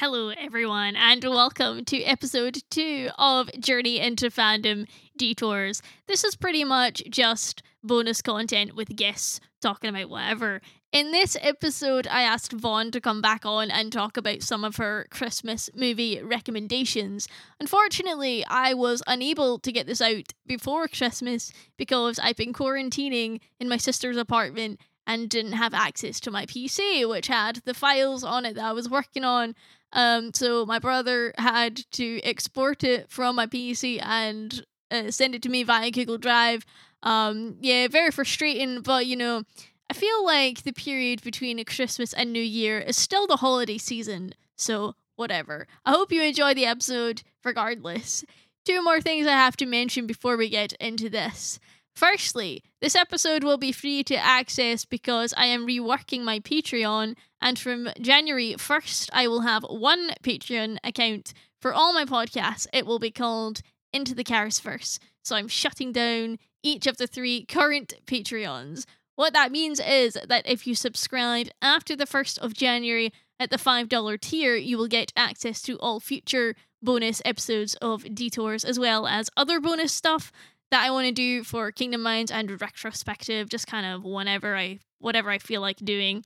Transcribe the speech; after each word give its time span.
Hello, 0.00 0.28
everyone, 0.28 0.94
and 0.94 1.24
welcome 1.24 1.84
to 1.86 2.00
episode 2.04 2.62
two 2.70 3.08
of 3.18 3.50
Journey 3.58 3.98
into 3.98 4.30
Fandom 4.30 4.86
Detours. 5.16 5.82
This 6.06 6.22
is 6.22 6.36
pretty 6.36 6.62
much 6.62 7.02
just 7.10 7.64
bonus 7.82 8.22
content 8.22 8.76
with 8.76 8.94
guests 8.94 9.40
talking 9.60 9.90
about 9.90 10.08
whatever. 10.08 10.60
In 10.92 11.10
this 11.10 11.36
episode, 11.40 12.06
I 12.06 12.22
asked 12.22 12.52
Vaughn 12.52 12.92
to 12.92 13.00
come 13.00 13.20
back 13.20 13.44
on 13.44 13.72
and 13.72 13.92
talk 13.92 14.16
about 14.16 14.42
some 14.42 14.62
of 14.62 14.76
her 14.76 15.08
Christmas 15.10 15.68
movie 15.74 16.22
recommendations. 16.22 17.26
Unfortunately, 17.58 18.44
I 18.46 18.74
was 18.74 19.02
unable 19.08 19.58
to 19.58 19.72
get 19.72 19.88
this 19.88 20.00
out 20.00 20.32
before 20.46 20.86
Christmas 20.86 21.50
because 21.76 22.20
I've 22.20 22.36
been 22.36 22.52
quarantining 22.52 23.40
in 23.58 23.68
my 23.68 23.78
sister's 23.78 24.16
apartment 24.16 24.78
and 25.08 25.30
didn't 25.30 25.54
have 25.54 25.72
access 25.72 26.20
to 26.20 26.30
my 26.30 26.44
PC, 26.44 27.08
which 27.08 27.26
had 27.28 27.62
the 27.64 27.74
files 27.74 28.22
on 28.22 28.44
it 28.44 28.54
that 28.54 28.64
I 28.64 28.72
was 28.72 28.90
working 28.90 29.24
on 29.24 29.56
um, 29.92 30.32
so 30.34 30.66
my 30.66 30.78
brother 30.78 31.32
had 31.38 31.76
to 31.92 32.20
export 32.22 32.84
it 32.84 33.10
from 33.10 33.36
my 33.36 33.46
PC 33.46 34.00
and 34.02 34.64
uh, 34.90 35.10
send 35.10 35.34
it 35.34 35.42
to 35.42 35.48
me 35.48 35.62
via 35.62 35.90
Google 35.90 36.18
Drive. 36.18 36.64
Um, 37.02 37.56
yeah, 37.60 37.88
very 37.88 38.10
frustrating, 38.10 38.82
but 38.82 39.06
you 39.06 39.16
know, 39.16 39.44
I 39.90 39.94
feel 39.94 40.24
like 40.24 40.62
the 40.62 40.72
period 40.72 41.22
between 41.22 41.64
Christmas 41.64 42.12
and 42.12 42.32
New 42.32 42.42
Year 42.42 42.78
is 42.78 42.96
still 42.96 43.26
the 43.26 43.36
holiday 43.36 43.78
season, 43.78 44.34
so 44.56 44.94
whatever. 45.16 45.66
I 45.86 45.92
hope 45.92 46.12
you 46.12 46.22
enjoy 46.22 46.54
the 46.54 46.66
episode 46.66 47.22
regardless. 47.44 48.24
Two 48.66 48.82
more 48.82 49.00
things 49.00 49.26
I 49.26 49.32
have 49.32 49.56
to 49.58 49.66
mention 49.66 50.06
before 50.06 50.36
we 50.36 50.50
get 50.50 50.74
into 50.74 51.08
this. 51.08 51.58
Firstly, 51.94 52.62
this 52.80 52.94
episode 52.94 53.42
will 53.42 53.56
be 53.56 53.72
free 53.72 54.04
to 54.04 54.14
access 54.14 54.84
because 54.84 55.34
I 55.36 55.46
am 55.46 55.66
reworking 55.66 56.22
my 56.22 56.38
Patreon, 56.38 57.16
and 57.40 57.58
from 57.58 57.88
January 58.00 58.54
1st, 58.54 59.10
I 59.12 59.28
will 59.28 59.42
have 59.42 59.64
one 59.68 60.10
Patreon 60.22 60.78
account 60.82 61.32
for 61.60 61.72
all 61.72 61.92
my 61.92 62.04
podcasts. 62.04 62.66
It 62.72 62.86
will 62.86 62.98
be 62.98 63.10
called 63.10 63.60
Into 63.92 64.14
the 64.14 64.24
Carisverse. 64.24 64.98
So 65.22 65.36
I'm 65.36 65.48
shutting 65.48 65.92
down 65.92 66.38
each 66.62 66.86
of 66.86 66.96
the 66.96 67.06
three 67.06 67.44
current 67.44 67.94
Patreons. 68.06 68.84
What 69.14 69.32
that 69.32 69.52
means 69.52 69.80
is 69.80 70.16
that 70.28 70.48
if 70.48 70.66
you 70.66 70.74
subscribe 70.74 71.48
after 71.60 71.96
the 71.96 72.06
1st 72.06 72.38
of 72.38 72.54
January 72.54 73.12
at 73.40 73.50
the 73.50 73.56
$5 73.56 74.20
tier, 74.20 74.54
you 74.54 74.78
will 74.78 74.86
get 74.86 75.12
access 75.16 75.60
to 75.62 75.76
all 75.78 76.00
future 76.00 76.54
bonus 76.82 77.20
episodes 77.24 77.74
of 77.76 78.14
Detours 78.14 78.64
as 78.64 78.78
well 78.78 79.06
as 79.06 79.30
other 79.36 79.60
bonus 79.60 79.92
stuff 79.92 80.32
that 80.70 80.84
I 80.84 80.90
want 80.90 81.06
to 81.06 81.12
do 81.12 81.42
for 81.44 81.72
Kingdom 81.72 82.02
Minds 82.02 82.30
and 82.30 82.60
retrospective, 82.60 83.48
just 83.48 83.66
kind 83.66 83.86
of 83.86 84.04
whenever 84.04 84.54
I 84.54 84.78
whatever 85.00 85.30
I 85.30 85.38
feel 85.38 85.60
like 85.60 85.78
doing. 85.78 86.24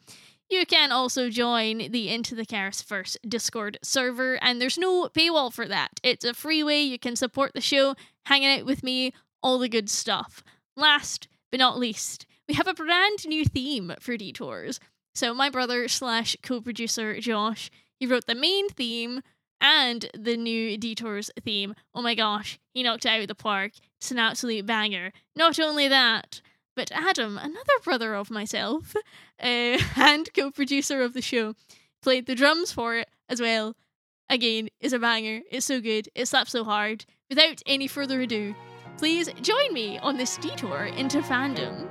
You 0.52 0.66
can 0.66 0.92
also 0.92 1.30
join 1.30 1.90
the 1.92 2.10
Into 2.10 2.34
the 2.34 2.44
Carisverse 2.44 3.16
Discord 3.26 3.78
server, 3.82 4.34
and 4.42 4.60
there's 4.60 4.76
no 4.76 5.08
paywall 5.08 5.50
for 5.50 5.66
that. 5.66 5.98
It's 6.02 6.26
a 6.26 6.34
free 6.34 6.62
way 6.62 6.82
you 6.82 6.98
can 6.98 7.16
support 7.16 7.54
the 7.54 7.62
show, 7.62 7.94
hanging 8.26 8.60
out 8.60 8.66
with 8.66 8.82
me, 8.82 9.14
all 9.42 9.58
the 9.58 9.70
good 9.70 9.88
stuff. 9.88 10.44
Last 10.76 11.26
but 11.50 11.58
not 11.58 11.78
least, 11.78 12.26
we 12.46 12.52
have 12.52 12.68
a 12.68 12.74
brand 12.74 13.26
new 13.26 13.46
theme 13.46 13.94
for 13.98 14.18
Detours. 14.18 14.78
So 15.14 15.32
my 15.32 15.48
brother 15.48 15.88
slash 15.88 16.36
co-producer 16.42 17.18
Josh, 17.18 17.70
he 17.98 18.04
wrote 18.04 18.26
the 18.26 18.34
main 18.34 18.68
theme 18.68 19.22
and 19.58 20.10
the 20.12 20.36
new 20.36 20.76
Detours 20.76 21.30
theme. 21.42 21.74
Oh 21.94 22.02
my 22.02 22.14
gosh, 22.14 22.58
he 22.74 22.82
knocked 22.82 23.06
it 23.06 23.08
out 23.08 23.22
of 23.22 23.28
the 23.28 23.34
park. 23.34 23.72
It's 23.98 24.10
an 24.10 24.18
absolute 24.18 24.66
banger. 24.66 25.14
Not 25.34 25.58
only 25.58 25.88
that, 25.88 26.42
but 26.74 26.90
Adam, 26.92 27.38
another 27.38 27.78
brother 27.84 28.14
of 28.14 28.30
myself, 28.30 28.94
uh, 29.42 29.78
and 29.96 30.32
co 30.34 30.50
producer 30.50 31.02
of 31.02 31.14
the 31.14 31.22
show, 31.22 31.54
played 32.02 32.26
the 32.26 32.34
drums 32.34 32.72
for 32.72 32.96
it 32.96 33.08
as 33.28 33.40
well. 33.40 33.74
Again, 34.28 34.68
is 34.80 34.92
a 34.92 34.98
banger. 34.98 35.40
It's 35.50 35.66
so 35.66 35.80
good. 35.80 36.08
It 36.14 36.26
slaps 36.26 36.52
so 36.52 36.64
hard. 36.64 37.04
Without 37.28 37.60
any 37.66 37.86
further 37.86 38.20
ado, 38.22 38.54
please 38.96 39.28
join 39.42 39.72
me 39.72 39.98
on 39.98 40.16
this 40.16 40.36
detour 40.38 40.84
into 40.84 41.18
fandom. 41.20 41.88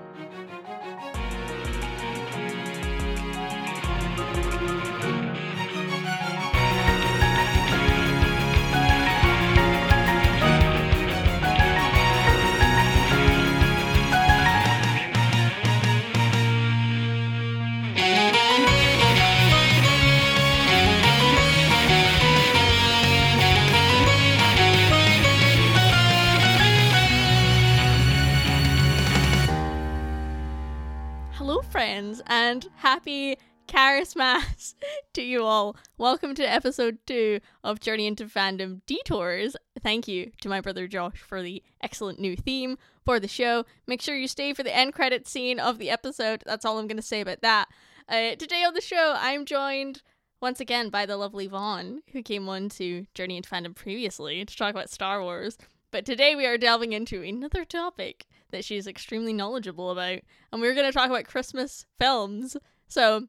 Friends, 31.72 32.22
and 32.28 32.68
happy 32.76 33.38
Charismas 33.66 34.76
to 35.14 35.22
you 35.22 35.46
all. 35.46 35.78
Welcome 35.98 36.36
to 36.36 36.44
episode 36.44 36.98
two 37.08 37.40
of 37.64 37.80
Journey 37.80 38.08
into 38.08 38.26
Fandom 38.26 38.82
Detours. 38.88 39.56
Thank 39.82 40.06
you 40.06 40.32
to 40.42 40.50
my 40.50 40.59
brother 40.59 40.86
Josh 40.86 41.20
for 41.20 41.42
the 41.42 41.64
excellent 41.82 42.20
new 42.20 42.36
theme 42.36 42.78
for 43.06 43.22
the 43.22 43.28
show. 43.30 43.64
Make 43.88 44.02
sure 44.02 44.18
you 44.18 44.28
stay 44.28 44.54
for 44.54 44.64
the 44.64 44.76
end 44.76 44.94
credit 44.94 45.30
scene 45.30 45.62
of 45.62 45.78
the 45.78 45.90
episode. 45.90 46.44
That's 46.46 46.66
all 46.66 46.78
I'm 46.78 46.88
going 46.88 46.98
to 46.98 47.02
say 47.02 47.22
about 47.22 47.40
that. 47.40 47.70
Uh, 48.09 48.36
today 48.36 48.66
on 48.66 48.74
the 48.74 48.82
show, 48.82 49.16
I'm 49.18 49.46
joined 49.46 50.02
once 50.42 50.59
again 50.59 50.90
by 50.90 51.06
the 51.06 51.16
lovely 51.16 51.48
Vaughn, 51.48 52.02
who 52.12 52.22
came 52.22 52.50
on 52.50 52.68
to 52.68 53.06
Journey 53.14 53.38
into 53.38 53.50
Fandom 53.50 53.74
previously 53.74 54.44
to 54.44 54.58
talk 54.58 54.72
about 54.72 54.90
Star 54.90 55.24
Wars. 55.24 55.58
But 55.90 56.06
today 56.06 56.36
we 56.36 56.46
are 56.46 56.58
delving 56.58 56.92
into 56.92 57.24
another 57.24 57.64
topic 57.64 58.26
that 58.51 58.66
she's 58.66 58.88
extremely 58.88 59.34
knowledgeable 59.34 59.91
about, 59.91 60.19
and 60.51 60.62
we're 60.62 60.73
going 60.75 60.85
to 60.85 60.91
talk 60.91 61.09
about 61.09 61.25
Christmas 61.25 61.85
films. 62.00 62.57
So, 62.88 63.28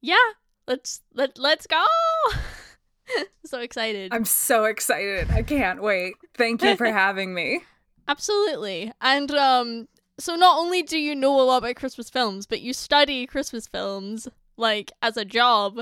yeah, 0.00 0.16
let's 0.66 1.02
let 1.14 1.38
let's 1.38 1.66
go. 1.66 1.84
so 3.44 3.60
excited. 3.60 4.12
I'm 4.12 4.24
so 4.24 4.64
excited. 4.64 5.30
I 5.30 5.42
can't 5.42 5.82
wait. 5.82 6.14
Thank 6.36 6.62
you 6.62 6.76
for 6.76 6.86
having 6.92 7.34
me. 7.34 7.62
Absolutely. 8.06 8.92
And 9.00 9.30
um 9.32 9.88
so 10.18 10.34
not 10.34 10.58
only 10.58 10.82
do 10.82 10.98
you 10.98 11.14
know 11.14 11.40
a 11.40 11.42
lot 11.42 11.58
about 11.58 11.76
Christmas 11.76 12.10
films, 12.10 12.46
but 12.46 12.60
you 12.60 12.72
study 12.72 13.26
Christmas 13.26 13.66
films 13.66 14.28
like 14.56 14.92
as 15.02 15.16
a 15.16 15.24
job 15.24 15.80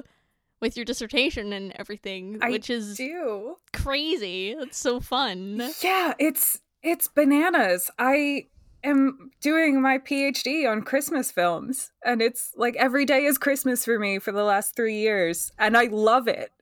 with 0.61 0.77
your 0.77 0.85
dissertation 0.85 1.53
and 1.53 1.73
everything, 1.77 2.39
I 2.43 2.51
which 2.51 2.71
is 2.71 2.97
do. 2.97 3.57
crazy. 3.73 4.51
It's 4.53 4.79
so 4.79 5.01
fun. 5.01 5.71
Yeah, 5.83 6.15
it's 6.19 6.61
it's 6.83 7.09
bananas. 7.09 7.91
I 7.99 8.47
am 8.87 9.31
doing 9.41 9.81
my 9.81 9.99
PhD 9.99 10.71
on 10.71 10.83
Christmas 10.83 11.31
films, 11.31 11.93
and 12.05 12.23
it's 12.23 12.53
like 12.57 12.77
every 12.77 13.05
day 13.05 13.25
is 13.25 13.39
Christmas 13.39 13.85
for 13.85 13.99
me 13.99 14.19
for 14.19 14.33
the 14.33 14.45
last 14.45 14.75
three 14.75 14.97
years, 14.97 15.53
and 15.59 15.77
I 15.77 15.85
love 15.85 16.29
it. 16.29 16.53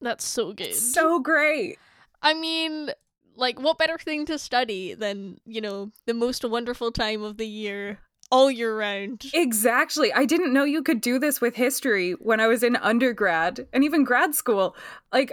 That's 0.00 0.24
so 0.24 0.52
good. 0.52 0.74
So 0.74 1.20
great. 1.20 1.78
I 2.22 2.34
mean, 2.34 2.90
like, 3.36 3.60
what 3.60 3.78
better 3.78 3.98
thing 3.98 4.26
to 4.26 4.38
study 4.38 4.94
than, 4.94 5.38
you 5.44 5.60
know, 5.60 5.92
the 6.06 6.14
most 6.14 6.44
wonderful 6.44 6.90
time 6.92 7.22
of 7.22 7.36
the 7.36 7.46
year 7.46 8.00
all 8.30 8.50
year 8.50 8.76
round? 8.76 9.24
Exactly. 9.32 10.12
I 10.12 10.24
didn't 10.24 10.52
know 10.52 10.64
you 10.64 10.82
could 10.82 11.00
do 11.00 11.18
this 11.18 11.40
with 11.40 11.54
history 11.54 12.12
when 12.12 12.40
I 12.40 12.46
was 12.46 12.62
in 12.62 12.76
undergrad 12.76 13.66
and 13.72 13.84
even 13.84 14.04
grad 14.04 14.34
school. 14.34 14.76
Like, 15.12 15.32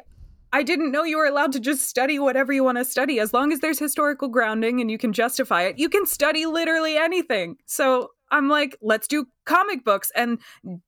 I 0.53 0.63
didn't 0.63 0.91
know 0.91 1.03
you 1.03 1.17
were 1.17 1.25
allowed 1.25 1.51
to 1.53 1.59
just 1.59 1.88
study 1.88 2.17
whatever 2.19 2.53
you 2.53 2.63
want 2.63 2.78
to 2.78 2.85
study. 2.85 3.19
As 3.19 3.33
long 3.33 3.51
as 3.51 3.59
there's 3.59 3.79
historical 3.79 4.28
grounding 4.29 4.79
and 4.81 4.89
you 4.89 4.97
can 4.97 5.11
justify 5.13 5.63
it, 5.63 5.78
you 5.78 5.89
can 5.89 6.06
study 6.06 6.45
literally 6.45 6.97
anything. 6.97 7.57
So 7.66 8.09
I'm 8.31 8.47
like, 8.50 8.78
let's 8.81 9.07
do 9.07 9.28
comic 9.45 9.83
books 9.83 10.11
and 10.16 10.39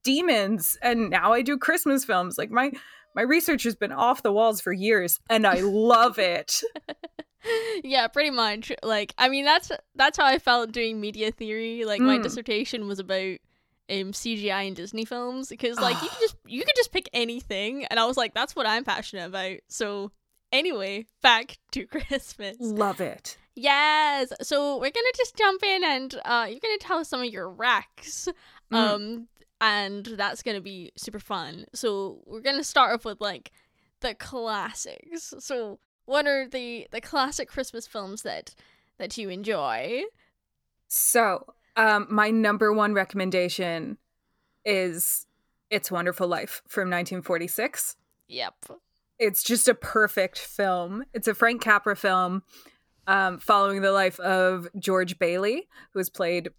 demons. 0.04 0.78
And 0.82 1.10
now 1.10 1.34
I 1.34 1.42
do 1.42 1.58
Christmas 1.58 2.06
films. 2.06 2.38
Like, 2.38 2.52
my. 2.52 2.72
My 3.16 3.24
research 3.24 3.64
has 3.64 3.76
been 3.76 3.92
off 3.92 4.22
the 4.22 4.32
walls 4.32 4.62
for 4.62 4.72
years 4.72 5.20
and 5.28 5.48
I 5.48 5.62
love 5.62 6.20
it. 6.20 6.62
yeah, 7.84 8.08
pretty 8.08 8.30
much. 8.30 8.72
Like, 8.84 9.16
I 9.18 9.28
mean, 9.28 9.44
that's 9.44 9.72
that's 9.96 10.20
how 10.20 10.26
I 10.26 10.38
felt 10.38 10.72
doing 10.72 11.02
media 11.02 11.32
theory. 11.32 11.84
Like, 11.84 12.00
my 12.00 12.20
Mm. 12.20 12.24
dissertation 12.24 12.88
was 12.88 13.00
about 13.00 13.38
um 13.90 14.12
CGI 14.12 14.68
in 14.68 14.74
Disney 14.74 15.06
films 15.06 15.50
because, 15.50 15.80
like, 15.80 16.02
you 16.02 16.10
can 16.10 16.20
just 16.20 16.36
you 16.46 16.64
could 16.64 16.76
just 16.76 16.92
pick 16.92 17.10
anything, 17.14 17.86
and 17.86 18.00
I 18.00 18.06
was 18.06 18.18
like, 18.18 18.34
that's 18.34 18.56
what 18.56 18.68
I'm 18.68 18.84
passionate 18.84 19.28
about. 19.28 19.58
So, 19.68 20.12
anyway, 20.52 21.06
back 21.22 21.58
to 21.72 21.86
Christmas. 21.86 22.58
love 22.60 23.02
it. 23.02 23.38
Yes. 23.56 24.32
So 24.44 24.76
we're 24.76 24.92
gonna 24.92 25.08
just 25.16 25.36
jump 25.36 25.64
in, 25.64 25.84
and 25.84 26.16
uh, 26.26 26.48
you're 26.50 26.60
gonna 26.60 26.78
tell 26.80 27.00
us 27.00 27.10
some 27.10 27.22
of 27.22 27.32
your 27.32 27.50
racks. 27.50 28.28
Mm. 28.72 28.76
Um, 28.76 29.28
and 29.60 30.06
that's 30.06 30.44
gonna 30.44 30.62
be 30.62 30.92
super 30.96 31.20
fun. 31.20 31.66
So 31.74 32.22
we're 32.26 32.42
gonna 32.42 32.64
start 32.64 32.94
off 32.94 33.06
with 33.06 33.20
like 33.22 33.52
the 34.02 34.14
classics. 34.14 35.34
So 35.40 35.80
what 36.06 36.28
are 36.28 36.48
the 36.48 36.88
the 36.92 37.02
classic 37.02 37.50
Christmas 37.50 37.88
films 37.88 38.22
that 38.24 38.54
that 38.98 39.18
you 39.18 39.30
enjoy? 39.30 40.04
So, 40.88 41.54
um, 41.78 42.08
my 42.10 42.32
number 42.32 42.74
one 42.74 42.94
recommendation 42.94 43.98
is 44.66 45.28
It's 45.70 45.92
Wonderful 45.92 46.28
Life 46.28 46.62
from 46.68 46.90
1946. 46.90 47.96
Yep. 48.28 48.54
It's 49.20 49.44
just 49.44 49.68
a 49.68 49.74
perfect 49.74 50.38
film. 50.38 51.06
It's 51.14 51.28
a 51.28 51.34
Frank 51.34 51.62
Capra 51.62 51.96
film 51.96 52.44
um, 53.06 53.38
following 53.38 53.82
the 53.82 53.92
life 53.92 54.20
of 54.20 54.68
George 54.78 55.18
Bailey, 55.18 55.68
who 55.94 56.00
is 56.00 56.10
played 56.10 56.50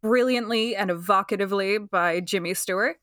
brilliantly 0.00 0.74
and 0.74 0.90
evocatively 0.90 1.78
by 1.78 2.20
Jimmy 2.20 2.54
Stewart. 2.54 2.96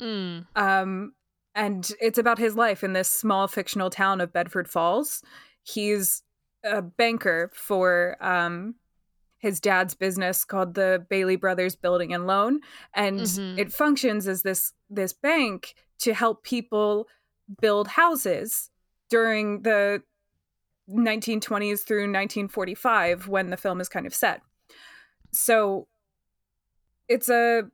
Mm. 0.00 0.46
Um, 0.54 1.12
and 1.54 1.90
it's 2.00 2.18
about 2.18 2.38
his 2.38 2.54
life 2.54 2.84
in 2.84 2.92
this 2.92 3.10
small 3.10 3.48
fictional 3.48 3.88
town 3.88 4.20
of 4.20 4.32
Bedford 4.32 4.68
Falls. 4.68 5.22
He's 5.62 6.22
a 6.62 6.82
banker 6.82 7.50
for 7.54 8.16
um, 8.20 8.74
his 9.38 9.60
dad's 9.60 9.94
business 9.94 10.44
called 10.44 10.74
the 10.74 11.04
Bailey 11.08 11.36
Brothers 11.36 11.76
Building 11.76 12.12
and 12.12 12.26
Loan, 12.26 12.60
and 12.94 13.20
Mhm. 13.20 13.58
it 13.58 13.72
functions 13.72 14.26
as 14.28 14.42
this 14.42 14.72
this 14.88 15.12
bank 15.12 15.74
to 15.98 16.14
help 16.14 16.42
people 16.44 17.08
build 17.60 17.88
houses 17.88 18.70
during 19.08 19.62
the 19.62 20.02
1920s 20.86 21.82
through 21.82 22.06
1945 22.06 23.28
when 23.28 23.50
the 23.50 23.56
film 23.56 23.80
is 23.80 23.88
kind 23.88 24.06
of 24.06 24.14
set. 24.14 24.42
So 25.32 25.88
it's 27.08 27.28
a 27.28 27.64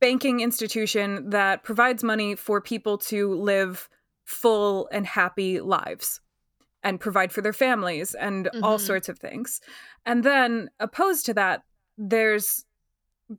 banking 0.00 0.40
institution 0.40 1.30
that 1.30 1.62
provides 1.62 2.02
money 2.02 2.34
for 2.34 2.60
people 2.60 2.98
to 2.98 3.34
live 3.34 3.88
full 4.24 4.88
and 4.92 5.06
happy 5.06 5.60
lives 5.60 6.20
and 6.82 7.00
provide 7.00 7.32
for 7.32 7.40
their 7.42 7.52
families 7.52 8.14
and 8.14 8.48
all 8.62 8.78
Mhm. 8.78 8.86
sorts 8.86 9.08
of 9.08 9.18
things. 9.18 9.60
And 10.04 10.24
then 10.24 10.70
opposed 10.80 11.26
to 11.26 11.34
that, 11.34 11.62
there's 11.96 12.64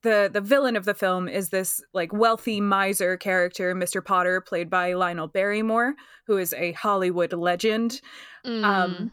the 0.01 0.29
the 0.31 0.41
villain 0.41 0.75
of 0.75 0.85
the 0.85 0.93
film 0.95 1.27
is 1.27 1.49
this 1.49 1.83
like 1.93 2.11
wealthy 2.13 2.59
miser 2.61 3.15
character, 3.17 3.75
Mr. 3.75 4.03
Potter, 4.03 4.41
played 4.41 4.69
by 4.69 4.93
Lionel 4.93 5.27
Barrymore, 5.27 5.93
who 6.25 6.37
is 6.37 6.53
a 6.53 6.71
Hollywood 6.71 7.31
legend. 7.33 8.01
Mm. 8.45 8.63
Um, 8.63 9.11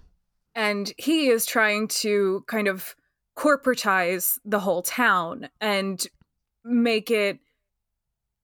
and 0.54 0.92
he 0.96 1.28
is 1.28 1.44
trying 1.44 1.88
to 1.88 2.44
kind 2.46 2.66
of 2.68 2.94
corporatize 3.36 4.38
the 4.44 4.60
whole 4.60 4.82
town 4.82 5.48
and 5.60 6.06
make 6.64 7.10
it 7.10 7.38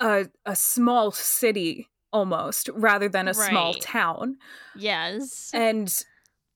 a 0.01 0.27
a 0.45 0.57
small 0.57 1.11
city 1.11 1.89
almost 2.17 2.71
rather 2.73 3.11
than 3.11 3.29
a 3.29 3.35
small 3.35 3.75
town 3.75 4.39
yes. 4.75 5.51
and 5.53 6.03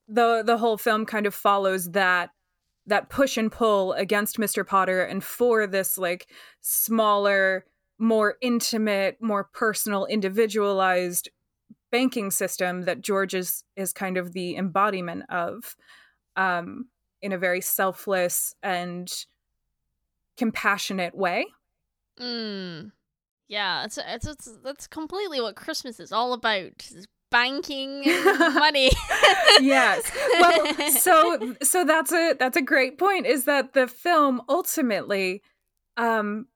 the 0.08 0.42
the 0.42 0.56
whole 0.56 0.78
film 0.78 1.04
kind 1.04 1.26
of 1.26 1.34
follows 1.34 1.90
that 1.90 2.30
that 2.86 3.10
push 3.10 3.36
and 3.36 3.52
pull 3.52 3.92
against 3.92 4.38
Mr. 4.38 4.66
Potter 4.66 5.02
and 5.02 5.22
for 5.22 5.66
this 5.66 5.98
like 5.98 6.28
smaller 6.62 7.66
more 7.98 8.36
intimate 8.40 9.18
more 9.20 9.44
personal 9.44 10.06
individualized 10.06 11.28
banking 11.92 12.30
system 12.30 12.86
that 12.86 13.02
George 13.02 13.34
is 13.34 13.62
is 13.76 13.92
kind 13.92 14.16
of 14.16 14.32
the 14.32 14.56
embodiment 14.56 15.24
of 15.28 15.76
um 16.36 16.86
in 17.20 17.32
a 17.34 17.38
very 17.38 17.60
selfless 17.60 18.54
and 18.62 19.26
compassionate 20.38 21.14
way 21.14 21.44
Mm. 22.20 22.92
Yeah, 23.50 23.84
it's, 23.84 23.98
it's 23.98 24.26
it's 24.28 24.58
that's 24.62 24.86
completely 24.86 25.40
what 25.40 25.56
Christmas 25.56 25.98
is 25.98 26.12
all 26.12 26.32
about. 26.32 26.88
Is 26.94 27.08
banking 27.32 28.02
money. 28.04 28.92
yes. 29.60 30.10
Well, 30.40 30.90
so 30.92 31.54
so 31.60 31.84
that's 31.84 32.12
a 32.12 32.34
that's 32.38 32.56
a 32.56 32.62
great 32.62 32.96
point 32.96 33.26
is 33.26 33.44
that 33.44 33.72
the 33.72 33.88
film 33.88 34.40
ultimately 34.48 35.42
um 35.96 36.46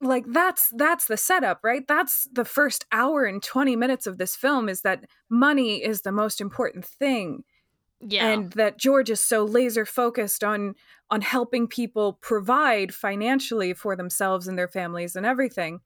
like 0.00 0.24
that's 0.28 0.68
that's 0.76 1.06
the 1.06 1.16
setup, 1.16 1.58
right? 1.64 1.82
That's 1.88 2.28
the 2.32 2.44
first 2.44 2.84
hour 2.92 3.24
and 3.24 3.42
20 3.42 3.74
minutes 3.74 4.06
of 4.06 4.18
this 4.18 4.36
film 4.36 4.68
is 4.68 4.82
that 4.82 5.04
money 5.28 5.82
is 5.82 6.02
the 6.02 6.12
most 6.12 6.40
important 6.40 6.84
thing 6.86 7.42
yeah. 8.00 8.28
and 8.28 8.52
that 8.52 8.78
George 8.78 9.10
is 9.10 9.20
so 9.20 9.44
laser 9.44 9.84
focused 9.84 10.44
on 10.44 10.74
on 11.10 11.22
helping 11.22 11.66
people 11.66 12.12
provide 12.20 12.94
financially 12.94 13.74
for 13.74 13.96
themselves 13.96 14.46
and 14.46 14.56
their 14.56 14.68
families 14.68 15.16
and 15.16 15.26
everything. 15.26 15.80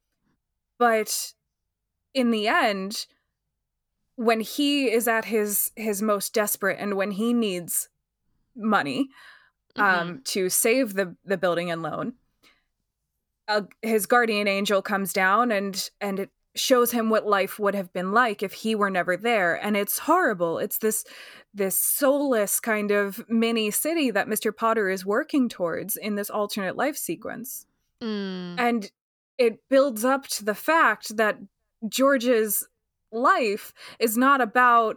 But 0.82 1.32
in 2.12 2.31
the 2.32 2.49
end, 2.49 3.06
when 4.17 4.40
he 4.40 4.90
is 4.90 5.06
at 5.06 5.26
his 5.26 5.70
his 5.76 6.02
most 6.02 6.34
desperate 6.34 6.79
and 6.81 6.94
when 6.96 7.12
he 7.12 7.32
needs 7.32 7.88
money 8.56 9.08
Mhm. 9.76 9.82
um, 9.82 10.23
to 10.25 10.49
save 10.50 10.94
the 10.94 11.17
the 11.25 11.38
building 11.38 11.70
and 11.70 11.82
loan, 11.82 12.14
uh, 13.49 13.62
his 13.81 14.06
guardian 14.06 14.49
angel 14.49 14.82
comes 14.82 15.12
down 15.12 15.52
and 15.52 15.88
and 16.00 16.19
it 16.19 16.31
shows 16.55 16.90
him 16.90 17.08
what 17.11 17.26
life 17.26 17.58
would 17.58 17.75
have 17.75 17.93
been 17.93 18.12
like 18.12 18.43
if 18.43 18.52
he 18.52 18.75
were 18.75 18.90
never 18.90 19.17
there 19.17 19.55
and 19.55 19.75
it's 19.75 20.00
horrible 20.00 20.58
it's 20.58 20.76
this 20.78 21.02
this 21.55 21.81
soulless 21.81 22.61
kind 22.61 22.90
of 22.90 23.25
mini 23.31 23.70
city 23.70 24.11
that 24.11 24.28
mr 24.28 24.55
potter 24.55 24.90
is 24.90 25.06
working 25.06 25.49
towards 25.49 25.96
in 25.96 26.14
this 26.17 26.28
alternate 26.28 26.76
life 26.76 26.96
sequence 26.99 27.64
Mm. 28.02 28.56
and 28.58 28.90
it 29.38 29.69
builds 29.69 30.05
up 30.05 30.26
to 30.29 30.44
the 30.44 30.55
fact 30.55 31.17
that 31.17 31.38
George's 31.88 32.67
life 33.11 33.73
is 33.99 34.17
not 34.17 34.40
about 34.40 34.96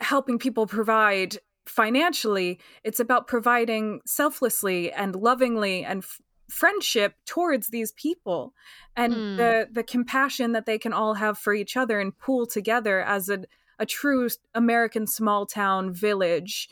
helping 0.00 0.38
people 0.38 0.66
provide 0.66 1.38
financially 1.66 2.58
it's 2.84 2.98
about 3.00 3.26
providing 3.26 4.00
selflessly 4.06 4.90
and 4.92 5.14
lovingly 5.14 5.84
and 5.84 6.02
f- 6.02 6.20
friendship 6.48 7.14
towards 7.26 7.68
these 7.68 7.92
people 7.92 8.54
and 8.96 9.12
Mm. 9.14 9.36
the 9.36 9.68
the 9.70 9.82
compassion 9.84 10.52
that 10.52 10.66
they 10.66 10.78
can 10.78 10.92
all 10.92 11.14
have 11.14 11.38
for 11.38 11.54
each 11.54 11.76
other 11.76 12.00
and 12.00 12.16
pool 12.18 12.46
together 12.46 13.00
as 13.02 13.28
a 13.28 13.44
a 13.78 13.86
true 13.86 14.28
American 14.54 15.06
small 15.06 15.46
town 15.46 15.92
village 15.92 16.68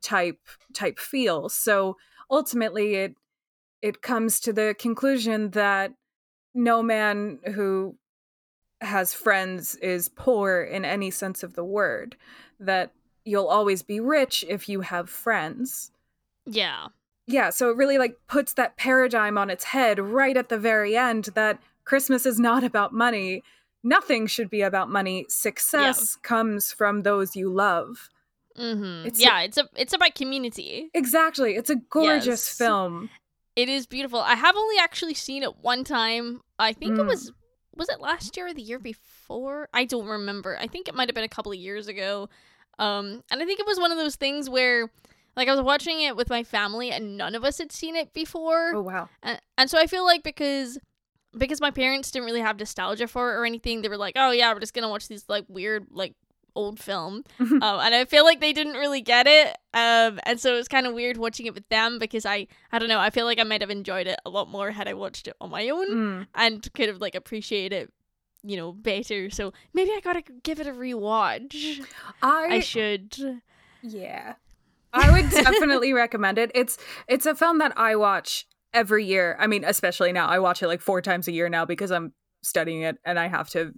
type 0.00 0.40
type 0.72 0.98
feel 0.98 1.48
so 1.48 1.96
ultimately 2.30 2.94
it 2.94 3.14
it 3.82 4.02
comes 4.02 4.40
to 4.40 4.52
the 4.52 4.74
conclusion 4.78 5.50
that 5.50 5.92
no 6.58 6.82
man 6.82 7.38
who 7.54 7.96
has 8.80 9.14
friends 9.14 9.74
is 9.76 10.08
poor 10.08 10.60
in 10.62 10.84
any 10.84 11.10
sense 11.10 11.42
of 11.42 11.54
the 11.54 11.64
word 11.64 12.16
that 12.60 12.92
you'll 13.24 13.46
always 13.46 13.82
be 13.82 14.00
rich 14.00 14.44
if 14.48 14.68
you 14.68 14.80
have 14.82 15.08
friends 15.08 15.90
yeah. 16.46 16.86
yeah 17.26 17.50
so 17.50 17.70
it 17.70 17.76
really 17.76 17.98
like 17.98 18.16
puts 18.28 18.52
that 18.54 18.76
paradigm 18.76 19.36
on 19.38 19.50
its 19.50 19.64
head 19.64 19.98
right 19.98 20.36
at 20.36 20.48
the 20.48 20.58
very 20.58 20.96
end 20.96 21.24
that 21.34 21.58
christmas 21.84 22.24
is 22.24 22.38
not 22.40 22.62
about 22.64 22.92
money 22.92 23.42
nothing 23.82 24.26
should 24.26 24.50
be 24.50 24.62
about 24.62 24.88
money 24.90 25.24
success 25.28 26.16
comes 26.16 26.72
from 26.72 27.02
those 27.02 27.34
you 27.36 27.48
love 27.50 28.08
mm-hmm. 28.58 29.06
It's- 29.06 29.20
yeah, 29.20 29.40
it's 29.42 29.58
a 29.58 29.68
it's 29.76 29.92
about 29.92 30.14
community. 30.14 30.90
exactly 30.94 31.54
it's 31.56 31.70
a 31.70 31.76
gorgeous 31.76 32.26
Yes. 32.26 32.56
film 32.58 33.10
It 33.56 33.68
is 33.68 33.86
beautiful. 33.88 34.20
I 34.20 34.36
have 34.36 34.54
only 34.56 34.76
actually 34.78 35.14
seen 35.14 35.42
it 35.42 35.58
one 35.62 35.82
time. 35.82 36.42
I 36.58 36.72
think 36.72 36.98
it 36.98 37.02
Mm. 37.02 37.06
was 37.08 37.32
was 37.74 37.88
it 37.88 38.00
last 38.00 38.36
year 38.36 38.48
or 38.48 38.54
the 38.54 38.62
year 38.62 38.78
before? 38.80 39.68
I 39.72 39.84
don't 39.84 40.06
remember. 40.06 40.58
I 40.58 40.66
think 40.66 40.88
it 40.88 40.94
might 40.94 41.08
have 41.08 41.14
been 41.14 41.22
a 41.24 41.28
couple 41.28 41.52
of 41.52 41.58
years 41.58 41.86
ago. 41.86 42.28
Um, 42.78 43.22
and 43.30 43.40
I 43.40 43.44
think 43.44 43.60
it 43.60 43.66
was 43.66 43.78
one 43.78 43.92
of 43.92 43.98
those 43.98 44.16
things 44.16 44.50
where, 44.50 44.90
like, 45.36 45.46
I 45.48 45.52
was 45.52 45.60
watching 45.62 46.00
it 46.00 46.16
with 46.16 46.28
my 46.30 46.42
family 46.42 46.90
and 46.90 47.16
none 47.16 47.34
of 47.36 47.44
us 47.44 47.58
had 47.58 47.70
seen 47.70 47.94
it 47.94 48.12
before. 48.12 48.72
oh 48.74 48.82
wow 48.82 49.08
And, 49.22 49.40
and 49.56 49.70
so 49.70 49.78
I 49.78 49.86
feel 49.86 50.04
like 50.04 50.22
because 50.24 50.78
because 51.36 51.60
my 51.60 51.70
parents 51.70 52.10
didn't 52.10 52.26
really 52.26 52.40
have 52.40 52.58
nostalgia 52.58 53.06
for 53.06 53.30
it 53.32 53.36
or 53.36 53.44
anything, 53.44 53.82
they 53.82 53.88
were 53.88 53.96
like, 53.96 54.14
"Oh 54.16 54.30
yeah, 54.32 54.52
we're 54.52 54.60
just 54.60 54.74
gonna 54.74 54.88
watch 54.88 55.06
these 55.08 55.24
like 55.28 55.44
weird 55.48 55.86
like 55.90 56.14
old 56.58 56.78
film," 56.80 57.24
um, 57.40 57.62
and 57.62 57.94
I 57.94 58.04
feel 58.04 58.24
like 58.24 58.40
they 58.40 58.52
didn't 58.52 58.74
really 58.74 59.00
get 59.00 59.26
it. 59.26 59.48
Um, 59.74 60.18
and 60.24 60.40
so 60.40 60.52
it 60.54 60.56
was 60.56 60.68
kind 60.68 60.86
of 60.86 60.94
weird 60.94 61.16
watching 61.16 61.46
it 61.46 61.54
with 61.54 61.68
them 61.68 61.98
because 61.98 62.26
I 62.26 62.46
I 62.72 62.78
don't 62.78 62.88
know 62.88 62.98
I 62.98 63.10
feel 63.10 63.24
like 63.26 63.38
I 63.38 63.44
might 63.44 63.60
have 63.60 63.70
enjoyed 63.70 64.06
it 64.06 64.18
a 64.26 64.30
lot 64.30 64.48
more 64.48 64.70
had 64.72 64.88
I 64.88 64.94
watched 64.94 65.28
it 65.28 65.36
on 65.40 65.50
my 65.50 65.68
own 65.68 65.88
Mm. 65.88 66.26
and 66.34 66.72
could 66.74 66.88
have 66.88 67.00
like 67.00 67.14
appreciated 67.14 67.72
it, 67.82 67.92
you 68.42 68.56
know, 68.56 68.72
better. 68.72 69.30
So 69.30 69.52
maybe 69.72 69.90
I 69.92 70.00
gotta 70.00 70.22
give 70.42 70.58
it 70.60 70.66
a 70.66 70.72
rewatch. 70.72 71.80
I, 72.22 72.56
I 72.56 72.60
should. 72.60 73.16
Yeah. 73.82 74.34
I 74.92 75.10
would 75.12 75.30
definitely 75.30 75.92
recommend 75.92 76.38
it. 76.38 76.50
It's 76.54 76.78
it's 77.06 77.26
a 77.26 77.34
film 77.34 77.58
that 77.58 77.72
I 77.76 77.94
watch 77.96 78.46
every 78.72 79.04
year. 79.04 79.36
I 79.38 79.46
mean, 79.46 79.62
especially 79.64 80.12
now. 80.12 80.26
I 80.26 80.38
watch 80.38 80.62
it 80.62 80.66
like 80.68 80.80
four 80.80 81.02
times 81.02 81.28
a 81.28 81.32
year 81.32 81.48
now 81.48 81.64
because 81.66 81.90
I'm 81.90 82.12
studying 82.42 82.82
it 82.82 82.96
and 83.04 83.18
I 83.18 83.26
have 83.28 83.48
to 83.50 83.72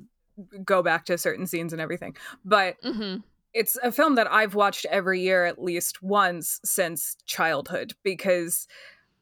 go 0.64 0.82
back 0.82 1.04
to 1.06 1.18
certain 1.18 1.46
scenes 1.46 1.72
and 1.72 1.80
everything. 1.80 2.16
But 2.44 2.76
hmm 2.82 3.16
it's 3.52 3.76
a 3.82 3.90
film 3.90 4.14
that 4.14 4.30
I've 4.30 4.54
watched 4.54 4.84
every 4.86 5.20
year 5.20 5.44
at 5.44 5.60
least 5.60 6.02
once 6.02 6.60
since 6.64 7.16
childhood 7.26 7.92
because 8.04 8.66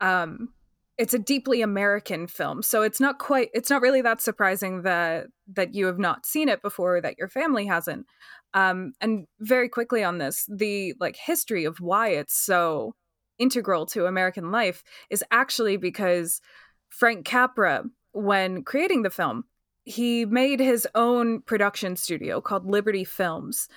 um 0.01 0.53
it's 0.99 1.15
a 1.15 1.19
deeply 1.19 1.63
American 1.63 2.27
film. 2.27 2.61
So 2.63 2.83
it's 2.83 3.01
not 3.01 3.19
quite 3.19 3.51
it's 3.55 3.71
not 3.71 3.83
really 3.83 4.03
that 4.03 4.21
surprising 4.21 4.83
that 4.83 5.27
that 5.55 5.75
you 5.75 5.87
have 5.87 5.99
not 5.99 6.27
seen 6.27 6.49
it 6.49 6.61
before 6.63 6.97
or 6.97 7.01
that 7.01 7.19
your 7.19 7.29
family 7.29 7.67
hasn't. 7.67 8.07
Um 8.55 8.93
and 9.01 9.27
very 9.41 9.69
quickly 9.69 10.03
on 10.05 10.19
this, 10.19 10.47
the 10.49 10.95
like 11.01 11.17
history 11.17 11.65
of 11.65 11.81
why 11.81 12.09
it's 12.11 12.35
so 12.35 12.95
integral 13.39 13.87
to 13.87 14.07
American 14.07 14.51
life 14.51 14.83
is 15.11 15.25
actually 15.31 15.77
because 15.77 16.41
Frank 16.89 17.25
Capra 17.25 17.85
when 18.13 18.63
creating 18.65 19.03
the 19.03 19.11
film 19.11 19.45
he 19.89 20.27
made 20.27 20.61
his 20.61 20.87
own 20.95 21.41
production 21.41 21.97
studio 21.97 22.43
called 22.43 22.67
Liberty 22.67 23.05
Films 23.05 23.69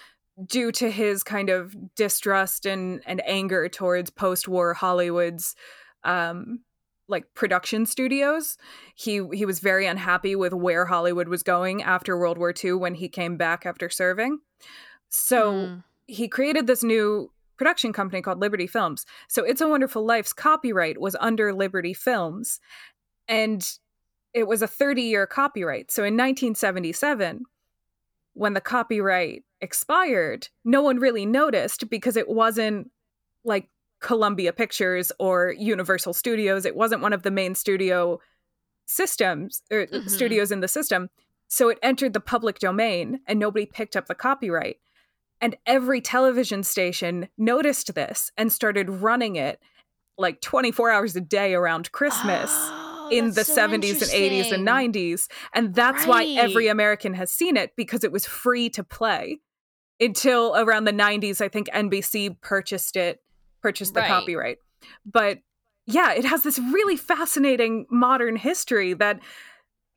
due 0.45 0.69
to 0.73 0.91
his 0.91 1.23
kind 1.23 1.49
of 1.49 1.73
distrust 1.95 2.65
and, 2.65 3.01
and 3.05 3.21
anger 3.25 3.69
towards 3.69 4.09
post-war 4.09 4.73
Hollywood's 4.73 5.55
um, 6.03 6.59
like 7.07 7.33
production 7.33 7.85
studios. 7.85 8.57
He 8.93 9.25
he 9.31 9.45
was 9.45 9.59
very 9.59 9.85
unhappy 9.85 10.35
with 10.35 10.53
where 10.53 10.85
Hollywood 10.85 11.29
was 11.29 11.43
going 11.43 11.81
after 11.81 12.17
World 12.17 12.37
War 12.37 12.53
II 12.61 12.73
when 12.73 12.95
he 12.95 13.07
came 13.07 13.37
back 13.37 13.65
after 13.65 13.89
serving. 13.89 14.39
So 15.07 15.53
mm. 15.53 15.83
he 16.07 16.27
created 16.27 16.67
this 16.67 16.83
new 16.83 17.31
production 17.55 17.93
company 17.93 18.21
called 18.21 18.41
Liberty 18.41 18.67
Films. 18.67 19.05
So 19.29 19.45
It's 19.45 19.61
a 19.61 19.69
Wonderful 19.69 20.05
Life's 20.05 20.33
copyright 20.33 20.99
was 20.99 21.15
under 21.21 21.53
Liberty 21.53 21.93
Films 21.93 22.59
and 23.29 23.65
it 24.33 24.47
was 24.47 24.61
a 24.61 24.67
30-year 24.67 25.27
copyright. 25.27 25.91
So 25.91 26.03
in 26.03 26.15
1977 26.15 27.45
when 28.33 28.53
the 28.53 28.61
copyright 28.61 29.43
expired, 29.59 30.47
no 30.63 30.81
one 30.81 30.97
really 30.97 31.25
noticed 31.25 31.89
because 31.89 32.15
it 32.15 32.29
wasn't 32.29 32.89
like 33.43 33.69
Columbia 33.99 34.53
Pictures 34.53 35.11
or 35.19 35.53
Universal 35.57 36.13
Studios. 36.13 36.65
It 36.65 36.75
wasn't 36.75 37.01
one 37.01 37.13
of 37.13 37.23
the 37.23 37.31
main 37.31 37.55
studio 37.55 38.19
systems 38.85 39.61
or 39.71 39.85
mm-hmm. 39.85 40.07
studios 40.07 40.51
in 40.51 40.61
the 40.61 40.67
system. 40.67 41.09
So 41.47 41.69
it 41.69 41.79
entered 41.83 42.13
the 42.13 42.19
public 42.19 42.59
domain 42.59 43.19
and 43.27 43.39
nobody 43.39 43.65
picked 43.65 43.95
up 43.95 44.07
the 44.07 44.15
copyright. 44.15 44.77
And 45.39 45.57
every 45.65 46.01
television 46.01 46.63
station 46.63 47.27
noticed 47.37 47.93
this 47.93 48.31
and 48.37 48.51
started 48.51 48.89
running 48.89 49.35
it 49.35 49.59
like 50.17 50.39
24 50.41 50.91
hours 50.91 51.15
a 51.15 51.21
day 51.21 51.53
around 51.53 51.91
Christmas. 51.91 52.51
In 53.11 53.33
the 53.33 53.43
so 53.43 53.55
70s 53.55 54.01
and 54.01 54.11
80s 54.11 54.51
and 54.51 54.67
90s. 54.67 55.27
And 55.53 55.73
that's 55.75 56.05
right. 56.05 56.07
why 56.07 56.41
every 56.41 56.67
American 56.67 57.13
has 57.13 57.31
seen 57.31 57.57
it 57.57 57.71
because 57.75 58.03
it 58.03 58.11
was 58.11 58.25
free 58.25 58.69
to 58.71 58.83
play 58.83 59.39
until 59.99 60.55
around 60.55 60.85
the 60.85 60.93
90s. 60.93 61.41
I 61.41 61.47
think 61.47 61.67
NBC 61.69 62.39
purchased 62.41 62.95
it 62.95 63.19
purchased 63.61 63.93
the 63.93 64.01
right. 64.01 64.09
copyright. 64.09 64.57
But 65.05 65.39
yeah, 65.85 66.13
it 66.13 66.25
has 66.25 66.43
this 66.43 66.59
really 66.59 66.97
fascinating 66.97 67.85
modern 67.89 68.35
history 68.35 68.93
that 68.93 69.19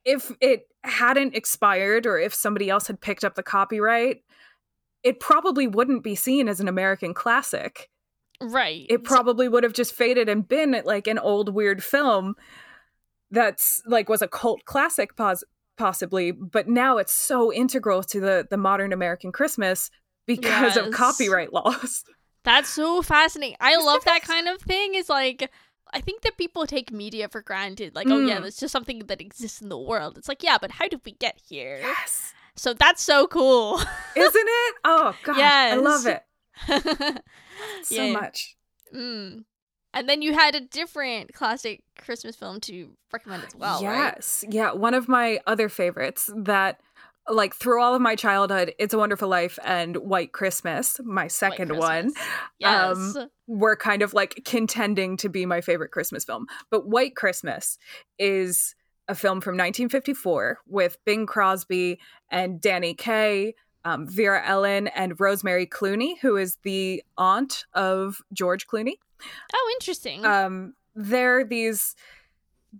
if 0.03 0.31
it 0.39 0.67
hadn't 0.83 1.35
expired 1.35 2.05
or 2.05 2.17
if 2.19 2.33
somebody 2.33 2.69
else 2.69 2.87
had 2.87 3.01
picked 3.01 3.23
up 3.23 3.35
the 3.35 3.43
copyright, 3.43 4.17
it 5.03 5.19
probably 5.19 5.67
wouldn't 5.67 6.03
be 6.03 6.15
seen 6.15 6.47
as 6.47 6.59
an 6.59 6.67
American 6.67 7.13
classic. 7.13 7.89
Right. 8.41 8.85
It 8.89 9.03
probably 9.03 9.47
would 9.47 9.63
have 9.63 9.73
just 9.73 9.93
faded 9.93 10.29
and 10.29 10.47
been 10.47 10.79
like 10.85 11.07
an 11.07 11.19
old 11.19 11.53
weird 11.53 11.83
film 11.83 12.35
that's 13.35 13.81
like 13.85 14.09
was 14.09 14.21
a 14.21 14.27
cult 14.27 14.65
classic 14.65 15.15
pos- 15.15 15.43
possibly, 15.77 16.31
but 16.31 16.67
now 16.67 16.97
it's 16.97 17.13
so 17.13 17.53
integral 17.53 18.03
to 18.03 18.19
the 18.19 18.47
the 18.49 18.57
modern 18.57 18.93
American 18.93 19.31
Christmas 19.31 19.91
because 20.25 20.75
yes. 20.75 20.77
of 20.77 20.91
copyright 20.91 21.53
laws. 21.53 22.03
That's 22.43 22.69
so 22.69 23.01
fascinating. 23.01 23.57
I 23.59 23.75
love 23.77 24.05
that 24.05 24.21
kind 24.21 24.47
of 24.47 24.61
thing. 24.61 24.93
Is 24.93 25.09
like 25.09 25.49
I 25.93 26.01
think 26.01 26.21
that 26.21 26.37
people 26.37 26.67
take 26.67 26.91
media 26.91 27.27
for 27.27 27.41
granted. 27.41 27.95
Like, 27.95 28.07
mm. 28.07 28.11
oh 28.11 28.19
yeah, 28.19 28.43
it's 28.43 28.57
mm. 28.57 28.61
just 28.61 28.71
something 28.71 28.99
that 28.99 29.21
exists 29.21 29.61
in 29.61 29.69
the 29.69 29.77
world. 29.77 30.17
It's 30.17 30.27
like, 30.27 30.43
yeah, 30.43 30.57
but 30.59 30.71
how 30.71 30.87
did 30.87 31.01
we 31.05 31.13
get 31.13 31.39
here? 31.47 31.79
Yes. 31.81 32.33
So 32.55 32.73
that's 32.73 33.01
so 33.01 33.27
cool. 33.27 33.77
Isn't 34.15 34.47
it? 34.47 34.75
Oh 34.83 35.15
god. 35.23 35.37
Yes. 35.37 35.73
I 35.73 35.77
love 35.77 36.05
it. 36.05 36.23
so 37.83 38.03
yeah. 38.03 38.13
much. 38.13 38.55
Mm. 38.95 39.43
And 39.95 40.09
then 40.09 40.21
you 40.21 40.33
had 40.33 40.53
a 40.55 40.59
different 40.59 41.33
classic 41.33 41.81
Christmas 41.97 42.35
film 42.35 42.59
to 42.61 42.91
recommend 43.11 43.45
as 43.45 43.55
well. 43.55 43.81
Yes. 43.81 44.43
Right? 44.45 44.53
Yeah. 44.53 44.73
One 44.73 44.93
of 44.93 45.07
my 45.07 45.39
other 45.47 45.69
favorites 45.69 46.29
that 46.35 46.81
like 47.29 47.55
through 47.55 47.81
all 47.81 47.95
of 47.95 48.01
my 48.01 48.15
childhood, 48.15 48.73
It's 48.77 48.93
a 48.93 48.97
Wonderful 48.97 49.27
Life 49.27 49.57
and 49.63 49.97
White 49.97 50.31
Christmas, 50.31 50.99
my 51.03 51.27
second 51.27 51.69
Christmas. 51.69 51.87
one, 51.87 52.13
yes. 52.59 52.95
um, 52.95 53.29
were 53.47 53.75
kind 53.75 54.01
of 54.01 54.13
like 54.13 54.41
contending 54.45 55.17
to 55.17 55.29
be 55.29 55.45
my 55.45 55.61
favorite 55.61 55.91
Christmas 55.91 56.23
film. 56.23 56.45
But 56.69 56.87
White 56.87 57.15
Christmas 57.15 57.79
is 58.19 58.75
a 59.07 59.15
film 59.15 59.41
from 59.41 59.53
1954 59.53 60.59
with 60.67 60.97
Bing 61.05 61.25
Crosby 61.25 61.99
and 62.29 62.61
Danny 62.61 62.93
Kaye, 62.93 63.55
um, 63.83 64.07
Vera 64.07 64.43
Ellen, 64.45 64.87
and 64.89 65.19
Rosemary 65.19 65.67
Clooney, 65.67 66.19
who 66.21 66.37
is 66.37 66.57
the 66.63 67.03
aunt 67.17 67.65
of 67.73 68.21
George 68.33 68.67
Clooney. 68.67 68.95
Oh, 69.53 69.75
interesting. 69.75 70.25
Um, 70.25 70.73
they're 70.95 71.43
these 71.43 71.95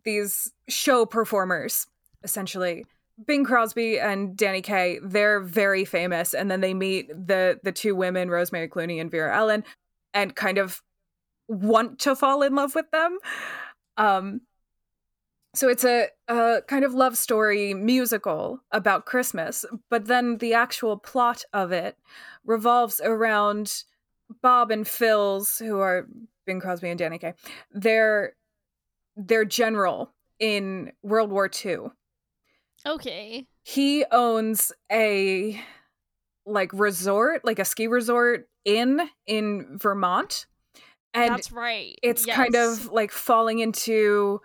these 0.04 0.52
show 0.68 1.06
performers 1.06 1.88
essentially 2.24 2.86
Bing 3.24 3.46
Crosby 3.46 3.98
and 3.98 4.36
Danny 4.36 4.62
Kaye, 4.62 5.00
they're 5.02 5.40
very 5.40 5.86
famous, 5.86 6.34
and 6.34 6.52
then 6.52 6.62
they 6.62 6.74
meet 6.74 7.08
the 7.10 7.60
the 7.64 7.72
two 7.72 7.96
women, 7.96 8.30
Rosemary 8.30 8.68
Clooney 8.68 9.00
and 9.00 9.10
Vera 9.10 9.36
Ellen, 9.36 9.64
and 10.14 10.36
kind 10.36 10.58
of 10.58 10.82
want 11.48 12.00
to 12.00 12.16
fall 12.16 12.42
in 12.42 12.56
love 12.56 12.76
with 12.76 12.90
them. 12.92 13.18
Um, 13.98 14.42
so 15.54 15.70
it's 15.70 15.86
a, 15.86 16.10
a 16.28 16.62
kind 16.68 16.84
of 16.84 16.94
love 16.94 17.18
story 17.18 17.74
musical 17.74 18.60
about 18.72 19.06
Christmas, 19.06 19.64
but 19.90 20.06
then 20.06 20.40
the 20.40 20.54
actual 20.54 20.98
plot 20.98 21.46
of 21.54 21.72
it 21.72 21.98
revolves 22.44 23.00
around 23.02 23.84
Bob 24.42 24.72
and 24.72 24.88
Phil's, 24.88 25.58
who 25.60 25.80
are 25.80 26.08
Bing 26.46 26.60
Crosby 26.60 26.90
and 26.90 27.00
Danny 27.00 27.18
Kaye. 27.18 27.34
They're 27.72 28.34
they're 29.16 29.46
general 29.46 30.14
in 30.40 30.92
World 31.04 31.32
War 31.32 31.50
II 31.66 31.90
Okay. 32.86 33.48
He 33.64 34.06
owns 34.12 34.72
a 34.92 35.60
like 36.46 36.72
resort, 36.74 37.44
like 37.44 37.60
a 37.60 37.66
ski 37.66 37.88
resort 37.88 38.48
in 38.64 39.02
in 39.26 39.78
Vermont. 39.80 40.46
And 41.14 41.34
That's 41.34 41.52
right. 41.52 41.98
It's 42.04 42.28
yes. 42.28 42.36
kind 42.36 42.56
of 42.56 42.92
like 42.92 43.12
falling 43.12 43.60
into 43.60 44.42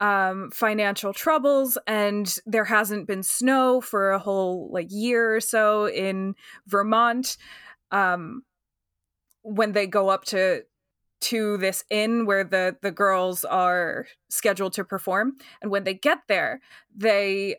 um, 0.00 0.50
financial 0.52 1.12
troubles 1.12 1.78
and 1.86 2.34
there 2.46 2.64
hasn't 2.64 3.06
been 3.06 3.22
snow 3.22 3.80
for 3.80 4.10
a 4.10 4.18
whole 4.18 4.68
like 4.72 4.88
year 4.90 5.36
or 5.36 5.40
so 5.40 5.86
in 5.86 6.34
Vermont. 6.66 7.36
Um, 7.90 8.42
when 9.42 9.72
they 9.72 9.86
go 9.86 10.08
up 10.08 10.24
to 10.26 10.62
to 11.20 11.56
this 11.58 11.84
inn 11.88 12.26
where 12.26 12.42
the 12.42 12.76
the 12.82 12.90
girls 12.90 13.44
are 13.44 14.06
scheduled 14.28 14.72
to 14.72 14.84
perform 14.84 15.36
and 15.60 15.70
when 15.70 15.84
they 15.84 15.94
get 15.94 16.18
there 16.26 16.60
they 16.94 17.56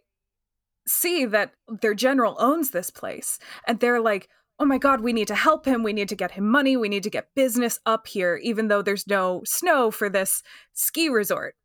see 0.85 1.23
that 1.23 1.53
their 1.81 1.93
general 1.93 2.35
owns 2.39 2.71
this 2.71 2.89
place 2.89 3.39
and 3.65 3.79
they're 3.79 4.01
like 4.01 4.27
oh 4.59 4.65
my 4.65 4.77
god 4.77 5.01
we 5.01 5.13
need 5.13 5.27
to 5.27 5.35
help 5.35 5.65
him. 5.65 5.83
We 5.83 5.93
need 5.93 6.09
to 6.09 6.15
get 6.15 6.31
him 6.31 6.47
money. 6.49 6.77
We 6.77 6.89
need 6.89 7.03
to 7.03 7.09
get 7.09 7.33
business 7.35 7.79
up 7.85 8.07
here 8.07 8.37
even 8.43 8.67
though 8.67 8.81
there's 8.81 9.07
no 9.07 9.41
snow 9.45 9.91
for 9.91 10.09
this 10.09 10.43
ski 10.73 11.09
resort. 11.09 11.55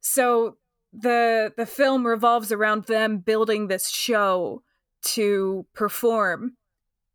So 0.00 0.56
the 0.92 1.52
the 1.56 1.66
film 1.66 2.06
revolves 2.06 2.52
around 2.52 2.84
them 2.84 3.18
building 3.18 3.66
this 3.66 3.88
show 3.88 4.62
to 5.02 5.66
perform 5.74 6.56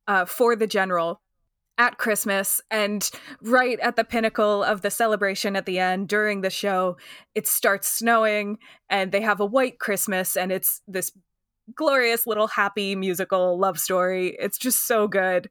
uh, 0.07 0.25
for 0.25 0.55
the 0.55 0.67
general 0.67 1.21
at 1.81 1.97
Christmas 1.97 2.61
and 2.69 3.09
right 3.41 3.79
at 3.79 3.95
the 3.95 4.03
pinnacle 4.03 4.63
of 4.63 4.83
the 4.83 4.91
celebration 4.91 5.55
at 5.55 5.65
the 5.65 5.79
end 5.79 6.07
during 6.07 6.41
the 6.41 6.51
show 6.51 6.95
it 7.33 7.47
starts 7.47 7.87
snowing 7.87 8.59
and 8.87 9.11
they 9.11 9.21
have 9.21 9.39
a 9.39 9.45
white 9.45 9.79
Christmas 9.79 10.37
and 10.37 10.51
it's 10.51 10.83
this 10.87 11.11
glorious 11.75 12.27
little 12.27 12.47
happy 12.47 12.95
musical 12.95 13.57
love 13.57 13.79
story. 13.79 14.35
It's 14.39 14.59
just 14.59 14.85
so 14.85 15.07
good. 15.07 15.49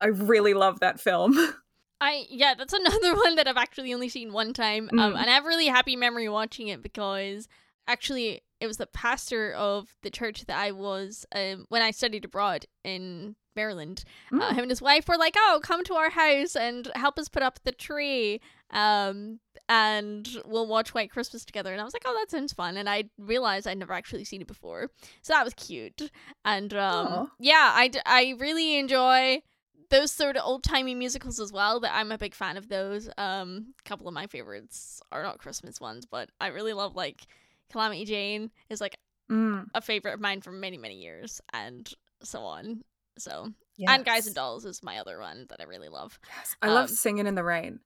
I 0.00 0.06
really 0.06 0.54
love 0.54 0.80
that 0.80 0.98
film. 0.98 1.36
I 2.00 2.24
yeah, 2.30 2.54
that's 2.56 2.72
another 2.72 3.14
one 3.24 3.36
that 3.36 3.46
I've 3.46 3.58
actually 3.58 3.92
only 3.92 4.08
seen 4.08 4.32
one 4.32 4.54
time. 4.54 4.88
Um, 4.92 4.98
mm. 4.98 5.02
Um, 5.02 5.16
and 5.16 5.28
I 5.28 5.34
have 5.34 5.44
really 5.44 5.66
happy 5.66 5.94
memory 5.94 6.30
watching 6.30 6.68
it 6.68 6.82
because 6.82 7.48
actually 7.86 8.40
it 8.60 8.66
was 8.66 8.78
the 8.78 8.86
pastor 8.86 9.52
of 9.52 9.94
the 10.02 10.10
church 10.10 10.46
that 10.46 10.58
I 10.58 10.70
was 10.70 11.26
um 11.34 11.66
when 11.68 11.82
I 11.82 11.90
studied 11.90 12.24
abroad 12.24 12.64
in 12.82 13.36
Maryland. 13.56 14.04
Uh, 14.32 14.36
mm. 14.36 14.40
Uh, 14.40 14.50
him 14.50 14.62
and 14.62 14.70
his 14.70 14.82
wife 14.82 15.08
were 15.08 15.16
like, 15.16 15.34
"Oh, 15.36 15.60
come 15.62 15.84
to 15.84 15.94
our 15.94 16.10
house 16.10 16.56
and 16.56 16.90
help 16.94 17.18
us 17.18 17.28
put 17.28 17.42
up 17.42 17.60
the 17.64 17.72
tree." 17.72 18.40
Um, 18.70 19.40
and 19.68 20.28
we'll 20.44 20.66
watch 20.66 20.94
White 20.94 21.12
Christmas 21.12 21.44
together. 21.44 21.72
And 21.72 21.80
I 21.80 21.84
was 21.84 21.92
like, 21.92 22.02
oh, 22.04 22.16
that 22.18 22.30
sounds 22.30 22.52
fun. 22.52 22.76
And 22.76 22.88
I 22.88 23.04
realized 23.18 23.68
I'd 23.68 23.78
never 23.78 23.92
actually 23.92 24.24
seen 24.24 24.40
it 24.40 24.48
before. 24.48 24.90
So 25.22 25.32
that 25.32 25.44
was 25.44 25.54
cute. 25.54 26.10
And 26.44 26.74
um, 26.74 27.30
yeah, 27.38 27.72
I, 27.74 27.86
d- 27.86 28.00
I 28.04 28.34
really 28.38 28.78
enjoy 28.78 29.42
those 29.90 30.10
sort 30.10 30.36
of 30.36 30.42
old 30.44 30.64
timey 30.64 30.94
musicals 30.94 31.38
as 31.38 31.52
well. 31.52 31.78
That 31.80 31.94
I'm 31.94 32.10
a 32.10 32.18
big 32.18 32.34
fan 32.34 32.56
of 32.56 32.68
those. 32.68 33.08
Um, 33.18 33.74
a 33.78 33.88
couple 33.88 34.08
of 34.08 34.14
my 34.14 34.26
favorites 34.26 35.00
are 35.12 35.22
not 35.22 35.38
Christmas 35.38 35.80
ones, 35.80 36.06
but 36.06 36.30
I 36.40 36.48
really 36.48 36.72
love 36.72 36.96
like 36.96 37.26
Calamity 37.70 38.04
Jane 38.04 38.50
is 38.70 38.80
like 38.80 38.96
mm. 39.30 39.66
a 39.74 39.80
favorite 39.80 40.14
of 40.14 40.20
mine 40.20 40.40
for 40.40 40.52
many 40.52 40.78
many 40.78 40.96
years, 40.96 41.40
and 41.52 41.92
so 42.22 42.40
on. 42.40 42.82
So 43.20 43.52
yes. 43.76 43.90
and 43.90 44.04
Guys 44.04 44.26
and 44.26 44.34
Dolls 44.34 44.64
is 44.64 44.82
my 44.82 44.98
other 44.98 45.18
one 45.20 45.46
that 45.50 45.60
I 45.60 45.64
really 45.64 45.88
love. 45.88 46.18
Yes, 46.36 46.56
I 46.62 46.68
um, 46.68 46.74
love 46.74 46.90
Singing 46.90 47.26
in 47.26 47.34
the 47.34 47.44
Rain. 47.44 47.80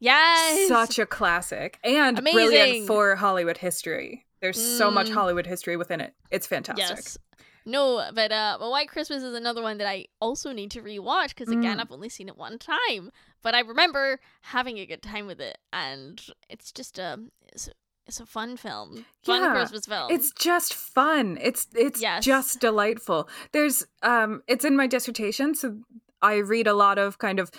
Yes. 0.00 0.68
Such 0.68 0.98
a 0.98 1.06
classic 1.06 1.78
and 1.82 2.18
Amazing. 2.18 2.36
brilliant 2.36 2.86
for 2.86 3.16
Hollywood 3.16 3.58
history. 3.58 4.26
There's 4.40 4.60
so 4.78 4.90
much 4.90 5.08
Mm. 5.08 5.14
Hollywood 5.14 5.46
history 5.46 5.76
within 5.76 6.00
it. 6.00 6.14
It's 6.30 6.46
fantastic. 6.46 6.96
Yes. 6.96 7.18
No, 7.66 8.08
but 8.14 8.30
uh, 8.32 8.56
but 8.60 8.70
White 8.70 8.88
Christmas 8.88 9.22
is 9.22 9.34
another 9.34 9.60
one 9.60 9.78
that 9.78 9.88
I 9.88 10.06
also 10.20 10.52
need 10.52 10.70
to 10.70 10.82
rewatch 10.82 11.30
because 11.30 11.48
again, 11.48 11.76
Mm. 11.78 11.80
I've 11.80 11.92
only 11.92 12.08
seen 12.08 12.28
it 12.28 12.36
one 12.36 12.58
time, 12.58 13.10
but 13.42 13.54
I 13.54 13.60
remember 13.60 14.20
having 14.42 14.78
a 14.78 14.86
good 14.86 15.02
time 15.02 15.26
with 15.26 15.40
it, 15.40 15.58
and 15.72 16.22
it's 16.48 16.70
just 16.72 16.98
a 16.98 17.18
it's 17.52 17.68
a, 17.68 17.72
it's 18.08 18.20
a 18.20 18.26
fun 18.26 18.56
film, 18.56 19.04
fun 19.22 19.42
Yeah, 19.42 19.52
Christmas 19.52 19.86
film. 19.86 20.10
It's 20.10 20.32
just 20.32 20.74
fun. 20.74 21.38
It's 21.40 21.66
it's 21.76 22.00
Yes. 22.00 22.24
just 22.24 22.58
delightful. 22.60 23.28
There's 23.52 23.86
um 24.02 24.42
it's 24.48 24.64
in 24.64 24.76
my 24.76 24.86
dissertation, 24.86 25.54
so 25.54 25.78
I 26.22 26.36
read 26.38 26.66
a 26.66 26.74
lot 26.74 26.98
of 26.98 27.18
kind 27.18 27.38
of 27.38 27.50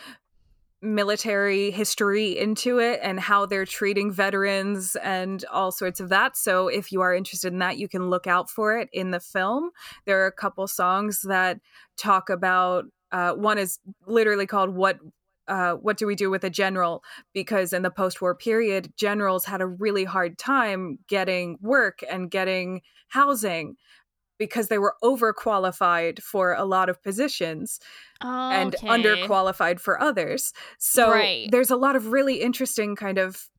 military 0.81 1.71
history 1.71 2.37
into 2.37 2.79
it 2.79 2.99
and 3.03 3.19
how 3.19 3.45
they're 3.45 3.65
treating 3.65 4.11
veterans 4.11 4.95
and 5.03 5.43
all 5.51 5.71
sorts 5.71 5.99
of 5.99 6.07
that. 6.09 6.37
So 6.37 6.67
if 6.69 6.91
you 6.91 7.01
are 7.01 7.13
interested 7.13 7.51
in 7.51 7.59
that, 7.59 7.77
you 7.77 7.89
can 7.89 8.09
look 8.09 8.27
out 8.27 8.49
for 8.49 8.77
it 8.77 8.89
in 8.93 9.11
the 9.11 9.19
film. 9.19 9.71
There 10.05 10.23
are 10.23 10.27
a 10.27 10.31
couple 10.31 10.65
songs 10.67 11.21
that 11.27 11.59
talk 11.97 12.29
about 12.29 12.85
uh, 13.11 13.33
one 13.33 13.57
is 13.57 13.79
literally 14.05 14.45
called 14.45 14.69
what 14.69 14.99
uh, 15.49 15.75
what 15.75 15.97
do 15.97 16.07
we 16.07 16.15
do 16.15 16.29
with 16.29 16.43
a 16.45 16.49
general? 16.49 17.03
Because 17.33 17.73
in 17.73 17.81
the 17.83 17.91
post-war 17.91 18.35
period, 18.35 18.93
generals 18.97 19.45
had 19.45 19.61
a 19.61 19.67
really 19.67 20.05
hard 20.05 20.37
time 20.37 20.99
getting 21.07 21.57
work 21.61 21.99
and 22.09 22.31
getting 22.31 22.81
housing 23.09 23.75
because 24.37 24.67
they 24.69 24.79
were 24.79 24.95
overqualified 25.03 26.21
for 26.21 26.53
a 26.53 26.65
lot 26.65 26.89
of 26.89 27.01
positions 27.03 27.79
and 28.49 28.75
Okay. 28.75 28.89
underqualified 28.89 29.79
for 29.79 30.01
others. 30.01 30.53
So 30.79 31.29
Right. 31.29 31.51
there's 31.51 31.71
a 31.71 31.77
lot 31.77 31.95
of 31.95 32.07
really 32.07 32.41
interesting 32.41 32.95
kind 32.95 33.17
of 33.17 33.49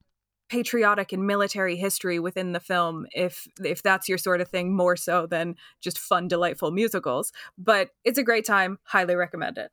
patriotic 0.48 1.12
and 1.12 1.26
military 1.26 1.76
history 1.76 2.18
within 2.18 2.52
the 2.52 2.60
film 2.60 3.06
if 3.12 3.46
if 3.64 3.82
that's 3.82 4.08
your 4.08 4.18
sort 4.18 4.40
of 4.40 4.48
thing 4.48 4.74
more 4.76 4.96
so 4.96 5.26
than 5.26 5.54
just 5.80 5.98
fun 5.98 6.26
delightful 6.28 6.72
musicals 6.72 7.32
but 7.56 7.90
it's 8.04 8.18
a 8.18 8.22
great 8.24 8.44
time 8.44 8.78
highly 8.84 9.14
recommend 9.14 9.58
it 9.58 9.70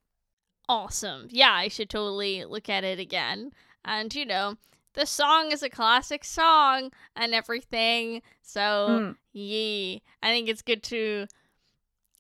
awesome. 0.70 1.28
Yeah, 1.32 1.52
I 1.54 1.68
should 1.68 1.90
totally 1.90 2.46
look 2.46 2.70
at 2.70 2.84
it 2.84 3.00
again. 3.00 3.52
And 3.86 4.14
you 4.14 4.26
know, 4.26 4.56
the 4.94 5.06
song 5.06 5.52
is 5.52 5.64
a 5.64 5.70
classic 5.70 6.24
song 6.26 6.92
and 7.16 7.34
everything. 7.34 8.22
So 8.42 8.56
Mm. 8.56 9.16
yeah, 9.34 10.00
I 10.24 10.32
think 10.32 10.50
it's 10.50 10.62
good 10.62 10.84
to 10.84 11.28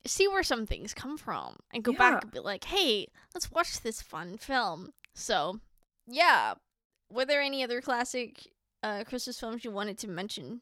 see 0.06 0.28
where 0.28 0.44
some 0.44 0.66
things 0.66 0.94
come 0.94 1.18
from 1.18 1.58
and 1.72 1.84
go 1.84 1.92
Yeah. 1.92 1.98
back 1.98 2.24
and 2.24 2.32
be 2.32 2.40
like, 2.40 2.64
hey, 2.66 3.08
let's 3.34 3.52
watch 3.52 3.82
this 3.82 4.02
fun 4.02 4.38
film. 4.38 4.94
So 5.14 5.60
yeah, 6.08 6.54
were 7.12 7.26
there 7.26 7.42
any 7.42 7.64
other 7.64 7.82
classic 7.82 8.48
uh, 8.84 9.04
Christmas 9.04 9.40
films 9.40 9.66
you 9.66 9.72
wanted 9.72 9.98
to 10.00 10.08
mention? 10.08 10.62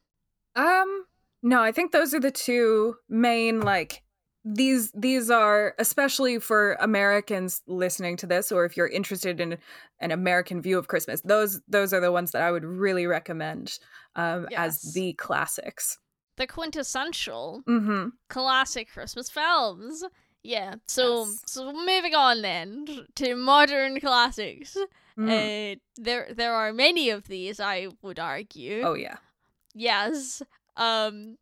Um, 0.56 1.06
no, 1.44 1.62
I 1.62 1.72
think 1.72 1.92
those 1.92 2.14
are 2.14 2.20
the 2.20 2.32
two 2.32 2.96
main 3.10 3.60
like 3.60 4.02
these 4.48 4.92
these 4.92 5.32
are 5.32 5.74
especially 5.80 6.38
for 6.40 6.74
Americans 6.80 7.64
listening 7.66 8.16
to 8.18 8.28
this 8.28 8.52
or 8.52 8.64
if 8.64 8.78
you're 8.78 8.88
interested 8.88 9.40
in 9.42 9.58
an 10.00 10.12
American 10.12 10.62
view 10.62 10.78
of 10.78 10.88
Christmas. 10.88 11.20
Those 11.22 11.62
those 11.68 11.94
are 11.94 12.00
the 12.00 12.12
ones 12.12 12.32
that 12.32 12.44
I 12.44 12.52
would 12.52 12.64
really 12.64 13.08
recommend 13.08 13.80
um 14.16 14.48
as 14.56 14.94
the 14.94 15.14
classics. 15.14 15.98
The 16.38 16.46
quintessential 16.48 17.64
Mhm. 17.68 18.12
classic 18.30 18.92
Christmas 18.92 19.30
films. 19.30 20.04
Yeah. 20.44 20.76
So 20.88 21.26
Yes. 21.26 21.42
so 21.48 21.74
moving 21.74 22.14
on 22.14 22.42
then 22.44 22.86
to 23.16 23.36
modern 23.36 24.00
classics. 24.00 24.78
Mm. 25.18 25.30
Uh, 25.32 25.80
there 25.98 26.28
there 26.34 26.54
are 26.54 26.72
many 26.72 27.10
of 27.10 27.28
these, 27.28 27.60
I 27.60 27.88
would 28.04 28.20
argue. 28.20 28.84
oh 28.86 28.94
yeah. 28.94 29.18
Yes. 29.74 30.44
Um 30.78 31.38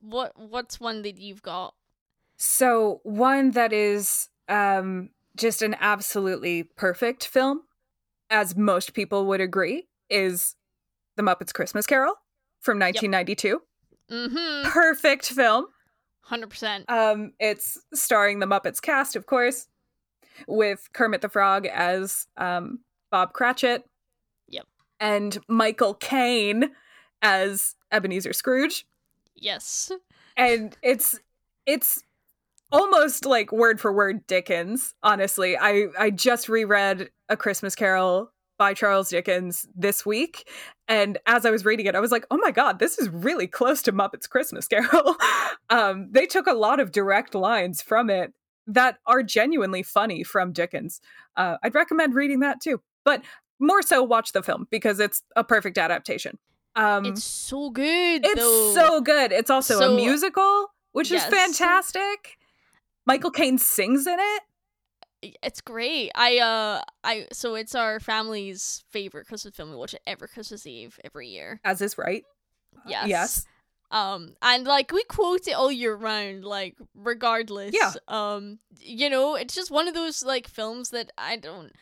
what 0.00 0.32
what's 0.38 0.78
one 0.78 1.02
that 1.02 1.18
you've 1.18 1.42
got? 1.42 1.74
So 2.44 3.00
one 3.04 3.52
that 3.52 3.72
is 3.72 4.28
um 4.48 5.10
just 5.36 5.62
an 5.62 5.76
absolutely 5.78 6.64
perfect 6.64 7.24
film 7.24 7.60
as 8.30 8.56
most 8.56 8.94
people 8.94 9.26
would 9.26 9.40
agree 9.40 9.86
is 10.10 10.56
The 11.14 11.22
Muppets 11.22 11.54
Christmas 11.54 11.86
Carol 11.86 12.16
from 12.58 12.80
1992. 12.80 13.62
Mhm. 14.10 14.64
Perfect 14.64 15.28
film. 15.28 15.66
100%. 16.28 16.84
Um, 16.88 17.32
it's 17.38 17.78
starring 17.94 18.40
the 18.40 18.46
Muppets 18.46 18.82
cast, 18.82 19.14
of 19.14 19.26
course, 19.26 19.68
with 20.48 20.88
Kermit 20.92 21.20
the 21.20 21.28
Frog 21.28 21.66
as 21.66 22.26
um, 22.36 22.80
Bob 23.12 23.32
Cratchit. 23.34 23.84
Yep. 24.48 24.66
And 24.98 25.38
Michael 25.46 25.94
Caine 25.94 26.72
as 27.22 27.76
Ebenezer 27.92 28.32
Scrooge. 28.32 28.84
Yes. 29.36 29.92
And 30.36 30.76
it's 30.82 31.20
it's 31.66 32.02
almost 32.72 33.24
like 33.24 33.52
word 33.52 33.80
for 33.80 33.92
word 33.92 34.26
Dickens, 34.26 34.94
honestly. 35.02 35.56
I, 35.56 35.86
I 35.98 36.10
just 36.10 36.48
reread 36.48 37.10
A 37.28 37.36
Christmas 37.36 37.74
Carol 37.74 38.32
by 38.58 38.74
Charles 38.74 39.08
Dickens 39.10 39.66
this 39.74 40.04
week. 40.06 40.48
And 40.88 41.18
as 41.26 41.44
I 41.46 41.50
was 41.50 41.64
reading 41.64 41.86
it, 41.86 41.94
I 41.94 42.00
was 42.00 42.12
like, 42.12 42.24
oh 42.30 42.38
my 42.38 42.50
God, 42.50 42.78
this 42.78 42.98
is 42.98 43.08
really 43.08 43.46
close 43.46 43.82
to 43.82 43.92
Muppets 43.92 44.28
Christmas 44.28 44.66
Carol. 44.68 45.16
um, 45.70 46.08
they 46.10 46.26
took 46.26 46.46
a 46.46 46.52
lot 46.52 46.80
of 46.80 46.92
direct 46.92 47.34
lines 47.34 47.82
from 47.82 48.10
it 48.10 48.32
that 48.66 48.98
are 49.06 49.22
genuinely 49.22 49.82
funny 49.82 50.22
from 50.22 50.52
Dickens. 50.52 51.00
Uh, 51.36 51.56
I'd 51.62 51.74
recommend 51.74 52.14
reading 52.14 52.40
that 52.40 52.60
too. 52.60 52.80
But 53.04 53.22
more 53.58 53.82
so, 53.82 54.02
watch 54.02 54.32
the 54.32 54.42
film 54.42 54.66
because 54.70 55.00
it's 55.00 55.22
a 55.34 55.42
perfect 55.44 55.78
adaptation. 55.78 56.38
Um, 56.76 57.04
it's 57.04 57.24
so 57.24 57.70
good 57.70 58.24
it's 58.24 58.40
though. 58.40 58.74
so 58.74 59.00
good. 59.00 59.32
It's 59.32 59.50
also 59.50 59.78
So- 59.78 59.92
a 59.92 59.96
musical, 59.96 60.68
which 60.92 61.10
Yes. 61.10 61.24
is 61.24 61.30
fantastic. 61.34 62.36
Michael 63.06 63.30
Caine 63.30 63.58
sings 63.58 64.06
in 64.06 64.16
it. 64.18 64.42
it's 65.42 65.60
great. 65.60 66.10
I 66.14 66.38
uh 66.38 66.82
I 67.04 67.26
so 67.32 67.54
it's 67.54 67.74
our 67.74 68.00
family's 68.00 68.84
favorite 68.90 69.26
Christmas 69.26 69.54
film. 69.54 69.70
We 69.70 69.76
watch 69.76 69.94
it 69.94 70.02
every 70.06 70.28
Christmas 70.28 70.66
Eve 70.66 70.98
every 71.04 71.28
year. 71.28 71.60
as 71.64 71.80
is 71.80 71.96
right. 71.98 72.24
Yes. 72.86 73.08
Yes. 73.08 73.46
Um 73.90 74.34
and 74.42 74.66
like 74.66 74.92
we 74.92 75.04
quote 75.04 75.46
it 75.46 75.52
all 75.52 75.70
year 75.70 75.94
round, 75.94 76.44
like 76.44 76.76
regardless. 76.94 77.74
Yeah. 77.74 77.92
Um 78.08 78.58
you 78.80 79.10
know, 79.10 79.34
it's 79.36 79.54
just 79.54 79.70
one 79.70 79.88
of 79.88 79.94
those 79.94 80.24
like 80.24 80.48
films 80.48 80.90
that 80.90 81.10
I 81.18 81.36
don't 81.36 81.72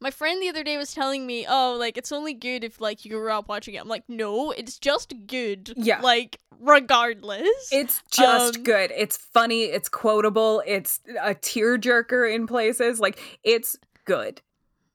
my 0.00 0.10
friend 0.10 0.42
the 0.42 0.48
other 0.48 0.64
day 0.64 0.76
was 0.76 0.94
telling 0.94 1.26
me, 1.26 1.46
"Oh, 1.48 1.76
like 1.78 1.96
it's 1.96 2.12
only 2.12 2.34
good 2.34 2.64
if 2.64 2.80
like 2.80 3.04
you 3.04 3.10
grew 3.12 3.30
up 3.30 3.48
watching 3.48 3.74
it." 3.74 3.78
I'm 3.80 3.88
like, 3.88 4.04
"No, 4.08 4.50
it's 4.52 4.78
just 4.78 5.12
good." 5.26 5.72
Yeah. 5.76 6.00
Like 6.00 6.38
regardless. 6.60 7.68
It's 7.72 8.02
just 8.10 8.56
Um, 8.56 8.62
good. 8.64 8.92
It's 8.96 9.16
funny. 9.16 9.64
It's 9.64 9.88
quotable. 9.88 10.62
It's 10.66 11.00
a 11.22 11.34
tearjerker 11.34 12.32
in 12.34 12.46
places. 12.46 13.00
Like 13.00 13.20
it's 13.44 13.76
good, 14.04 14.40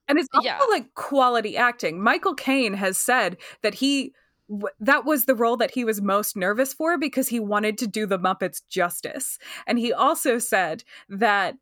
and 0.08 0.18
it's 0.18 0.28
also 0.34 0.46
Yeah. 0.46 0.58
like 0.70 0.94
quality 0.94 1.56
acting. 1.56 2.02
Michael 2.02 2.34
Caine 2.34 2.74
has 2.74 2.98
said 2.98 3.36
that 3.62 3.74
he 3.74 4.12
that 4.78 5.06
was 5.06 5.24
the 5.24 5.34
role 5.34 5.56
that 5.56 5.70
he 5.70 5.84
was 5.86 6.02
most 6.02 6.36
nervous 6.36 6.74
for 6.74 6.98
because 6.98 7.28
he 7.28 7.40
wanted 7.40 7.78
to 7.78 7.86
do 7.86 8.04
the 8.06 8.18
Muppets 8.18 8.60
justice, 8.68 9.38
and 9.66 9.78
he 9.78 9.92
also 9.92 10.38
said 10.38 10.84
that 11.08 11.56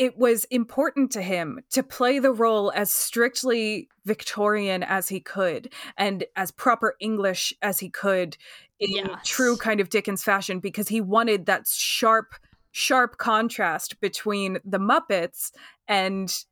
it 0.00 0.16
was 0.16 0.44
important 0.46 1.12
to 1.12 1.20
him 1.20 1.60
to 1.68 1.82
play 1.82 2.18
the 2.18 2.32
role 2.32 2.72
as 2.74 2.90
strictly 2.90 3.86
Victorian 4.06 4.82
as 4.82 5.10
he 5.10 5.20
could 5.20 5.70
and 5.98 6.24
as 6.36 6.50
proper 6.50 6.96
English 7.00 7.52
as 7.60 7.78
he 7.78 7.90
could 7.90 8.34
in 8.78 9.06
Yes. 9.06 9.28
true 9.28 9.58
kind 9.58 9.78
of 9.78 9.90
Dickens 9.90 10.24
fashion 10.24 10.58
because 10.58 10.88
he 10.88 11.02
wanted 11.02 11.44
that 11.44 11.66
sharp, 11.68 12.32
sharp 12.70 13.18
contrast 13.18 14.00
between 14.00 14.58
the 14.64 14.78
Muppets 14.78 15.52
and 15.86 16.44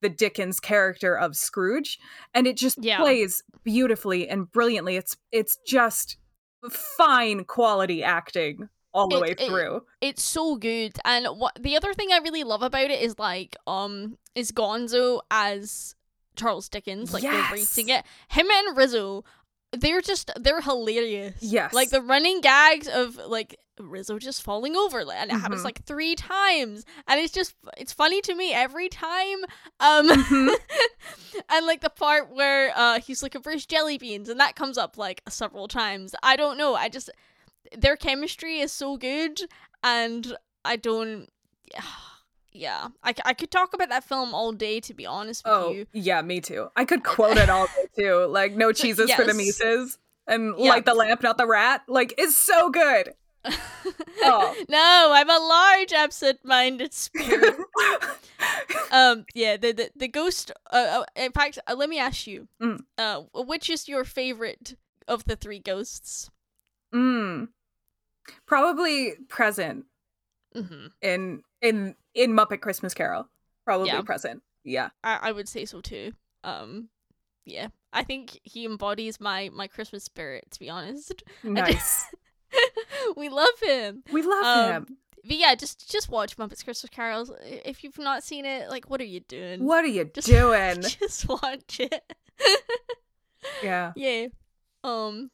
the 0.00 0.08
Dickens 0.08 0.60
character 0.60 1.18
of 1.18 1.34
Scrooge. 1.34 1.98
And 2.34 2.46
it 2.46 2.56
just 2.56 2.78
Yeah. 2.80 3.00
plays 3.00 3.42
beautifully 3.64 4.28
and 4.28 4.50
brilliantly. 4.52 4.94
It's 4.94 5.16
it's 5.32 5.58
just 5.66 6.18
fine 6.70 7.42
quality 7.46 8.04
acting 8.04 8.68
all 8.94 9.08
the 9.08 9.16
It- 9.16 9.20
way 9.22 9.30
it- 9.30 9.40
through. 9.40 9.84
it's 10.00 10.22
so 10.22 10.56
good 10.56 10.92
and 11.04 11.26
what 11.38 11.56
the 11.60 11.76
other 11.76 11.94
thing 11.94 12.08
i 12.12 12.18
really 12.18 12.44
love 12.44 12.62
about 12.62 12.90
it 12.90 13.00
is 13.00 13.18
like 13.18 13.56
um 13.66 14.18
is 14.34 14.52
gonzo 14.52 15.20
as 15.30 15.94
charles 16.36 16.68
dickens 16.68 17.12
like 17.12 17.22
Yes. 17.22 17.52
racing 17.52 17.88
it 17.88 18.04
him 18.28 18.50
and 18.50 18.76
rizzo 18.76 19.24
they're 19.72 20.02
just 20.02 20.30
they're 20.38 20.60
hilarious 20.60 21.36
Yes. 21.40 21.72
like 21.72 21.90
the 21.90 22.02
running 22.02 22.40
gags 22.42 22.86
of 22.88 23.16
like 23.16 23.56
rizzo 23.78 24.18
just 24.18 24.42
falling 24.42 24.76
over 24.76 25.00
and 25.00 25.30
it 25.30 25.34
happens 25.38 25.62
Mhm. 25.62 25.64
like 25.64 25.84
three 25.84 26.14
times 26.14 26.84
and 27.08 27.18
it's 27.18 27.32
just 27.32 27.54
it's 27.78 27.92
funny 27.92 28.20
to 28.20 28.34
me 28.34 28.52
every 28.52 28.88
time 28.90 29.38
um 29.80 30.08
Mhm. 30.08 30.54
and 31.48 31.66
like 31.66 31.80
the 31.80 31.90
part 31.90 32.30
where 32.34 32.72
uh 32.76 33.00
he's 33.00 33.22
looking 33.22 33.40
for 33.42 33.50
his 33.50 33.64
jelly 33.66 33.96
beans 33.98 34.28
and 34.28 34.38
that 34.40 34.54
comes 34.56 34.76
up 34.76 34.98
like 34.98 35.22
several 35.28 35.68
times 35.68 36.14
i 36.22 36.36
don't 36.36 36.58
know 36.58 36.74
i 36.74 36.88
just 36.88 37.10
their 37.78 37.96
chemistry 37.96 38.60
is 38.60 38.72
so 38.72 38.96
good 38.96 39.40
and 39.82 40.36
i 40.64 40.76
don't 40.76 41.28
yeah 42.52 42.88
I, 43.02 43.14
I 43.24 43.32
could 43.34 43.50
talk 43.50 43.72
about 43.74 43.88
that 43.88 44.04
film 44.04 44.34
all 44.34 44.52
day 44.52 44.80
to 44.80 44.92
be 44.94 45.06
honest 45.06 45.44
with 45.44 45.52
Oh, 45.54 45.70
you 45.72 45.86
yeah, 45.92 46.20
me 46.22 46.40
too. 46.40 46.68
I 46.76 46.84
could 46.84 47.02
quote 47.02 47.38
it 47.38 47.48
all 47.48 47.66
day 47.66 47.86
too. 48.04 48.26
Like 48.26 48.52
no 48.54 48.72
cheeses 48.80 49.10
for 49.14 49.24
the 49.24 49.32
Mises. 49.34 49.96
and 50.26 50.54
Yeah. 50.58 50.68
light 50.70 50.84
the 50.84 50.92
lamp, 50.94 51.22
not 51.22 51.38
the 51.38 51.46
rat. 51.46 51.82
Like, 51.88 52.12
it's 52.18 52.36
so 52.36 52.68
good. 52.70 53.14
Oh. 54.24 54.54
no, 54.68 55.10
I'm 55.14 55.28
a 55.30 55.38
large 55.38 55.92
absent-minded 55.92 56.92
spirit. 56.92 57.56
um, 58.92 59.24
yeah, 59.34 59.56
the 59.56 59.72
the, 59.72 59.90
the 59.96 60.08
ghost. 60.08 60.52
Uh, 60.70 61.00
uh, 61.00 61.04
in 61.16 61.32
fact, 61.32 61.58
uh, 61.66 61.74
let 61.74 61.88
me 61.88 61.98
ask 61.98 62.26
you. 62.26 62.46
Mm. 62.60 62.80
Uh, 62.98 63.22
which 63.34 63.68
is 63.70 63.88
your 63.88 64.04
favorite 64.04 64.76
of 65.08 65.24
the 65.24 65.34
three 65.36 65.58
ghosts? 65.58 66.30
mm. 66.94 67.48
Probably 68.46 69.14
present 69.28 69.84
hmm 70.54 70.86
in 71.00 71.42
in 71.60 71.94
in 72.14 72.32
Muppet 72.32 72.60
Christmas 72.60 72.94
Carol. 72.94 73.28
Probably 73.64 73.88
Yeah. 73.88 74.02
present. 74.02 74.42
Yeah. 74.64 74.90
I 75.02 75.18
I 75.28 75.32
would 75.32 75.48
say 75.48 75.64
so 75.64 75.80
too. 75.80 76.12
Um, 76.44 76.88
yeah, 77.44 77.68
I 77.92 78.04
think 78.04 78.38
he 78.42 78.64
embodies 78.64 79.20
my 79.20 79.50
my 79.52 79.66
Christmas 79.66 80.04
spirit. 80.04 80.44
To 80.52 80.58
be 80.60 80.68
honest, 80.70 81.22
Nice. 81.42 82.06
we 83.16 83.28
love 83.28 83.58
him. 83.62 84.02
we 84.12 84.22
love 84.22 84.44
Um, 84.44 84.72
him. 84.72 84.96
But 85.24 85.36
yeah, 85.36 85.54
just 85.54 85.90
just 85.90 86.08
watch 86.10 86.36
Muppets 86.36 86.64
Christmas 86.64 86.90
Carols. 86.90 87.30
If 87.42 87.82
you've 87.84 87.98
not 87.98 88.22
seen 88.24 88.44
it, 88.44 88.68
like, 88.68 88.90
what 88.90 89.00
are 89.00 89.04
you 89.04 89.20
doing? 89.20 89.64
What 89.64 89.84
are 89.84 89.88
you 89.88 90.04
Just- 90.04 90.26
doing? 90.28 90.82
just 91.00 91.28
watch 91.28 91.80
it. 91.80 92.02
yeah. 93.62 93.92
yeah. 93.96 94.26
Um. 94.84 95.30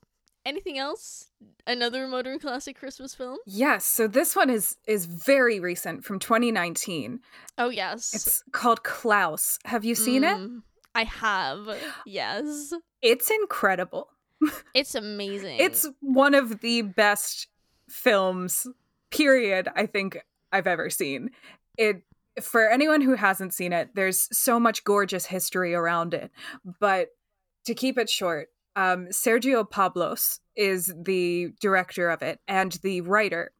Anything 0.49 0.79
else? 0.79 1.27
Another 1.67 2.09
modern 2.09 2.39
classic 2.39 2.79
Christmas 2.79 3.15
film? 3.15 3.37
Yes, 3.45 3.85
so 3.85 4.09
this 4.09 4.35
one 4.35 4.49
is 4.49 4.79
is 4.87 5.05
very 5.05 5.61
recent 5.61 6.07
from 6.07 6.19
2019. 6.19 7.21
Oh 7.59 7.69
yes. 7.69 8.15
It's 8.15 8.43
called 8.51 8.83
Klaus. 8.83 9.59
Have 9.67 9.85
you 9.85 9.95
seen 9.95 10.25
it? 10.25 10.39
Mm, 10.39 10.63
I 10.95 11.05
have. 11.05 11.69
Yes. 12.07 12.73
It's 13.03 13.31
incredible. 13.31 14.09
It's 14.75 14.95
amazing. 14.95 15.59
It's 15.61 15.87
one 16.01 16.33
of 16.33 16.61
the 16.61 16.81
best 16.81 17.49
films 17.91 18.67
period 19.11 19.69
I 19.77 19.85
think 19.85 20.17
I've 20.51 20.67
ever 20.67 20.89
seen. 20.89 21.29
It 21.77 22.05
for 22.41 22.71
anyone 22.71 23.03
who 23.03 23.17
hasn't 23.17 23.53
seen 23.53 23.75
it, 23.75 23.91
there's 23.95 24.35
so 24.35 24.59
much 24.59 24.85
gorgeous 24.85 25.27
history 25.27 25.75
around 25.75 26.15
it. 26.15 26.31
But 26.81 27.09
to 27.67 27.75
keep 27.75 27.99
it 27.99 28.09
short, 28.09 28.49
um, 28.79 29.09
Sergio 29.09 29.69
Pablos 29.69 30.38
is 30.55 30.95
the 30.97 31.49
director 31.61 32.11
of 32.11 32.23
it 32.23 32.38
and 32.47 32.79
the 32.85 33.01
writer 33.01 33.51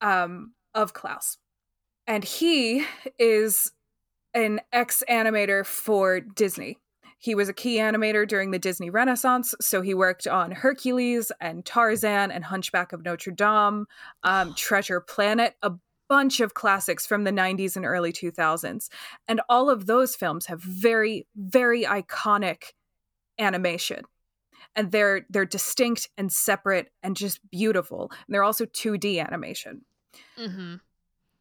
um, 0.00 0.52
of 0.74 0.92
Klaus. 0.92 1.38
And 2.08 2.24
he 2.24 2.84
is 3.20 3.70
an 4.34 4.60
ex 4.72 5.04
animator 5.08 5.64
for 5.64 6.18
Disney. 6.18 6.76
He 7.18 7.36
was 7.36 7.48
a 7.48 7.54
key 7.54 7.76
animator 7.76 8.26
during 8.26 8.50
the 8.50 8.58
Disney 8.58 8.90
Renaissance, 8.90 9.54
so 9.60 9.80
he 9.80 9.94
worked 9.94 10.26
on 10.26 10.50
Hercules 10.50 11.30
and 11.40 11.64
Tarzan 11.64 12.32
and 12.32 12.44
Hunchback 12.44 12.92
of 12.92 13.04
Notre 13.04 13.30
Dame, 13.30 13.86
um, 14.24 14.54
Treasure 14.56 15.00
Planet, 15.00 15.54
a 15.62 15.70
bunch 16.08 16.40
of 16.40 16.54
classics 16.54 17.06
from 17.06 17.22
the 17.22 17.30
90s 17.30 17.76
and 17.76 17.86
early 17.86 18.12
2000s. 18.12 18.88
And 19.28 19.40
all 19.48 19.70
of 19.70 19.86
those 19.86 20.16
films 20.16 20.46
have 20.46 20.60
very, 20.60 21.28
very 21.36 21.84
iconic 21.84 22.72
animation. 23.38 24.02
And 24.76 24.92
they're 24.92 25.26
they're 25.30 25.46
distinct 25.46 26.10
and 26.18 26.30
separate 26.32 26.90
and 27.02 27.16
just 27.16 27.40
beautiful. 27.50 28.10
And 28.10 28.34
they're 28.34 28.44
also 28.44 28.66
2D 28.66 29.24
animation. 29.24 29.82
hmm 30.38 30.76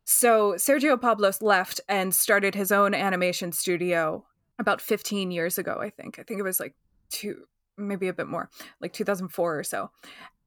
So 0.06 0.54
Sergio 0.54 1.00
Pablos 1.00 1.42
left 1.42 1.82
and 1.90 2.16
started 2.16 2.56
his 2.56 2.72
own 2.72 2.94
animation 2.94 3.52
studio 3.52 4.26
about 4.60 4.82
15 4.82 5.32
years 5.32 5.58
ago, 5.58 5.80
I 5.82 5.90
think. 5.90 6.18
I 6.20 6.24
think 6.24 6.40
it 6.40 6.44
was 6.44 6.60
like 6.60 6.76
two, 7.10 7.46
maybe 7.78 8.08
a 8.08 8.14
bit 8.14 8.28
more, 8.28 8.50
like 8.82 8.94
2004 8.94 9.60
or 9.60 9.64
so. 9.64 9.92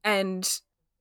And 0.04 0.48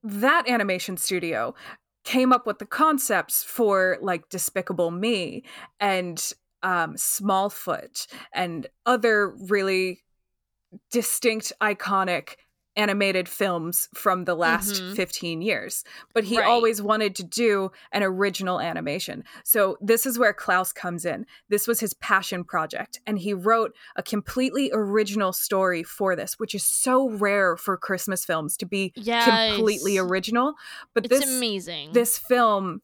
that 0.03 0.49
animation 0.49 0.97
studio 0.97 1.55
came 2.03 2.31
up 2.31 2.47
with 2.47 2.59
the 2.59 2.65
concepts 2.65 3.43
for 3.43 3.97
like 4.01 4.29
Despicable 4.29 4.91
Me 4.91 5.43
and 5.79 6.33
um, 6.63 6.95
Smallfoot 6.95 8.07
and 8.33 8.67
other 8.85 9.35
really 9.49 10.03
distinct, 10.91 11.51
iconic 11.61 12.35
animated 12.75 13.27
films 13.27 13.89
from 13.95 14.25
the 14.25 14.35
last 14.35 14.75
Mhm. 14.75 14.95
15 14.95 15.41
years. 15.41 15.83
But 16.13 16.25
he 16.25 16.37
Right. 16.37 16.45
always 16.47 16.79
wanted 16.79 17.15
to 17.15 17.23
do 17.23 17.71
an 17.91 18.03
original 18.03 18.59
animation. 18.59 19.23
So 19.43 19.77
this 19.81 20.05
is 20.05 20.19
where 20.19 20.31
Klaus 20.31 20.71
comes 20.73 21.03
in. 21.03 21.25
This 21.49 21.67
was 21.67 21.79
his 21.79 21.95
passion 21.95 22.43
project. 22.43 22.99
And 23.07 23.17
he 23.17 23.33
wrote 23.33 23.75
a 23.95 24.03
completely 24.03 24.69
original 24.71 25.33
story 25.33 25.81
for 25.81 26.15
this, 26.15 26.37
which 26.37 26.53
is 26.53 26.63
so 26.63 27.09
rare 27.09 27.57
for 27.57 27.77
Christmas 27.77 28.23
films 28.23 28.55
to 28.57 28.67
be 28.67 28.91
completely 28.91 29.97
original. 29.97 30.53
But 30.93 31.05
It's 31.05 31.19
this 31.21 31.27
amazing. 31.37 31.93
this 31.93 32.19
film 32.19 32.83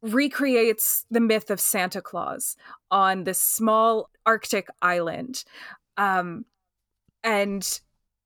recreates 0.00 1.04
the 1.10 1.20
myth 1.20 1.50
of 1.50 1.60
Santa 1.60 2.00
Claus 2.00 2.56
on 2.90 3.24
this 3.24 3.40
small 3.42 4.08
Arctic 4.24 4.68
island. 4.80 5.44
Um, 5.98 6.46
and 7.22 7.80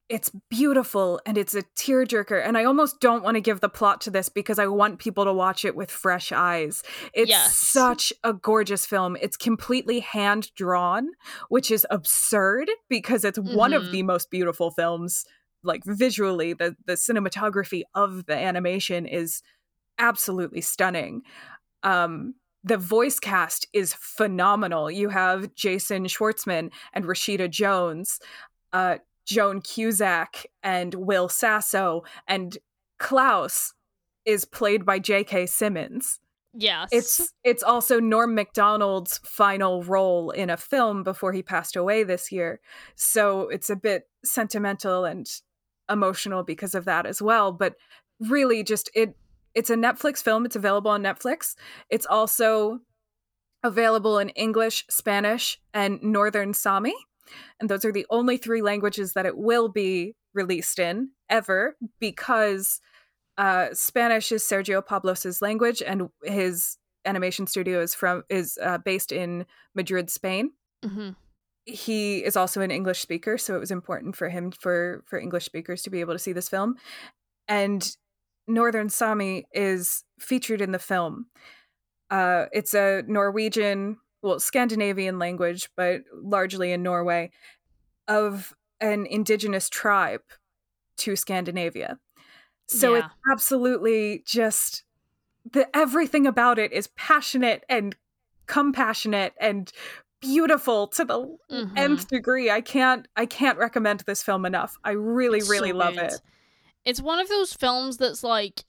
it's 0.09 0.31
beautiful 0.51 1.21
and 1.25 1.39
it's 1.39 1.55
a 1.55 1.63
tearjerker. 1.63 2.45
And 2.45 2.59
I 2.59 2.65
almost 2.65 3.01
don't 3.01 3.23
want 3.23 3.37
to 3.37 3.41
give 3.41 3.61
the 3.61 3.69
plot 3.69 4.03
to 4.03 4.11
this 4.11 4.29
because 4.29 4.59
I 4.59 4.67
want 4.67 4.99
people 4.99 5.25
to 5.25 5.33
watch 5.33 5.65
it 5.65 5.75
with 5.75 5.91
fresh 5.91 6.33
eyes. 6.33 6.83
It's 7.15 7.31
Yes. 7.31 7.57
such 7.57 8.13
a 8.23 8.35
gorgeous 8.35 8.85
film. 8.85 9.17
It's 9.23 9.39
completely 9.39 10.01
hand 10.01 10.53
drawn, 10.55 11.09
which 11.49 11.71
is 11.71 11.87
absurd 11.89 12.71
because 12.91 13.25
it's 13.25 13.39
one 13.39 13.73
of 13.73 13.85
Mhm. 13.85 13.93
the 13.93 14.03
most 14.03 14.31
beautiful 14.31 14.71
films. 14.71 15.25
Like 15.63 15.83
visually, 15.87 16.53
the 16.53 16.77
the 16.85 16.95
cinematography 16.95 17.85
of 17.95 18.27
the 18.27 18.37
animation 18.37 19.07
is 19.07 19.41
absolutely 19.99 20.61
stunning. 20.61 21.23
Um, 21.85 22.35
the 22.65 22.77
voice 22.77 23.19
cast 23.19 23.67
is 23.73 23.95
phenomenal. 23.95 24.91
You 24.91 25.09
have 25.09 25.55
Jason 25.55 26.05
Schwartzman 26.05 26.71
and 26.93 27.05
Rashida 27.07 27.49
Jones, 27.51 28.21
uh, 28.73 28.99
Joan 29.25 29.61
Cusack 29.61 30.47
and 30.63 30.95
Will 30.95 31.29
Sasso, 31.29 32.03
and 32.27 32.59
Klaus 32.99 33.75
is 34.25 34.45
played 34.45 34.85
by 34.85 34.99
J.K. 34.99 35.47
Simmons. 35.47 36.21
yes. 36.55 36.91
It's 36.93 37.33
it's 37.45 37.63
also 37.63 37.99
Norm 37.99 38.35
Macdonald's 38.35 39.19
final 39.25 39.83
role 39.83 40.31
in 40.31 40.51
a 40.51 40.57
film 40.57 41.03
before 41.03 41.33
he 41.33 41.43
passed 41.43 41.77
away 41.77 42.05
this 42.05 42.31
year. 42.31 42.61
So 42.95 43.49
it's 43.49 43.71
a 43.71 43.77
bit 43.77 44.09
sentimental 44.25 45.05
and 45.05 45.27
emotional 45.91 46.43
because 46.43 46.75
of 46.75 46.85
that 46.85 47.07
as 47.07 47.23
well, 47.23 47.53
but 47.53 47.75
really 48.21 48.63
just 48.63 48.91
it 48.95 49.17
it's 49.55 49.71
a 49.71 49.77
Netflix 49.77 50.23
film. 50.23 50.45
It's 50.45 50.57
available 50.57 50.91
on 50.91 51.03
Netflix. 51.03 51.55
It's 51.91 52.07
also 52.07 52.81
available 53.63 54.19
in 54.19 54.31
English, 54.31 54.85
Spanish, 54.91 55.61
and 55.75 56.03
Northern 56.03 56.55
Sami. 56.55 56.95
And 57.61 57.69
those 57.69 57.85
are 57.85 57.93
the 57.93 58.07
only 58.11 58.37
three 58.37 58.63
languages 58.63 59.13
that 59.13 59.27
it 59.27 59.37
will 59.37 59.69
be 59.69 60.15
released 60.35 60.79
in 60.79 61.11
ever 61.29 61.77
because 62.01 62.81
uh, 63.39 63.69
Spanish 63.73 64.33
is 64.33 64.43
Sergio 64.43 64.85
Pablos's 64.85 65.41
language, 65.41 65.83
and 65.83 66.09
his 66.23 66.77
animation 67.05 67.47
studio 67.47 67.81
is 67.81 67.95
from 67.95 68.23
is 68.29 68.59
uh, 68.63 68.79
based 68.79 69.13
in 69.13 69.47
Madrid, 69.75 70.11
Spain. 70.11 70.53
Mhm. 70.85 71.17
He 71.65 72.25
is 72.25 72.37
also 72.37 72.61
an 72.61 72.71
English 72.71 73.01
speaker, 73.01 73.39
so 73.39 73.55
it 73.57 73.61
was 73.61 73.71
important 73.71 74.17
for 74.17 74.29
him 74.29 74.51
for 74.51 75.03
for 75.07 75.19
English 75.19 75.45
speakers 75.45 75.83
to 75.83 75.91
be 75.91 76.01
able 76.01 76.13
to 76.13 76.19
see 76.19 76.33
this 76.33 76.49
film. 76.49 76.77
And 77.49 77.97
Northern 78.47 78.89
Sami 78.89 79.47
is 79.53 80.05
featured 80.19 80.61
in 80.61 80.73
the 80.73 80.79
film. 80.79 81.27
Uh, 82.11 82.47
it's 82.53 82.75
a 82.75 83.03
Norwegian, 83.07 83.99
well, 84.23 84.41
Scandinavian 84.41 85.19
language, 85.19 85.71
but 85.77 86.03
largely 86.15 86.73
in 86.73 86.83
Norway, 86.83 87.31
of 88.09 88.55
an 88.81 89.07
indigenous 89.07 89.69
tribe 89.71 90.23
to 90.99 91.17
Scandinavia. 91.17 91.99
So 92.69 92.95
it's 92.97 93.09
absolutely 93.33 94.23
just 94.27 94.85
the 95.51 95.69
everything 95.77 96.27
about 96.27 96.59
it 96.59 96.73
is 96.73 96.89
passionate 96.97 97.65
and 97.69 97.97
compassionate 98.49 99.35
and 99.41 99.73
beautiful 100.21 100.89
to 100.89 101.05
the 101.05 101.37
Mhm. 101.51 101.73
nth 101.77 102.09
degree. 102.09 102.51
I 102.51 102.61
can't 102.63 103.09
I 103.17 103.27
can't 103.27 103.59
recommend 103.59 104.01
this 104.03 104.23
film 104.23 104.47
enough. 104.47 104.77
I 104.85 104.93
really 104.93 105.43
It's 105.43 105.45
really 105.45 105.73
so 105.73 105.73
love 105.73 105.95
good. 105.99 105.99
it. 105.99 106.21
It's 106.85 107.03
one 107.03 107.21
of 107.21 107.29
those 107.29 107.55
films 107.55 107.99
that's 107.99 108.25
like 108.25 108.65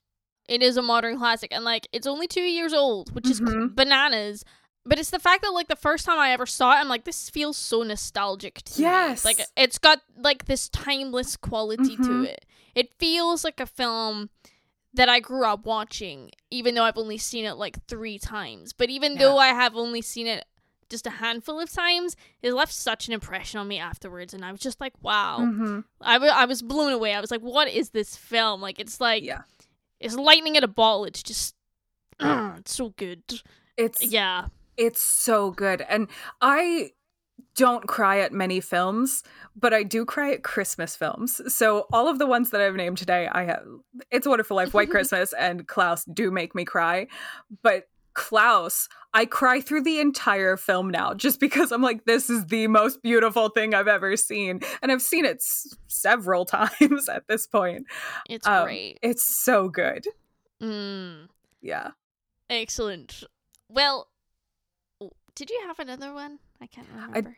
it 0.48 0.62
is 0.62 0.76
a 0.78 0.82
modern 0.82 1.18
classic 1.18 1.52
and 1.52 1.64
like 1.64 1.88
it's 1.92 2.06
only 2.06 2.28
2 2.28 2.42
years 2.42 2.74
old, 2.74 3.14
which 3.14 3.30
is 3.30 3.40
Mhm. 3.40 3.76
bananas. 3.76 4.44
But 4.86 4.98
it's 4.98 5.10
the 5.10 5.18
fact 5.18 5.42
that 5.42 5.50
like 5.50 5.68
the 5.68 5.76
first 5.76 6.04
time 6.04 6.18
I 6.18 6.30
ever 6.32 6.44
saw 6.46 6.72
it, 6.72 6.76
I'm 6.80 6.88
like, 6.88 7.04
this 7.04 7.30
feels 7.30 7.56
so 7.56 7.82
nostalgic 7.82 8.62
to 8.62 8.80
me. 8.80 8.84
Yes. 8.86 9.24
me. 9.24 9.30
Like 9.30 9.40
it's 9.56 9.78
got 9.78 10.00
like 10.16 10.44
this 10.44 10.68
timeless 10.68 11.36
quality 11.36 11.96
to 11.96 12.02
Mhm. 12.02 12.24
it. 12.26 12.44
It 12.74 12.92
feels 12.98 13.44
like 13.44 13.60
a 13.60 13.66
film 13.66 14.30
that 14.92 15.08
I 15.08 15.20
grew 15.20 15.44
up 15.46 15.64
watching, 15.64 16.30
even 16.50 16.74
though 16.74 16.84
I've 16.84 16.98
only 16.98 17.18
seen 17.18 17.44
it 17.44 17.54
like 17.54 17.84
three 17.86 18.18
times. 18.18 18.72
But 18.72 18.90
even 18.90 19.12
Yeah. 19.14 19.18
though 19.20 19.38
I 19.38 19.48
have 19.48 19.74
only 19.74 20.02
seen 20.02 20.26
it 20.26 20.44
just 20.90 21.06
a 21.06 21.10
handful 21.10 21.58
of 21.60 21.72
times, 21.72 22.14
it 22.42 22.52
left 22.52 22.72
such 22.72 23.08
an 23.08 23.14
impression 23.14 23.58
on 23.58 23.66
me 23.66 23.78
afterwards. 23.78 24.34
And 24.34 24.44
I 24.44 24.52
was 24.52 24.60
just 24.60 24.80
like, 24.80 24.92
wow. 25.02 25.38
hmm 25.38 25.80
I, 26.00 26.14
w- 26.14 26.30
I 26.32 26.44
was 26.44 26.60
blown 26.62 26.92
away. 26.92 27.14
I 27.14 27.20
was 27.20 27.30
like, 27.30 27.40
what 27.40 27.68
is 27.68 27.90
this 27.90 28.16
film? 28.16 28.60
Like, 28.60 28.78
it's 28.78 29.00
like, 29.00 29.24
Yeah. 29.24 29.42
it's 29.98 30.14
lightning 30.14 30.56
in 30.56 30.62
a 30.62 30.68
bottle. 30.68 31.06
It's 31.06 31.22
just, 31.22 31.54
it's 32.20 32.74
so 32.74 32.90
good. 32.90 33.22
It's 33.76 34.04
Yeah. 34.04 34.46
It's 34.76 35.00
so 35.00 35.50
good. 35.50 35.82
And 35.88 36.08
I 36.40 36.90
don't 37.56 37.86
cry 37.86 38.18
at 38.20 38.32
many 38.32 38.60
films, 38.60 39.22
but 39.56 39.72
I 39.72 39.82
do 39.82 40.04
cry 40.04 40.32
at 40.32 40.42
Christmas 40.42 40.96
films. 40.96 41.40
So 41.54 41.86
all 41.92 42.08
of 42.08 42.18
the 42.18 42.26
ones 42.26 42.50
that 42.50 42.60
I've 42.60 42.74
named 42.74 42.98
today, 42.98 43.28
I 43.30 43.44
have 43.44 43.64
It's 44.10 44.26
a 44.26 44.30
Wonderful 44.30 44.56
Life, 44.56 44.74
White 44.74 44.90
Christmas, 44.96 45.32
and 45.32 45.66
Klaus 45.68 46.04
do 46.04 46.30
make 46.30 46.54
me 46.54 46.64
cry. 46.64 47.06
But 47.62 47.84
Klaus, 48.14 48.88
I 49.12 49.26
cry 49.26 49.60
through 49.60 49.82
the 49.82 49.98
entire 49.98 50.56
film 50.56 50.88
now 50.90 51.14
just 51.14 51.40
because 51.40 51.72
I'm 51.72 51.82
like, 51.82 52.04
this 52.04 52.30
is 52.30 52.46
the 52.46 52.68
most 52.68 53.02
beautiful 53.02 53.48
thing 53.48 53.74
I've 53.74 53.88
ever 53.88 54.16
seen. 54.16 54.60
And 54.82 54.92
I've 54.92 55.02
seen 55.02 55.24
it 55.24 55.36
s- 55.36 55.76
several 55.88 56.44
times 56.46 57.08
at 57.08 57.26
this 57.28 57.46
point. 57.48 57.86
It's 58.28 58.46
Um, 58.46 58.64
great. 58.66 58.98
It's 59.02 59.24
so 59.44 59.68
good. 59.68 60.06
Mm, 60.62 61.28
Yeah. 61.60 61.90
excellent. 62.48 63.24
Well, 63.68 64.08
did 65.34 65.50
you 65.50 65.60
have 65.66 65.78
another 65.78 66.12
one? 66.12 66.38
I 66.60 66.66
can't 66.66 66.86
remember. 66.94 67.36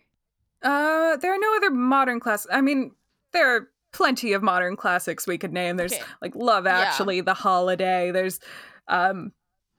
Uh, 0.63 1.17
there 1.19 1.33
are 1.35 1.39
no 1.39 1.57
other 1.57 1.71
modern 1.71 2.21
class. 2.21 2.47
I 2.51 2.61
mean, 2.61 2.93
there 3.33 3.55
are 3.55 3.69
plenty 3.93 4.33
of 4.33 4.43
modern 4.43 4.77
classics 4.77 5.27
we 5.27 5.39
could 5.39 5.53
name. 5.53 5.77
There's 5.77 5.93
Okay. 5.93 6.03
like 6.21 6.35
Love 6.35 6.65
Yeah. 6.65 6.79
Actually, 6.81 7.21
The 7.21 7.35
Holiday. 7.35 8.11
There's 8.11 8.41
um 8.89 9.33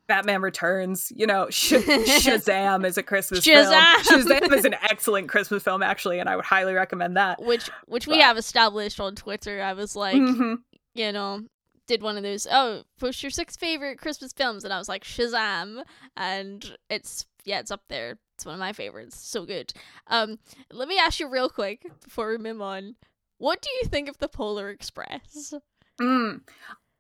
Batman 0.08 0.42
Returns. 0.42 1.12
You 1.16 1.28
know, 1.28 1.48
Sh- 1.52 1.74
Shazam 1.74 2.86
is 2.86 2.98
a 2.98 3.04
Christmas 3.04 3.46
Shazam! 3.46 4.02
film. 4.06 4.22
Shazam 4.22 4.54
is 4.58 4.66
an 4.66 4.76
excellent 4.90 5.28
Christmas 5.30 5.64
film, 5.64 5.84
actually, 5.84 6.20
and 6.20 6.30
I 6.30 6.36
would 6.36 6.46
highly 6.46 6.74
recommend 6.74 7.18
that. 7.18 7.42
which 7.44 7.70
which 7.88 8.08
we 8.08 8.20
have 8.20 8.38
established 8.38 9.00
on 9.00 9.16
Twitter. 9.16 9.62
I 9.62 9.74
was 9.74 9.96
like, 9.96 10.16
Mhm. 10.16 10.58
you 10.94 11.12
know, 11.12 11.42
did 11.88 12.02
one 12.02 12.18
of 12.18 12.24
those. 12.24 12.48
Oh, 12.50 12.84
post 13.00 13.22
your 13.22 13.30
six 13.32 13.56
favorite 13.58 13.98
Christmas 14.00 14.32
films, 14.34 14.64
and 14.64 14.74
I 14.74 14.78
was 14.78 14.88
like 14.90 15.04
Shazam, 15.04 15.84
and 16.16 16.78
it's 16.90 17.26
yeah, 17.48 17.60
it's 17.60 17.72
up 17.72 17.84
there. 17.88 18.20
It's 18.36 18.46
one 18.46 18.54
of 18.56 18.60
my 18.60 18.74
favorites. 18.74 19.18
So 19.18 19.46
good. 19.46 19.72
Um, 20.08 20.38
let 20.72 20.88
me 20.88 21.00
ask 21.00 21.20
you 21.20 21.30
real 21.30 21.50
quick 21.50 21.90
before 22.04 22.30
we 22.30 22.38
move 22.38 22.62
on. 22.62 22.96
What 23.38 23.62
do 23.62 23.70
you 23.82 23.88
think 23.88 24.10
of 24.10 24.18
the 24.18 24.28
Polar 24.28 24.70
Express? 24.70 25.54
Mm. 26.00 26.42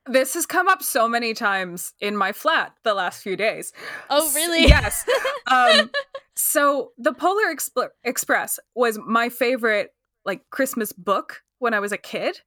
This 0.05 0.35
has 0.35 0.45
come 0.45 0.69
up 0.69 0.81
so 0.81 1.07
many 1.09 1.33
times 1.33 1.93
in 1.99 2.15
my 2.15 2.31
flat 2.31 2.73
the 2.83 2.93
last 2.93 3.21
few 3.21 3.35
days. 3.35 3.73
Oh, 4.09 4.31
really? 4.33 4.63
yes. 4.63 5.05
Um, 5.49 5.91
so 6.35 6.91
the 6.97 7.13
Polar 7.13 7.53
Expl- 7.53 7.89
Express 8.03 8.59
was 8.75 8.99
my 9.05 9.29
favorite 9.29 9.93
like 10.25 10.41
Christmas 10.49 10.91
book 10.91 11.41
when 11.59 11.73
I 11.73 11.79
was 11.79 11.91
a 11.91 11.97
kid. 11.97 12.41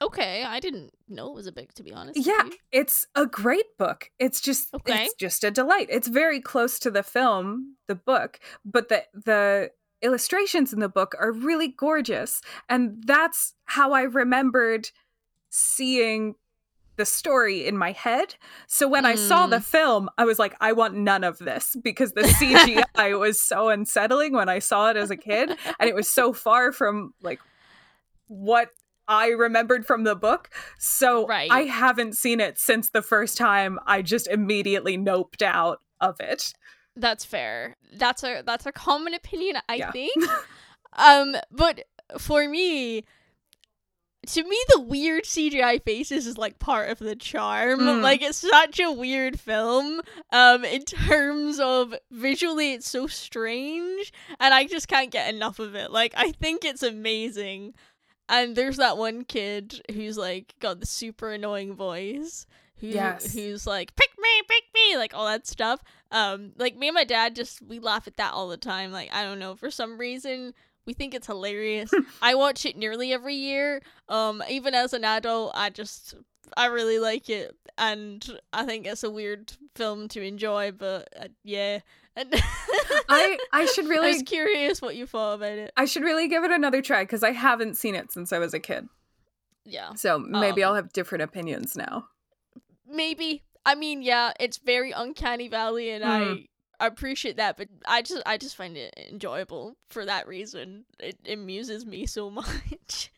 Okay, 0.00 0.44
I 0.44 0.60
didn't 0.60 0.94
know 1.08 1.28
it 1.28 1.34
was 1.34 1.46
a 1.46 1.52
book 1.52 1.72
to 1.74 1.82
be 1.82 1.92
honest. 1.92 2.24
Yeah, 2.26 2.48
it's 2.70 3.06
a 3.14 3.26
great 3.26 3.76
book. 3.78 4.10
It's 4.18 4.40
just 4.40 4.74
Okay. 4.74 5.04
it's 5.04 5.14
just 5.14 5.44
a 5.44 5.50
delight. 5.50 5.88
It's 5.90 6.08
very 6.08 6.40
close 6.40 6.78
to 6.80 6.90
the 6.90 7.02
film, 7.02 7.76
the 7.88 7.94
book, 7.94 8.40
but 8.64 8.88
the 8.88 9.04
the 9.12 9.70
illustrations 10.02 10.72
in 10.72 10.80
the 10.80 10.88
book 10.88 11.14
are 11.18 11.32
really 11.32 11.68
gorgeous. 11.68 12.42
And 12.68 13.02
that's 13.06 13.54
how 13.64 13.92
I 13.92 14.02
remembered 14.02 14.90
seeing 15.50 16.34
the 16.96 17.06
story 17.06 17.66
in 17.66 17.78
my 17.78 17.92
head. 17.92 18.34
So 18.66 18.86
when 18.86 19.06
I 19.06 19.14
saw 19.14 19.46
the 19.46 19.56
mm. 19.56 19.64
film, 19.64 20.10
I 20.18 20.24
was 20.24 20.38
like, 20.38 20.54
I 20.60 20.72
want 20.72 20.94
none 20.94 21.24
of 21.24 21.38
this 21.38 21.74
because 21.82 22.12
the 22.12 22.22
CGI 22.22 23.18
was 23.18 23.40
so 23.40 23.70
unsettling 23.70 24.34
when 24.34 24.48
I 24.48 24.58
saw 24.58 24.90
it 24.90 24.96
as 24.96 25.10
a 25.10 25.16
kid. 25.16 25.56
And 25.80 25.88
it 25.88 25.94
was 25.94 26.10
so 26.10 26.32
far 26.32 26.70
from 26.70 27.14
like 27.22 27.40
what 28.28 28.68
I 29.08 29.28
remembered 29.28 29.86
from 29.86 30.04
the 30.04 30.14
book. 30.14 30.50
So 30.78 31.26
Right. 31.26 31.50
I 31.50 31.62
haven't 31.62 32.16
seen 32.16 32.40
it 32.40 32.58
since 32.58 32.90
the 32.90 33.02
first 33.02 33.36
time 33.36 33.78
I 33.86 34.02
just 34.02 34.26
immediately 34.28 34.96
noped 34.96 35.42
out 35.42 35.80
of 36.00 36.20
it. 36.20 36.52
That's 36.96 37.24
fair. 37.24 37.76
That's 37.94 38.22
a 38.22 38.42
that's 38.44 38.66
a 38.66 38.72
common 38.72 39.14
opinion, 39.14 39.56
I 39.68 39.76
Yeah. 39.76 39.90
think. 39.92 40.12
um, 40.94 41.36
but 41.50 41.84
for 42.18 42.46
me, 42.48 43.04
to 44.24 44.44
me, 44.44 44.56
the 44.68 44.80
weird 44.80 45.24
CGI 45.24 45.82
faces 45.82 46.26
is 46.28 46.38
like 46.38 46.60
part 46.60 46.90
of 46.90 46.98
the 47.00 47.16
charm. 47.16 47.80
Mm. 47.80 48.02
Like 48.02 48.22
it's 48.22 48.38
such 48.38 48.78
a 48.78 48.92
weird 48.92 49.40
film. 49.40 50.00
Um, 50.32 50.64
in 50.64 50.84
terms 50.84 51.58
of 51.58 51.92
visually, 52.12 52.72
it's 52.74 52.88
so 52.88 53.06
strange, 53.08 54.12
and 54.38 54.54
I 54.54 54.66
just 54.66 54.86
can't 54.86 55.10
get 55.10 55.34
enough 55.34 55.58
of 55.58 55.74
it. 55.74 55.90
Like 55.90 56.12
I 56.16 56.30
think 56.32 56.64
it's 56.64 56.84
amazing. 56.84 57.74
And 58.32 58.56
there's 58.56 58.78
that 58.78 58.96
one 58.98 59.22
kid 59.24 59.80
who's 59.92 60.16
like 60.18 60.54
got 60.58 60.80
the 60.80 60.86
super 60.86 61.30
annoying 61.30 61.74
voice. 61.74 62.46
Who, 62.78 62.88
Yes. 62.88 63.32
who's 63.32 63.64
like 63.64 63.94
pick 63.94 64.10
me, 64.18 64.42
pick 64.48 64.64
me, 64.74 64.96
like 64.96 65.14
all 65.14 65.26
that 65.26 65.46
stuff. 65.46 65.84
Um, 66.10 66.50
like 66.58 66.76
me 66.76 66.88
and 66.88 66.94
my 66.96 67.04
dad 67.04 67.36
just 67.36 67.62
we 67.62 67.78
laugh 67.78 68.08
at 68.08 68.16
that 68.16 68.32
all 68.32 68.48
the 68.48 68.56
time. 68.56 68.90
Like 68.90 69.14
I 69.14 69.22
don't 69.22 69.38
know 69.38 69.54
for 69.54 69.70
some 69.70 69.98
reason 69.98 70.52
we 70.84 70.92
think 70.94 71.14
it's 71.14 71.28
hilarious. 71.28 71.92
I 72.22 72.34
watch 72.34 72.66
it 72.66 72.76
nearly 72.76 73.12
every 73.12 73.36
year. 73.36 73.82
Um, 74.08 74.42
even 74.50 74.74
as 74.74 74.92
an 74.94 75.04
adult, 75.04 75.52
I 75.54 75.70
just 75.70 76.14
I 76.56 76.66
really 76.66 76.98
like 76.98 77.30
it, 77.30 77.54
and 77.78 78.26
I 78.52 78.64
think 78.66 78.86
it's 78.86 79.04
a 79.04 79.10
weird 79.10 79.52
film 79.76 80.08
to 80.08 80.20
enjoy. 80.22 80.72
But 80.72 81.08
uh, 81.16 81.28
yeah, 81.44 81.80
I 83.08 83.38
I 83.52 83.66
should 83.66 83.86
I 83.86 83.88
really 83.88 84.12
was 84.12 84.22
curious 84.22 84.82
what 84.82 84.96
you 84.96 85.06
thought 85.06 85.34
about 85.34 85.52
it. 85.58 85.72
I 85.76 85.84
should 85.86 86.02
really 86.02 86.28
give 86.28 86.44
it 86.44 86.50
another 86.50 86.82
try 86.82 87.02
because 87.04 87.22
I 87.22 87.30
haven't 87.30 87.76
seen 87.76 87.94
it 87.94 88.12
since 88.12 88.32
I 88.32 88.38
was 88.38 88.54
a 88.54 88.60
kid. 88.60 88.88
Yeah, 89.64 89.94
So 89.94 90.18
maybe 90.18 90.64
Um, 90.64 90.70
I'll 90.70 90.74
have 90.74 90.92
different 90.92 91.22
opinions 91.22 91.76
now. 91.76 92.08
maybe. 92.86 93.42
I 93.64 93.76
mean, 93.76 94.02
yeah, 94.02 94.32
it's 94.40 94.58
very 94.58 94.90
uncanny 94.90 95.48
valley, 95.48 95.90
and 95.90 96.02
Mm. 96.04 96.08
I. 96.40 96.46
I 96.80 96.86
appreciate 96.88 97.36
that, 97.36 97.56
but 97.56 97.68
I 97.86 98.02
just 98.02 98.22
I 98.26 98.38
just 98.38 98.56
find 98.56 98.76
it 98.76 98.92
enjoyable 99.08 99.76
for 99.88 100.04
that 100.04 100.26
reason. 100.26 100.84
It 100.98 101.16
amuses 101.30 101.86
me 101.86 102.06
so 102.06 102.28
much. 102.40 103.12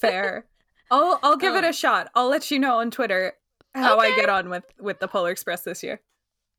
Fair. 0.00 0.46
I'll 0.90 1.20
I'll 1.22 1.36
give 1.36 1.54
it 1.54 1.62
Um, 1.62 1.70
a 1.70 1.72
shot. 1.72 2.10
I'll 2.16 2.28
let 2.28 2.50
you 2.50 2.58
know 2.58 2.78
on 2.80 2.90
Twitter 2.90 3.34
how 3.76 3.98
I 4.00 4.16
get 4.16 4.28
on 4.28 4.50
with 4.50 4.64
with 4.80 4.98
the 4.98 5.06
Polar 5.06 5.30
Express 5.30 5.62
this 5.62 5.84
year. 5.84 6.00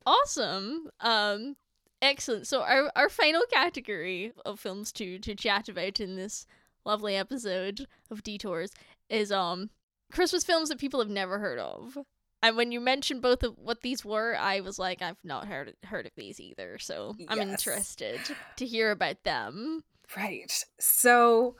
Awesome. 0.06 0.90
Um 1.00 1.56
excellent. 2.02 2.48
So 2.48 2.62
our 2.62 2.92
our 2.96 3.10
final 3.10 3.44
category 3.52 4.32
of 4.46 4.60
films 4.60 4.92
to 4.94 5.20
to 5.20 5.36
chat 5.36 5.70
about 5.70 6.00
in 6.00 6.16
this 6.16 6.46
lovely 6.86 7.16
episode 7.16 7.88
of 8.10 8.24
Detours 8.24 8.72
is 9.10 9.32
um 9.32 9.70
Christmas 10.12 10.44
films 10.44 10.70
that 10.70 10.80
people 10.80 11.00
have 11.00 11.10
never 11.10 11.40
heard 11.40 11.60
of. 11.60 11.98
And 12.44 12.58
when 12.58 12.72
you 12.72 12.80
mentioned 12.82 13.22
both 13.22 13.44
of 13.44 13.56
what 13.60 13.82
these 13.82 14.04
were, 14.04 14.36
I 14.36 14.62
was 14.62 14.80
like, 14.80 15.02
I've 15.02 15.24
not 15.24 15.48
heard 15.48 15.76
heard 15.86 16.08
of 16.08 16.12
these 16.18 16.40
either. 16.40 16.80
So 16.80 17.16
I'm 17.30 17.38
Yes. 17.38 17.50
interested 17.68 18.20
to 18.58 18.66
hear 18.66 18.90
about 18.92 19.24
them. 19.24 19.84
Right. 20.18 20.66
So 20.80 21.56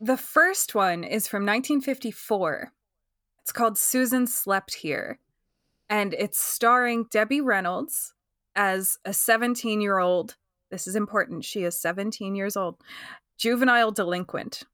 the 0.00 0.16
first 0.16 0.74
one 0.74 1.02
is 1.02 1.26
from 1.26 1.42
1954. 1.44 2.72
It's 3.42 3.52
called 3.52 3.76
Susan 3.76 4.26
Slept 4.26 4.74
Here. 4.74 5.18
And 5.94 6.12
it's 6.14 6.40
starring 6.40 7.06
Debbie 7.08 7.40
Reynolds 7.40 8.14
as 8.56 8.98
a 9.04 9.12
17 9.12 9.80
year 9.80 10.00
old. 10.00 10.34
This 10.72 10.88
is 10.88 10.96
important. 10.96 11.44
She 11.44 11.62
is 11.62 11.80
17 11.80 12.34
years 12.34 12.56
old, 12.56 12.78
juvenile 13.38 13.92
delinquent. 13.92 14.64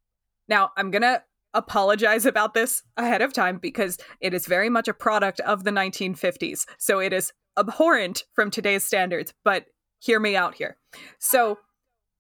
Now, 0.49 0.71
I'm 0.79 0.91
going 0.91 1.03
to 1.03 1.23
apologize 1.53 2.25
about 2.25 2.55
this 2.55 2.85
ahead 2.97 3.21
of 3.21 3.35
time 3.35 3.59
because 3.59 3.99
it 4.23 4.33
is 4.33 4.47
very 4.47 4.71
much 4.71 4.89
a 4.89 4.95
product 4.95 5.41
of 5.41 5.65
the 5.65 5.71
1950s. 5.71 6.65
So 6.79 7.01
it 7.01 7.13
is 7.13 7.35
abhorrent 7.59 8.25
from 8.33 8.51
today's 8.51 8.85
standards, 8.85 9.35
but 9.45 9.67
hear 9.99 10.21
me 10.21 10.37
out 10.37 10.55
here. 10.55 10.79
So 11.19 11.59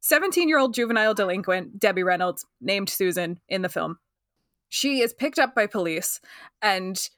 17 0.00 0.46
year 0.46 0.58
old 0.58 0.74
juvenile 0.74 1.14
delinquent 1.14 1.80
Debbie 1.80 2.02
Reynolds, 2.02 2.44
named 2.60 2.90
Susan 2.90 3.40
in 3.48 3.62
the 3.62 3.70
film, 3.70 3.98
she 4.68 5.00
is 5.00 5.14
picked 5.14 5.38
up 5.38 5.54
by 5.54 5.66
police 5.66 6.20
and 6.60 7.08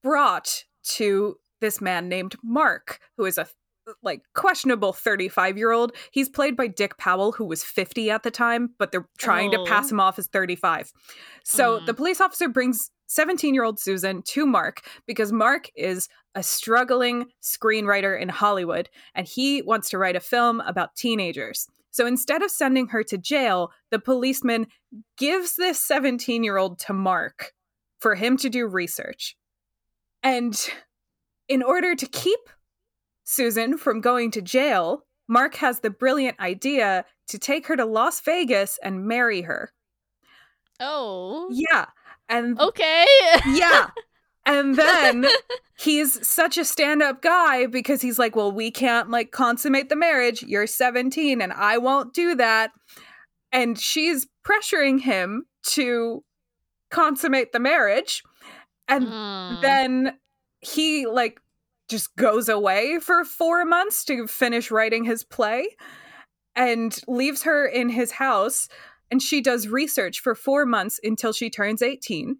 brought 0.00 0.62
to 0.84 1.36
this 1.60 1.80
man 1.80 2.08
named 2.08 2.34
Mark, 2.42 3.00
who 3.16 3.24
is 3.24 3.38
a 3.38 3.46
like 4.02 4.22
questionable 4.34 4.94
35 4.94 5.58
year 5.58 5.70
old. 5.70 5.92
He's 6.10 6.28
played 6.30 6.56
by 6.56 6.68
Dick 6.68 6.96
Powell, 6.96 7.32
who 7.32 7.44
was 7.44 7.62
50 7.62 8.10
at 8.10 8.22
the 8.22 8.30
time, 8.30 8.70
but 8.78 8.92
they're 8.92 9.06
trying 9.18 9.50
to 9.50 9.62
pass 9.66 9.86
Oh. 9.86 9.90
him 9.90 10.00
off 10.00 10.18
as 10.18 10.26
35. 10.26 10.90
So 11.44 11.80
Mm. 11.80 11.86
the 11.86 11.92
police 11.94 12.18
officer 12.18 12.48
brings 12.48 12.90
17 13.08 13.52
year 13.52 13.62
old 13.64 13.78
Susan 13.78 14.22
to 14.22 14.46
Mark 14.46 14.80
because 15.06 15.32
Mark 15.32 15.68
is 15.74 16.08
a 16.34 16.42
struggling 16.42 17.26
screenwriter 17.42 18.18
in 18.18 18.30
Hollywood 18.30 18.88
and 19.14 19.28
he 19.28 19.60
wants 19.60 19.90
to 19.90 19.98
write 19.98 20.16
a 20.16 20.20
film 20.20 20.60
about 20.62 20.96
teenagers. 20.96 21.68
So 21.90 22.06
instead 22.06 22.42
of 22.42 22.50
sending 22.50 22.88
her 22.88 23.04
to 23.04 23.18
jail, 23.18 23.70
the 23.90 23.98
policeman 23.98 24.66
gives 25.18 25.56
this 25.56 25.78
17 25.84 26.42
year 26.42 26.56
old 26.56 26.78
to 26.80 26.94
Mark 26.94 27.52
for 28.00 28.14
him 28.14 28.38
to 28.38 28.48
do 28.48 28.66
research. 28.66 29.36
And 30.24 30.58
in 31.48 31.62
order 31.62 31.94
to 31.94 32.06
keep 32.06 32.40
Susan 33.24 33.78
from 33.78 34.00
going 34.00 34.30
to 34.32 34.42
jail, 34.42 35.04
Mark 35.28 35.54
has 35.56 35.80
the 35.80 35.90
brilliant 35.90 36.40
idea 36.40 37.04
to 37.28 37.38
take 37.38 37.66
her 37.68 37.76
to 37.76 37.84
Las 37.84 38.20
Vegas 38.20 38.78
and 38.82 39.06
marry 39.06 39.42
her. 39.42 39.70
Oh. 40.80 41.48
Yeah. 41.50 41.86
And 42.28 42.58
Okay. 42.58 43.06
yeah. 43.46 43.90
And 44.46 44.76
then 44.76 45.24
he's 45.78 46.26
such 46.28 46.58
a 46.58 46.66
stand-up 46.66 47.22
guy 47.22 47.64
because 47.64 48.02
he's 48.02 48.18
like, 48.18 48.36
"Well, 48.36 48.52
we 48.52 48.70
can't 48.70 49.08
like 49.08 49.30
consummate 49.30 49.88
the 49.88 49.96
marriage. 49.96 50.42
You're 50.42 50.66
17 50.66 51.40
and 51.40 51.50
I 51.50 51.78
won't 51.78 52.12
do 52.12 52.34
that." 52.34 52.72
And 53.52 53.78
she's 53.78 54.26
pressuring 54.46 55.00
him 55.00 55.46
to 55.68 56.24
consummate 56.90 57.52
the 57.52 57.58
marriage. 57.58 58.22
And 58.88 59.06
Mm. 59.06 59.62
then 59.62 60.18
he 60.60 61.06
like 61.06 61.40
just 61.88 62.14
goes 62.16 62.48
away 62.48 62.98
for 63.00 63.24
4 63.24 63.64
months 63.64 64.04
to 64.06 64.26
finish 64.26 64.70
writing 64.70 65.04
his 65.04 65.22
play 65.22 65.76
and 66.56 66.98
leaves 67.06 67.42
her 67.42 67.66
in 67.66 67.88
his 67.88 68.12
house 68.12 68.68
and 69.10 69.22
she 69.22 69.40
does 69.40 69.68
research 69.68 70.20
for 70.20 70.34
4 70.34 70.64
months 70.66 70.98
until 71.02 71.32
she 71.32 71.50
turns 71.50 71.82
18 71.82 72.38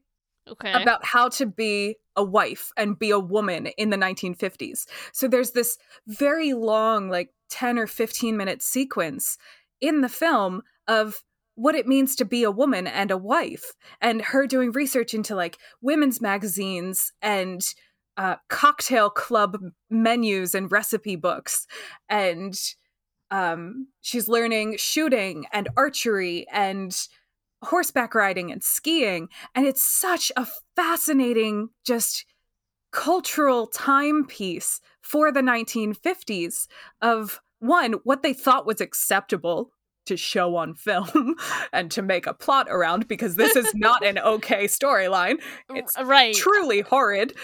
okay. 0.48 0.72
about 0.72 1.04
how 1.04 1.28
to 1.28 1.46
be 1.46 1.96
a 2.16 2.24
wife 2.24 2.72
and 2.76 2.98
be 2.98 3.11
a 3.11 3.18
woman 3.18 3.66
in 3.76 3.90
the 3.90 3.96
1950s. 3.96 4.87
So 5.12 5.28
there's 5.28 5.50
this 5.52 5.78
very 6.07 6.54
long, 6.54 7.11
like 7.11 7.30
10 7.50 7.78
or 7.78 7.87
15 7.87 8.37
minute 8.37 8.62
sequence 8.62 9.37
in 9.80 10.00
the 10.00 10.09
film 10.09 10.62
of 10.88 11.22
what 11.54 11.74
it 11.74 11.86
means 11.86 12.16
to 12.16 12.24
be 12.24 12.42
a 12.42 12.50
woman 12.50 12.86
and 12.86 13.10
a 13.10 13.16
wife, 13.16 13.72
and 14.00 14.22
her 14.22 14.46
doing 14.46 14.72
research 14.72 15.14
into 15.14 15.34
like 15.34 15.58
women's 15.80 16.20
magazines 16.20 17.12
and 17.22 17.62
uh, 18.16 18.36
cocktail 18.48 19.10
club 19.10 19.58
menus 19.90 20.54
and 20.54 20.70
recipe 20.70 21.16
books. 21.16 21.66
And 22.08 22.56
um, 23.30 23.88
she's 24.00 24.28
learning 24.28 24.76
shooting 24.76 25.46
and 25.52 25.68
archery 25.76 26.46
and 26.52 26.96
horseback 27.64 28.14
riding 28.14 28.52
and 28.52 28.62
skiing 28.62 29.28
and 29.54 29.66
it's 29.66 29.82
such 29.82 30.30
a 30.36 30.46
fascinating 30.76 31.70
just 31.84 32.26
cultural 32.92 33.66
timepiece 33.66 34.80
for 35.00 35.32
the 35.32 35.40
1950s 35.40 36.68
of 37.00 37.40
one 37.58 37.94
what 38.04 38.22
they 38.22 38.32
thought 38.32 38.66
was 38.66 38.80
acceptable 38.80 39.72
to 40.06 40.16
show 40.16 40.56
on 40.56 40.74
film 40.74 41.34
and 41.72 41.90
to 41.90 42.02
make 42.02 42.26
a 42.26 42.34
plot 42.34 42.66
around 42.70 43.08
because 43.08 43.36
this 43.36 43.56
is 43.56 43.74
not 43.74 44.04
an 44.04 44.18
okay 44.18 44.64
storyline. 44.64 45.36
It's 45.70 45.96
right. 46.02 46.34
truly 46.34 46.80
horrid. 46.80 47.34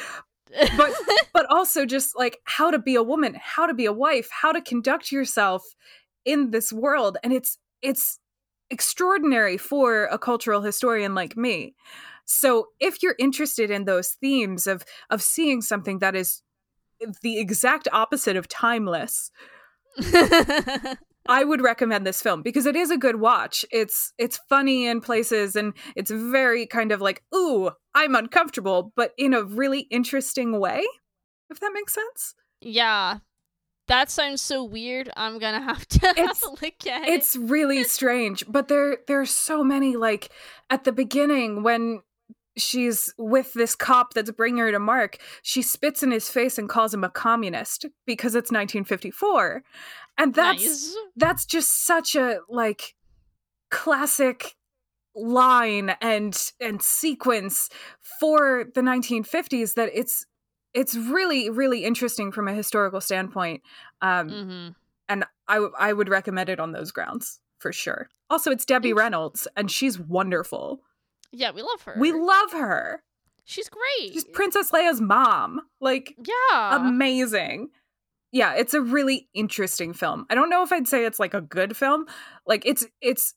But 0.77 0.93
but 1.33 1.47
also 1.51 1.87
just 1.87 2.19
like 2.19 2.39
how 2.45 2.71
to 2.71 2.79
be 2.79 2.97
a 2.97 3.03
woman 3.03 3.37
how 3.41 3.67
to 3.67 3.75
be 3.75 3.87
a 3.87 3.93
wife 3.93 4.29
how 4.33 4.51
to 4.51 4.61
conduct 4.61 5.13
yourself 5.13 5.63
in 6.25 6.51
this 6.51 6.73
world. 6.73 7.19
And 7.23 7.33
it's 7.33 7.59
it's 7.83 8.19
extraordinary 8.71 9.57
for 9.57 10.05
a 10.07 10.19
cultural 10.19 10.63
historian 10.63 11.15
like 11.15 11.37
me. 11.37 11.75
So 12.25 12.67
if 12.79 13.03
you're 13.03 13.17
interested 13.19 13.71
in 13.71 13.85
those 13.85 14.17
themes 14.21 14.67
of 14.67 14.85
of 15.09 15.23
seeing 15.23 15.63
something 15.63 15.99
that 15.99 16.15
is 16.15 16.43
the 17.23 17.39
exact 17.39 17.89
opposite 17.93 18.37
of 18.37 18.47
timeless 18.47 19.31
I 21.29 21.45
would 21.45 21.61
recommend 21.61 22.07
this 22.07 22.23
film 22.23 22.43
because 22.43 22.67
it 22.67 22.75
is 22.77 22.91
a 22.91 22.97
good 22.97 23.17
watch. 23.17 23.65
It's 23.71 24.13
it's 24.19 24.39
funny 24.49 24.87
in 24.87 25.01
places 25.01 25.55
and 25.57 25.75
it's 25.97 26.11
very 26.11 26.67
kind 26.67 26.93
of 26.93 27.01
like, 27.01 27.23
ooh, 27.35 27.71
I'm 27.95 28.15
uncomfortable, 28.15 28.93
but 28.97 29.13
in 29.19 29.35
a 29.35 29.45
really 29.45 29.81
interesting 29.91 30.59
way. 30.59 30.83
If 31.51 31.61
that 31.61 31.73
makes 31.75 31.95
sense. 31.95 32.35
yeah. 32.61 33.19
That 33.89 34.09
sounds 34.09 34.41
so 34.41 34.63
weird. 34.63 35.11
I'm 35.17 35.41
gonna 35.41 35.61
have 35.63 35.85
to 35.89 36.07
It's- 36.17 36.45
look 36.45 36.87
at 36.87 37.03
it. 37.03 37.09
It's 37.09 37.35
really 37.35 37.83
strange, 37.83 38.45
but 38.49 38.69
there 38.69 38.99
there 39.09 39.21
are 39.21 39.27
so 39.27 39.65
many 39.65 39.97
like 39.97 40.31
at 40.71 40.85
the 40.85 40.93
beginning 40.93 41.65
when 41.65 42.03
she's 42.61 43.13
with 43.19 43.53
this 43.55 43.75
cop 43.75 44.15
that's 44.15 44.31
bringing 44.31 44.59
her 44.59 44.73
to 44.73 44.79
Mark, 44.79 45.19
she 45.43 45.63
spits 45.63 46.03
in 46.03 46.11
his 46.11 46.29
face 46.29 46.59
and 46.59 46.69
calls 46.69 46.93
him 46.95 47.05
a 47.05 47.11
communist 47.11 47.87
because 48.07 48.35
it's 48.35 48.51
1954. 48.51 49.63
And 50.19 50.35
that's 50.35 50.63
nice. 50.63 50.97
that's 51.17 51.47
just 51.47 51.87
such 51.87 52.15
a 52.15 52.41
like 52.49 52.95
classic 53.71 54.57
line 55.15 55.95
and 56.01 56.53
and 56.61 56.83
sequence 56.83 57.69
for 58.21 58.65
the 58.75 58.81
1950s 58.81 59.75
that 59.75 59.91
it's 59.93 60.27
it's 60.73 60.95
really 60.95 61.51
really 61.51 61.85
interesting 61.85 62.31
from 62.31 62.47
a 62.47 62.53
historical 62.55 63.01
standpoint 63.01 63.63
um 64.03 64.29
hmm 64.29 64.69
and 65.09 65.25
I 65.49 65.55
w- 65.55 65.73
I 65.77 65.93
would 65.93 66.09
recommend 66.09 66.49
it 66.49 66.61
on 66.61 66.71
those 66.71 66.93
grounds 66.93 67.41
for 67.59 67.73
sure 67.73 68.09
also 68.31 68.53
it's 68.53 68.65
debbie 68.65 68.93
reynolds 68.93 69.49
and 69.57 69.69
she's 69.69 69.99
wonderful 69.99 70.81
Yeah, 71.33 71.53
we 71.53 71.63
love 71.63 71.83
her. 71.83 71.95
we 71.99 72.13
love 72.13 72.53
her 72.53 73.03
She's 73.45 73.69
great. 73.69 74.13
she's 74.13 74.25
princess 74.25 74.71
leia's 74.71 75.01
mom 75.01 75.61
like 75.81 76.15
yeah. 76.25 76.77
amazing. 76.77 77.71
Yeah, 78.33 78.55
it's 78.55 78.75
a 78.75 78.81
really 78.81 79.29
interesting 79.35 79.93
film. 79.93 80.25
I 80.31 80.37
don't 80.37 80.51
know 80.51 80.63
if 80.63 80.73
I'd 80.73 80.87
say 80.87 81.05
it's 81.05 81.19
like 81.19 81.35
a 81.35 81.41
good 81.41 81.77
film. 81.77 82.07
Like 82.47 82.65
it's 82.65 82.87
it's 83.01 83.35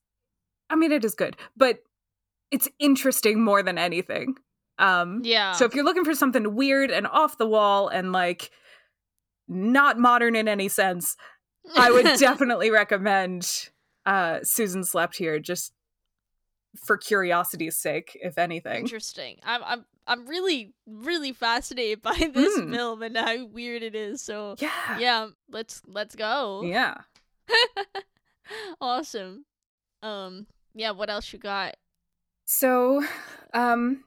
I 0.69 0.75
mean 0.75 0.91
it 0.91 1.03
is 1.03 1.15
good, 1.15 1.35
but 1.57 1.79
it's 2.51 2.67
interesting 2.77 3.43
more 3.43 3.63
than 3.63 3.79
anything. 3.79 4.35
Um 4.77 5.21
yeah. 5.23 5.53
so 5.53 5.65
if 5.65 5.73
you're 5.73 5.85
looking 5.85 6.05
for 6.05 6.13
something 6.13 6.55
weird 6.55 6.91
and 6.91 7.07
off 7.07 7.37
the 7.39 7.47
wall 7.47 7.87
and 7.87 8.11
like 8.11 8.51
not 9.47 9.97
modern 9.97 10.35
in 10.35 10.47
any 10.47 10.67
sense, 10.67 11.15
I 11.75 11.89
would 11.91 12.05
definitely 12.19 12.69
recommend 12.69 13.69
uh 14.05 14.39
Susan 14.43 14.83
Slept 14.83 15.17
Here 15.17 15.39
just 15.39 15.73
for 16.75 16.97
curiosity's 16.97 17.77
sake, 17.77 18.17
if 18.21 18.37
anything. 18.37 18.81
Interesting. 18.81 19.37
I'm 19.43 19.61
I'm 19.63 19.85
I'm 20.07 20.25
really 20.27 20.73
really 20.87 21.33
fascinated 21.33 22.01
by 22.01 22.13
this 22.33 22.57
Mm. 22.59 22.71
film 22.73 23.01
and 23.03 23.17
how 23.17 23.45
weird 23.45 23.83
it 23.83 23.95
is. 23.95 24.21
So 24.21 24.55
Yeah. 24.59 24.97
yeah, 24.99 25.27
let's 25.49 25.81
let's 25.87 26.15
go. 26.15 26.61
Yeah. 26.65 26.95
awesome. 28.81 29.45
Um 30.01 30.47
yeah, 30.73 30.91
what 30.91 31.09
else 31.09 31.31
you 31.31 31.39
got? 31.39 31.75
So, 32.45 33.03
um, 33.53 34.03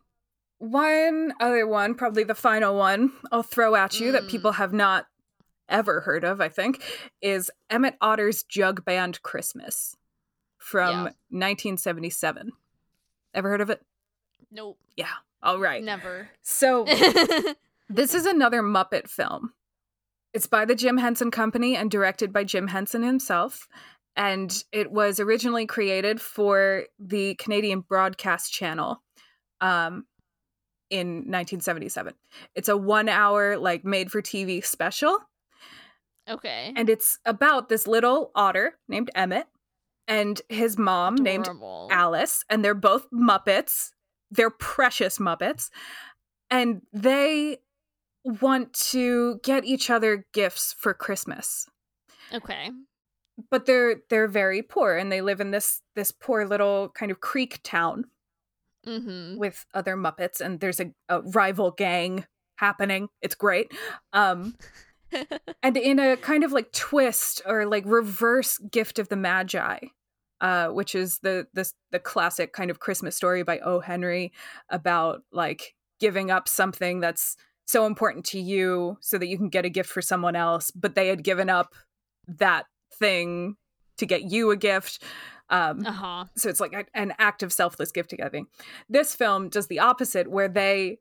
one 0.58 1.32
other 1.40 1.66
one, 1.66 1.94
probably 1.94 2.24
the 2.24 2.34
final 2.34 2.76
one, 2.76 3.12
I'll 3.32 3.42
throw 3.44 3.74
at 3.76 3.98
you 4.00 4.12
that 4.12 4.24
Mm. 4.24 4.28
people 4.28 4.52
have 4.52 4.72
not 4.72 5.06
ever 5.68 6.00
heard 6.00 6.22
of, 6.24 6.40
I 6.40 6.48
think, 6.48 6.82
is 7.22 7.50
Emmett 7.70 7.96
Otter's 8.00 8.42
Jug 8.42 8.84
Band 8.84 9.22
Christmas 9.22 9.94
from 10.66 10.90
Yeah. 10.90 11.02
1977. 11.30 12.50
Ever 13.34 13.48
heard 13.50 13.60
of 13.60 13.70
it? 13.70 13.80
Nope. 14.50 14.78
Yeah. 14.96 15.12
All 15.40 15.60
right. 15.60 15.82
Never. 15.84 16.28
So, 16.42 16.84
this 17.88 18.14
is 18.14 18.26
another 18.26 18.62
Muppet 18.62 19.08
film. 19.08 19.52
It's 20.32 20.48
by 20.48 20.64
the 20.64 20.74
Jim 20.74 20.98
Henson 20.98 21.30
Company 21.30 21.76
and 21.76 21.88
directed 21.88 22.32
by 22.32 22.42
Jim 22.42 22.66
Henson 22.66 23.04
himself. 23.04 23.68
And 24.16 24.64
it 24.72 24.90
was 24.90 25.20
originally 25.20 25.66
created 25.66 26.20
for 26.20 26.84
the 26.98 27.36
Canadian 27.36 27.80
Broadcast 27.82 28.52
Channel 28.52 29.00
um, 29.60 30.04
in 30.90 31.08
1977. 31.30 32.14
It's 32.56 32.68
a 32.68 32.76
one 32.76 33.08
hour, 33.08 33.56
like, 33.56 33.84
made 33.84 34.10
for 34.10 34.20
TV 34.20 34.64
special. 34.64 35.18
okay. 36.28 36.72
And 36.74 36.88
it's 36.90 37.18
about 37.24 37.68
this 37.68 37.86
little 37.86 38.32
otter 38.34 38.78
named 38.88 39.10
Emmett 39.14 39.46
and 40.08 40.40
his 40.48 40.78
mom 40.78 41.16
named 41.16 41.48
Alice, 41.90 42.44
and 42.48 42.64
they're 42.64 42.74
both 42.74 43.06
Muppets. 43.12 43.90
They're 44.30 44.50
precious 44.50 45.18
Muppets. 45.18 45.70
And 46.50 46.82
they 46.92 47.58
want 48.24 48.72
to 48.72 49.40
get 49.42 49.64
each 49.64 49.90
other 49.90 50.26
gifts 50.32 50.74
for 50.78 50.94
Christmas. 50.94 51.66
Okay. 52.32 52.70
But 53.50 53.66
they're 53.66 53.96
they're 54.08 54.28
very 54.28 54.62
poor 54.62 54.96
and 54.96 55.12
they 55.12 55.20
live 55.20 55.40
in 55.40 55.50
this 55.50 55.82
this 55.94 56.10
poor 56.12 56.46
little 56.46 56.90
kind 56.94 57.10
of 57.10 57.20
creek 57.20 57.60
town 57.62 58.04
Mm-hmm. 58.86 59.36
with 59.36 59.66
other 59.74 59.96
Muppets 59.96 60.40
and 60.40 60.60
there's 60.60 60.78
a, 60.78 60.92
a 61.08 61.20
rival 61.20 61.72
gang 61.72 62.24
happening. 62.58 63.08
It's 63.20 63.34
great. 63.34 63.72
Um 64.12 64.54
and 65.62 65.76
in 65.76 65.98
a 65.98 66.16
kind 66.16 66.44
of 66.44 66.52
like 66.52 66.70
twist 66.70 67.42
or 67.46 67.66
like 67.66 67.82
reverse 67.84 68.58
gift 68.58 69.00
of 69.00 69.08
the 69.08 69.16
magi 69.16 69.78
uh 70.40 70.68
which 70.68 70.94
is 70.94 71.18
the 71.20 71.46
the 71.54 71.70
the 71.90 71.98
classic 71.98 72.52
kind 72.52 72.70
of 72.70 72.80
christmas 72.80 73.16
story 73.16 73.42
by 73.42 73.58
o 73.60 73.80
henry 73.80 74.32
about 74.70 75.22
like 75.32 75.74
giving 75.98 76.30
up 76.30 76.48
something 76.48 77.00
that's 77.00 77.36
so 77.66 77.86
important 77.86 78.24
to 78.24 78.38
you 78.38 78.96
so 79.00 79.18
that 79.18 79.26
you 79.26 79.36
can 79.36 79.48
get 79.48 79.64
a 79.64 79.70
gift 79.70 79.90
for 79.90 80.02
someone 80.02 80.36
else 80.36 80.70
but 80.70 80.94
they 80.94 81.08
had 81.08 81.24
given 81.24 81.48
up 81.48 81.74
that 82.28 82.66
thing 82.92 83.56
to 83.96 84.06
get 84.06 84.22
you 84.30 84.50
a 84.50 84.56
gift 84.56 85.02
um 85.48 85.86
uh-huh. 85.86 86.24
so 86.36 86.48
it's 86.48 86.60
like 86.60 86.72
a, 86.72 86.84
an 86.94 87.14
act 87.18 87.42
of 87.42 87.52
selfless 87.52 87.92
gift 87.92 88.12
giving. 88.16 88.46
This 88.88 89.14
film 89.14 89.48
does 89.48 89.68
the 89.68 89.78
opposite, 89.78 90.30
where 90.30 90.48
they 90.48 90.98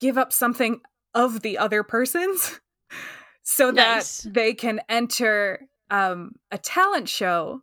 give 0.00 0.18
up 0.18 0.32
something 0.32 0.80
of 1.14 1.42
the 1.42 1.58
other 1.58 1.82
person's 1.82 2.60
so 3.42 3.72
that 3.72 4.20
they 4.26 4.54
can 4.54 4.80
enter 4.88 5.68
um, 5.90 6.32
a 6.50 6.58
talent 6.58 7.08
show 7.08 7.62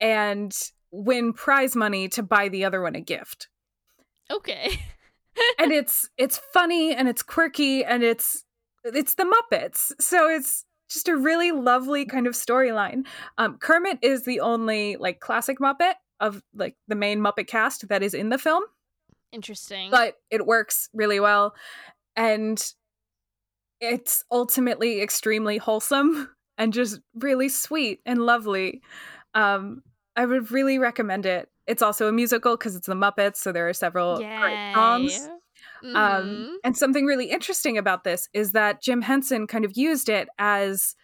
and 0.00 0.56
win 0.90 1.32
prize 1.32 1.76
money 1.76 2.08
to 2.08 2.22
buy 2.22 2.48
the 2.48 2.64
other 2.64 2.80
one 2.80 2.94
a 2.94 3.00
gift. 3.00 3.48
Okay. 4.30 4.80
and 5.58 5.72
it's 5.72 6.08
it's 6.16 6.40
funny 6.52 6.94
and 6.94 7.08
it's 7.08 7.22
quirky 7.22 7.84
and 7.84 8.02
it's 8.02 8.44
it's 8.84 9.14
the 9.14 9.24
Muppets. 9.24 9.92
So 10.00 10.28
it's 10.28 10.64
just 10.88 11.08
a 11.08 11.16
really 11.16 11.52
lovely 11.52 12.04
kind 12.04 12.26
of 12.26 12.34
storyline. 12.34 13.06
Um, 13.38 13.58
Kermit 13.58 13.98
is 14.02 14.24
the 14.24 14.40
only 14.40 14.96
like 14.96 15.20
classic 15.20 15.58
Muppet 15.58 15.94
of 16.20 16.42
like 16.54 16.76
the 16.88 16.94
main 16.94 17.20
Muppet 17.20 17.46
cast 17.46 17.88
that 17.88 18.02
is 18.02 18.14
in 18.14 18.28
the 18.28 18.38
film. 18.38 18.62
Interesting. 19.32 19.90
But 19.90 20.14
it 20.30 20.46
works 20.46 20.88
really 20.94 21.20
well. 21.20 21.54
And 22.14 22.62
it's 23.80 24.24
ultimately 24.30 25.02
extremely 25.02 25.58
wholesome 25.58 26.30
and 26.56 26.72
just 26.72 27.00
really 27.14 27.48
sweet 27.48 28.00
and 28.06 28.24
lovely. 28.24 28.80
Um, 29.36 29.82
I 30.16 30.24
would 30.24 30.50
really 30.50 30.78
recommend 30.78 31.26
it. 31.26 31.48
It's 31.66 31.82
also 31.82 32.08
a 32.08 32.12
musical 32.12 32.56
because 32.56 32.74
it's 32.74 32.86
the 32.86 32.94
Muppets, 32.94 33.36
so 33.36 33.52
there 33.52 33.68
are 33.68 33.74
several 33.74 34.16
great 34.16 34.72
songs. 34.74 35.28
Um, 35.84 35.88
mm-hmm. 35.88 35.96
Um, 35.96 36.58
and 36.64 36.76
something 36.76 37.04
really 37.04 37.30
interesting 37.30 37.76
about 37.76 38.02
this 38.02 38.28
is 38.32 38.52
that 38.52 38.82
Jim 38.82 39.02
Henson 39.02 39.46
kind 39.46 39.64
of 39.64 39.76
used 39.76 40.08
it 40.08 40.28
as 40.38 40.94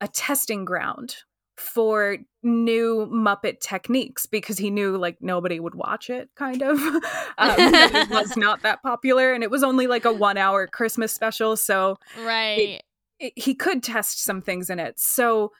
a 0.00 0.08
testing 0.08 0.64
ground 0.64 1.16
for 1.56 2.18
new 2.42 3.08
Muppet 3.10 3.60
techniques 3.60 4.26
because 4.26 4.58
he 4.58 4.70
knew 4.70 4.96
like 4.96 5.16
nobody 5.20 5.60
would 5.60 5.74
watch 5.74 6.10
it, 6.10 6.28
kind 6.34 6.62
of. 6.62 6.78
um, 7.38 7.54
it 7.58 8.10
was 8.10 8.36
not 8.36 8.62
that 8.62 8.82
popular, 8.82 9.32
and 9.32 9.42
it 9.42 9.50
was 9.50 9.62
only 9.62 9.86
like 9.86 10.04
a 10.04 10.12
one-hour 10.12 10.66
Christmas 10.66 11.12
special, 11.12 11.56
so 11.56 11.96
right, 12.22 12.58
it, 12.58 12.82
it, 13.18 13.32
he 13.36 13.54
could 13.54 13.82
test 13.82 14.22
some 14.22 14.42
things 14.42 14.68
in 14.68 14.78
it. 14.78 14.98
So 14.98 15.52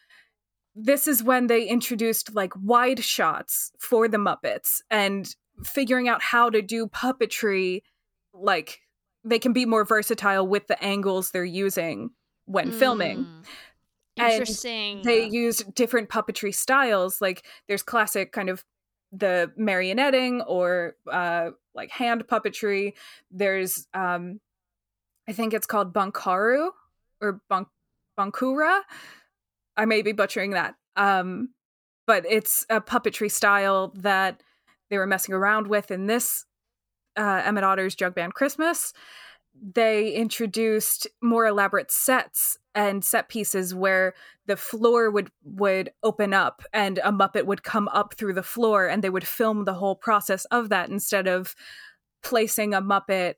this 0.74 1.06
is 1.06 1.22
when 1.22 1.46
they 1.46 1.66
introduced 1.66 2.34
like 2.34 2.52
wide 2.56 3.04
shots 3.04 3.72
for 3.78 4.08
the 4.08 4.16
Muppets 4.16 4.80
and 4.90 5.34
figuring 5.64 6.08
out 6.08 6.22
how 6.22 6.48
to 6.50 6.62
do 6.62 6.86
puppetry 6.86 7.82
like 8.32 8.80
they 9.24 9.38
can 9.38 9.52
be 9.52 9.66
more 9.66 9.84
versatile 9.84 10.46
with 10.46 10.66
the 10.66 10.82
angles 10.82 11.30
they're 11.30 11.44
using 11.44 12.10
when 12.46 12.70
mm. 12.70 12.78
filming. 12.78 13.26
Interesting. 14.16 14.96
And 14.98 15.04
they 15.04 15.26
use 15.28 15.58
different 15.74 16.08
puppetry 16.08 16.54
styles. 16.54 17.20
Like 17.20 17.44
there's 17.68 17.82
classic 17.82 18.32
kind 18.32 18.48
of 18.48 18.64
the 19.12 19.52
marionetting 19.58 20.42
or 20.46 20.96
uh 21.10 21.50
like 21.74 21.90
hand 21.90 22.26
puppetry. 22.26 22.94
There's 23.30 23.86
um 23.94 24.40
I 25.28 25.32
think 25.32 25.54
it's 25.54 25.66
called 25.66 25.92
Bunkaru 25.92 26.70
or 27.20 27.40
Bunk 27.48 27.68
Bunkura. 28.18 28.80
I 29.76 29.84
may 29.84 30.02
be 30.02 30.12
butchering 30.12 30.50
that. 30.50 30.74
Um 30.96 31.50
but 32.06 32.24
it's 32.28 32.66
a 32.68 32.80
puppetry 32.80 33.30
style 33.30 33.92
that 33.96 34.42
they 34.90 34.98
were 34.98 35.06
messing 35.06 35.34
around 35.34 35.68
with 35.68 35.90
in 35.90 36.06
this 36.06 36.44
uh, 37.16 37.42
Emmett 37.44 37.64
Otter's 37.64 37.94
Jug 37.94 38.14
Band 38.14 38.34
Christmas, 38.34 38.92
they 39.54 40.12
introduced 40.12 41.06
more 41.22 41.46
elaborate 41.46 41.90
sets 41.90 42.58
and 42.74 43.04
set 43.04 43.28
pieces 43.28 43.74
where 43.74 44.14
the 44.46 44.56
floor 44.56 45.10
would 45.10 45.30
would 45.44 45.92
open 46.02 46.32
up 46.32 46.62
and 46.72 46.98
a 46.98 47.12
muppet 47.12 47.44
would 47.44 47.62
come 47.62 47.88
up 47.88 48.14
through 48.14 48.32
the 48.32 48.42
floor 48.42 48.86
and 48.86 49.02
they 49.02 49.10
would 49.10 49.26
film 49.26 49.64
the 49.64 49.74
whole 49.74 49.94
process 49.94 50.46
of 50.46 50.70
that 50.70 50.88
instead 50.88 51.28
of 51.28 51.54
placing 52.22 52.72
a 52.72 52.80
muppet 52.80 53.34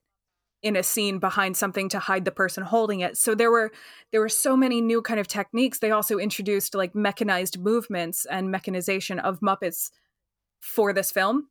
in 0.65 0.77
a 0.77 0.83
scene 0.83 1.19
behind 1.19 1.57
something 1.57 1.91
to 1.91 1.99
hide 1.99 2.25
the 2.25 2.33
person 2.33 2.65
holding 2.65 3.01
it. 3.01 3.17
So 3.17 3.35
there 3.35 3.51
were 3.51 3.71
there 4.11 4.21
were 4.21 4.31
so 4.31 4.57
many 4.57 4.81
new 4.81 5.03
kind 5.03 5.21
of 5.21 5.29
techniques. 5.29 5.79
They 5.79 5.91
also 5.91 6.19
introduced 6.19 6.75
like 6.75 6.95
mechanized 6.95 7.61
movements 7.61 8.25
and 8.25 8.51
mechanization 8.51 9.19
of 9.19 9.41
muppets 9.41 9.91
for 10.61 10.93
this 10.93 11.13
film. 11.13 11.49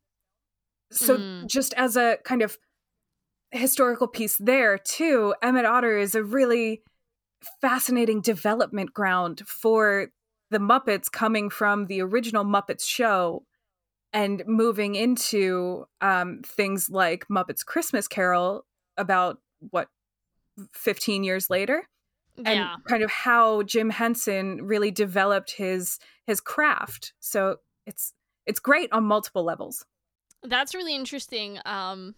So 0.90 1.16
mm. 1.16 1.46
just 1.46 1.72
as 1.74 1.96
a 1.96 2.18
kind 2.24 2.42
of 2.42 2.58
historical 3.52 4.08
piece 4.08 4.36
there 4.38 4.76
too 4.76 5.32
emmett 5.40 5.64
otter 5.64 5.96
is 5.96 6.16
a 6.16 6.24
really 6.24 6.82
fascinating 7.60 8.20
development 8.20 8.92
ground 8.92 9.42
for 9.46 10.08
the 10.50 10.58
muppets 10.58 11.10
coming 11.10 11.48
from 11.48 11.86
the 11.86 12.00
original 12.00 12.44
muppets 12.44 12.84
show 12.84 13.44
and 14.12 14.42
moving 14.46 14.96
into 14.96 15.84
um, 16.00 16.40
things 16.44 16.90
like 16.90 17.28
muppets 17.28 17.64
christmas 17.64 18.08
carol 18.08 18.66
about 18.96 19.38
what 19.70 19.88
15 20.72 21.24
years 21.24 21.50
later 21.50 21.88
and 22.36 22.46
yeah. 22.46 22.76
kind 22.88 23.02
of 23.02 23.10
how 23.10 23.62
jim 23.62 23.90
henson 23.90 24.62
really 24.62 24.90
developed 24.90 25.52
his 25.52 25.98
his 26.26 26.40
craft 26.40 27.12
so 27.20 27.56
it's 27.86 28.12
it's 28.46 28.60
great 28.60 28.92
on 28.92 29.04
multiple 29.04 29.44
levels 29.44 29.84
that's 30.44 30.74
really 30.74 30.94
interesting. 30.94 31.58
Um, 31.64 32.14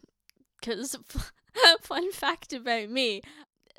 because 0.61 0.97
fun 1.81 2.13
fact 2.13 2.53
about 2.53 2.91
me. 2.91 3.23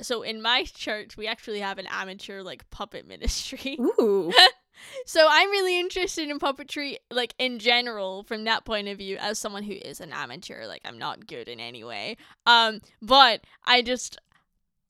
So 0.01 0.21
in 0.21 0.41
my 0.41 0.63
church, 0.63 1.17
we 1.17 1.27
actually 1.27 1.59
have 1.59 1.79
an 1.79 1.87
amateur 1.89 2.41
like 2.43 2.69
puppet 2.69 3.07
ministry. 3.07 3.77
Ooh. 3.79 4.31
so 5.05 5.27
I'm 5.29 5.49
really 5.49 5.79
interested 5.79 6.29
in 6.29 6.39
puppetry, 6.39 6.97
like 7.11 7.33
in 7.37 7.59
general, 7.59 8.23
from 8.23 8.43
that 8.45 8.65
point 8.65 8.87
of 8.87 8.97
view, 8.97 9.17
as 9.17 9.39
someone 9.39 9.63
who 9.63 9.73
is 9.73 10.01
an 10.01 10.11
amateur. 10.13 10.65
Like 10.65 10.81
I'm 10.85 10.97
not 10.97 11.27
good 11.27 11.47
in 11.47 11.59
any 11.59 11.83
way. 11.83 12.17
Um, 12.45 12.81
but 13.01 13.41
I 13.65 13.81
just 13.81 14.17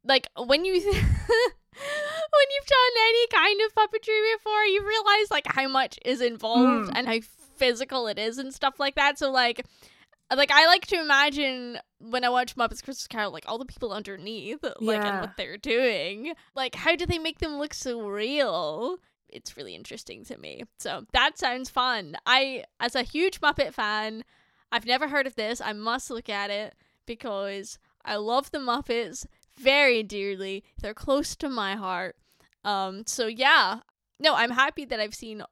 like 0.04 0.28
when 0.38 0.66
you. 0.66 0.74
when 1.78 2.48
you've 2.56 2.66
done 2.66 3.04
any 3.08 3.28
kind 3.28 3.62
of 3.66 3.76
puppetry 3.76 4.36
before, 4.36 4.64
you 4.64 4.82
realize 4.82 5.30
like 5.30 5.46
how 5.48 5.68
much 5.68 6.00
is 6.04 6.22
involved 6.22 6.90
mm. 6.90 6.92
and 6.96 7.08
how 7.08 7.20
physical 7.58 8.08
it 8.08 8.18
is 8.18 8.38
and 8.38 8.54
stuff 8.54 8.80
like 8.80 8.96
that. 8.96 9.20
So 9.20 9.32
like 9.32 9.66
like 10.36 10.52
I 10.52 10.66
like 10.68 10.86
to 10.88 11.00
imagine 11.00 11.80
when 12.00 12.24
I 12.24 12.30
watch 12.30 12.56
Muppets 12.56 12.84
Christmas 12.84 13.08
Carol, 13.08 13.32
like 13.32 13.46
all 13.48 13.58
the 13.58 13.66
people 13.66 13.94
underneath, 13.94 14.64
like 14.64 15.02
yeah. 15.02 15.08
and 15.08 15.22
what 15.22 15.38
they're 15.38 15.58
doing. 15.58 16.34
Like 16.56 16.76
how 16.76 16.96
do 16.96 17.06
they 17.06 17.20
make 17.20 17.40
them 17.40 17.58
look 17.58 17.74
so 17.74 18.08
real? 18.08 18.98
It's 19.30 19.58
really 19.58 19.76
interesting 19.76 20.24
to 20.26 20.38
me. 20.38 20.64
So 20.80 21.06
that 21.14 21.38
sounds 21.38 21.70
fun. 21.70 22.16
I 22.26 22.64
as 22.80 22.96
a 22.96 23.04
huge 23.04 23.42
Muppet 23.42 23.74
fan, 23.74 24.24
I've 24.72 24.86
never 24.86 25.08
heard 25.08 25.28
of 25.28 25.36
this. 25.36 25.62
I 25.62 25.74
must 25.74 26.10
look 26.10 26.30
at 26.30 26.50
it 26.50 26.76
because 27.06 27.78
I 28.06 28.16
love 28.16 28.52
the 28.52 28.60
Muppets 28.60 29.26
very 29.58 30.04
dearly. 30.04 30.64
They're 30.82 30.94
close 30.94 31.36
to 31.38 31.50
my 31.50 31.76
heart. 31.76 32.16
Um 32.64 33.04
so 33.06 33.28
yeah. 33.28 33.80
No, 34.20 34.36
I'm 34.36 34.52
happy 34.52 34.86
that 34.86 35.00
I've 35.00 35.16
seen 35.16 35.44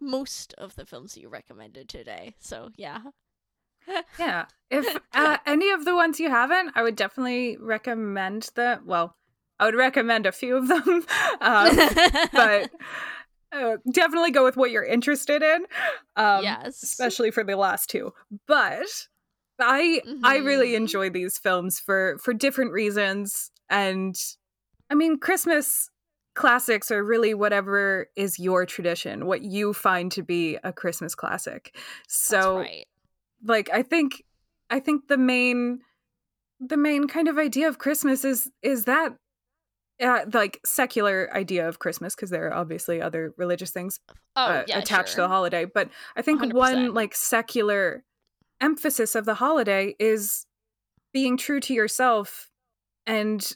most 0.00 0.52
of 0.58 0.74
the 0.74 0.84
films 0.84 1.16
you 1.16 1.28
recommended 1.28 1.88
today. 1.88 2.34
So 2.38 2.70
yeah. 2.76 3.00
yeah. 4.18 4.46
If 4.70 4.98
uh, 5.14 5.38
any 5.46 5.70
of 5.70 5.84
the 5.84 5.94
ones 5.94 6.20
you 6.20 6.30
haven't, 6.30 6.72
I 6.74 6.82
would 6.82 6.96
definitely 6.96 7.56
recommend 7.60 8.50
the. 8.54 8.80
Well, 8.84 9.16
I 9.60 9.66
would 9.66 9.74
recommend 9.74 10.26
a 10.26 10.32
few 10.32 10.56
of 10.56 10.68
them, 10.68 11.06
um, 11.40 11.76
but 12.32 12.70
uh, 13.52 13.76
definitely 13.90 14.30
go 14.30 14.44
with 14.44 14.56
what 14.56 14.70
you're 14.70 14.84
interested 14.84 15.42
in. 15.42 15.66
Um, 16.16 16.42
yes, 16.42 16.82
especially 16.82 17.30
for 17.30 17.44
the 17.44 17.56
last 17.56 17.88
two. 17.90 18.12
But 18.46 18.86
I 19.58 20.00
mm-hmm. 20.06 20.24
I 20.24 20.36
really 20.36 20.68
mm-hmm. 20.68 20.82
enjoy 20.82 21.10
these 21.10 21.38
films 21.38 21.78
for 21.80 22.18
for 22.18 22.34
different 22.34 22.72
reasons, 22.72 23.50
and 23.68 24.14
I 24.90 24.94
mean 24.94 25.18
Christmas 25.18 25.90
classics 26.34 26.90
are 26.90 27.04
really 27.04 27.34
whatever 27.34 28.08
is 28.16 28.38
your 28.38 28.64
tradition, 28.64 29.26
what 29.26 29.42
you 29.42 29.72
find 29.72 30.10
to 30.12 30.22
be 30.22 30.58
a 30.64 30.72
Christmas 30.72 31.14
classic. 31.14 31.76
So 32.08 32.58
right. 32.58 32.86
like 33.44 33.70
I 33.72 33.82
think 33.82 34.22
I 34.70 34.80
think 34.80 35.08
the 35.08 35.18
main 35.18 35.80
the 36.60 36.76
main 36.76 37.06
kind 37.08 37.28
of 37.28 37.38
idea 37.38 37.68
of 37.68 37.78
Christmas 37.78 38.24
is 38.24 38.50
is 38.62 38.84
that 38.84 39.14
uh, 40.02 40.24
like 40.32 40.60
secular 40.64 41.30
idea 41.32 41.68
of 41.68 41.78
Christmas 41.78 42.14
because 42.14 42.30
there 42.30 42.48
are 42.48 42.54
obviously 42.54 43.00
other 43.00 43.32
religious 43.36 43.70
things 43.70 44.00
oh, 44.36 44.44
uh, 44.44 44.64
yeah, 44.66 44.78
attached 44.78 45.10
sure. 45.10 45.16
to 45.16 45.20
the 45.22 45.28
holiday, 45.28 45.64
but 45.64 45.88
I 46.16 46.22
think 46.22 46.42
100%. 46.42 46.52
one 46.52 46.94
like 46.94 47.14
secular 47.14 48.04
emphasis 48.60 49.14
of 49.14 49.24
the 49.24 49.34
holiday 49.34 49.94
is 49.98 50.46
being 51.12 51.36
true 51.36 51.60
to 51.60 51.74
yourself 51.74 52.50
and 53.06 53.52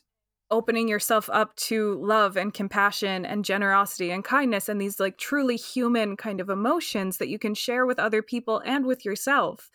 opening 0.51 0.89
yourself 0.89 1.29
up 1.33 1.57
to 1.57 2.01
love 2.01 2.37
and 2.37 2.55
compassion 2.55 3.25
and 3.25 3.45
generosity 3.45 4.11
and 4.11 4.25
kindness 4.25 4.69
and 4.69 4.81
these 4.81 5.01
like 5.01 5.19
truly 5.19 5.57
human 5.57 6.17
kind 6.17 6.41
of 6.41 6.49
emotions 6.49 7.19
that 7.19 7.29
you 7.29 7.39
can 7.39 7.55
share 7.55 7.85
with 7.85 7.99
other 7.99 8.23
people 8.23 8.63
and 8.65 8.87
with 8.87 9.05
yourself. 9.05 9.71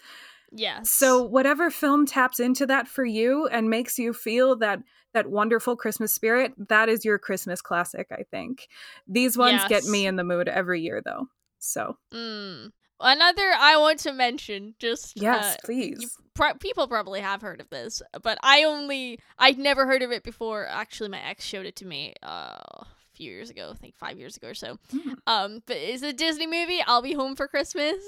Yes. 0.54 0.90
So 0.90 1.24
whatever 1.24 1.70
film 1.70 2.06
taps 2.06 2.40
into 2.40 2.66
that 2.68 2.88
for 2.88 3.06
you 3.06 3.48
and 3.48 3.70
makes 3.70 3.98
you 3.98 4.14
feel 4.14 4.56
that 4.58 4.80
that 5.14 5.30
wonderful 5.30 5.76
Christmas 5.76 6.14
spirit, 6.14 6.54
that 6.70 6.90
is 6.90 7.06
your 7.06 7.18
Christmas 7.18 7.62
classic, 7.62 8.08
I 8.12 8.24
think. 8.30 8.68
These 9.08 9.38
ones 9.38 9.62
yes. 9.62 9.70
get 9.70 9.84
me 9.86 10.06
in 10.06 10.16
the 10.16 10.24
mood 10.24 10.48
every 10.48 10.82
year 10.82 11.02
though. 11.04 11.28
So. 11.60 11.98
Mm. 12.14 12.72
Another 13.04 13.52
I 13.58 13.78
want 13.78 14.00
to 14.00 14.14
mention, 14.14 14.76
just 14.78 15.20
yes, 15.20 15.56
uh, 15.56 15.58
please. 15.66 16.18
People 16.60 16.88
probably 16.88 17.20
have 17.20 17.42
heard 17.42 17.60
of 17.60 17.70
this, 17.70 18.02
but 18.22 18.38
I 18.44 18.64
only 18.64 19.20
I'd 19.40 19.58
never 19.58 19.88
heard 19.88 20.04
of 20.04 20.12
it 20.12 20.24
before. 20.24 20.68
Actually, 20.68 21.10
my 21.10 21.22
ex 21.22 21.44
showed 21.44 21.66
it 21.66 21.76
to 21.78 21.86
me 21.86 22.14
uh, 22.22 22.84
few 23.22 23.32
years 23.32 23.50
ago, 23.52 23.70
I 23.72 23.78
think 23.78 23.96
five 23.96 24.18
years 24.18 24.36
ago 24.38 24.48
or 24.50 24.54
so. 24.56 24.80
Um, 25.28 25.62
but 25.68 25.78
it's 25.78 26.02
a 26.04 26.12
Disney 26.14 26.48
movie. 26.48 26.82
I'll 26.86 27.02
be 27.04 27.14
home 27.14 27.36
for 27.36 27.48
Christmas. 27.48 28.02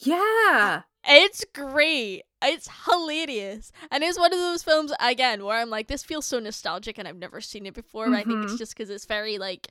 Yeah. 0.00 0.82
It's 1.06 1.44
great. 1.54 2.22
It's 2.42 2.68
hilarious. 2.86 3.70
And 3.90 4.02
it's 4.02 4.18
one 4.18 4.32
of 4.32 4.38
those 4.38 4.62
films 4.62 4.92
again 5.00 5.44
where 5.44 5.58
I'm 5.58 5.70
like, 5.70 5.86
this 5.86 6.02
feels 6.02 6.26
so 6.26 6.38
nostalgic 6.40 6.98
and 6.98 7.06
I've 7.06 7.16
never 7.16 7.40
seen 7.40 7.66
it 7.66 7.74
before. 7.74 8.06
But 8.10 8.16
I 8.18 8.24
think 8.24 8.42
it's 8.42 8.54
Mhm. 8.54 8.58
just 8.58 8.74
because 8.76 8.90
it's 8.90 9.04
very 9.06 9.38
like 9.38 9.68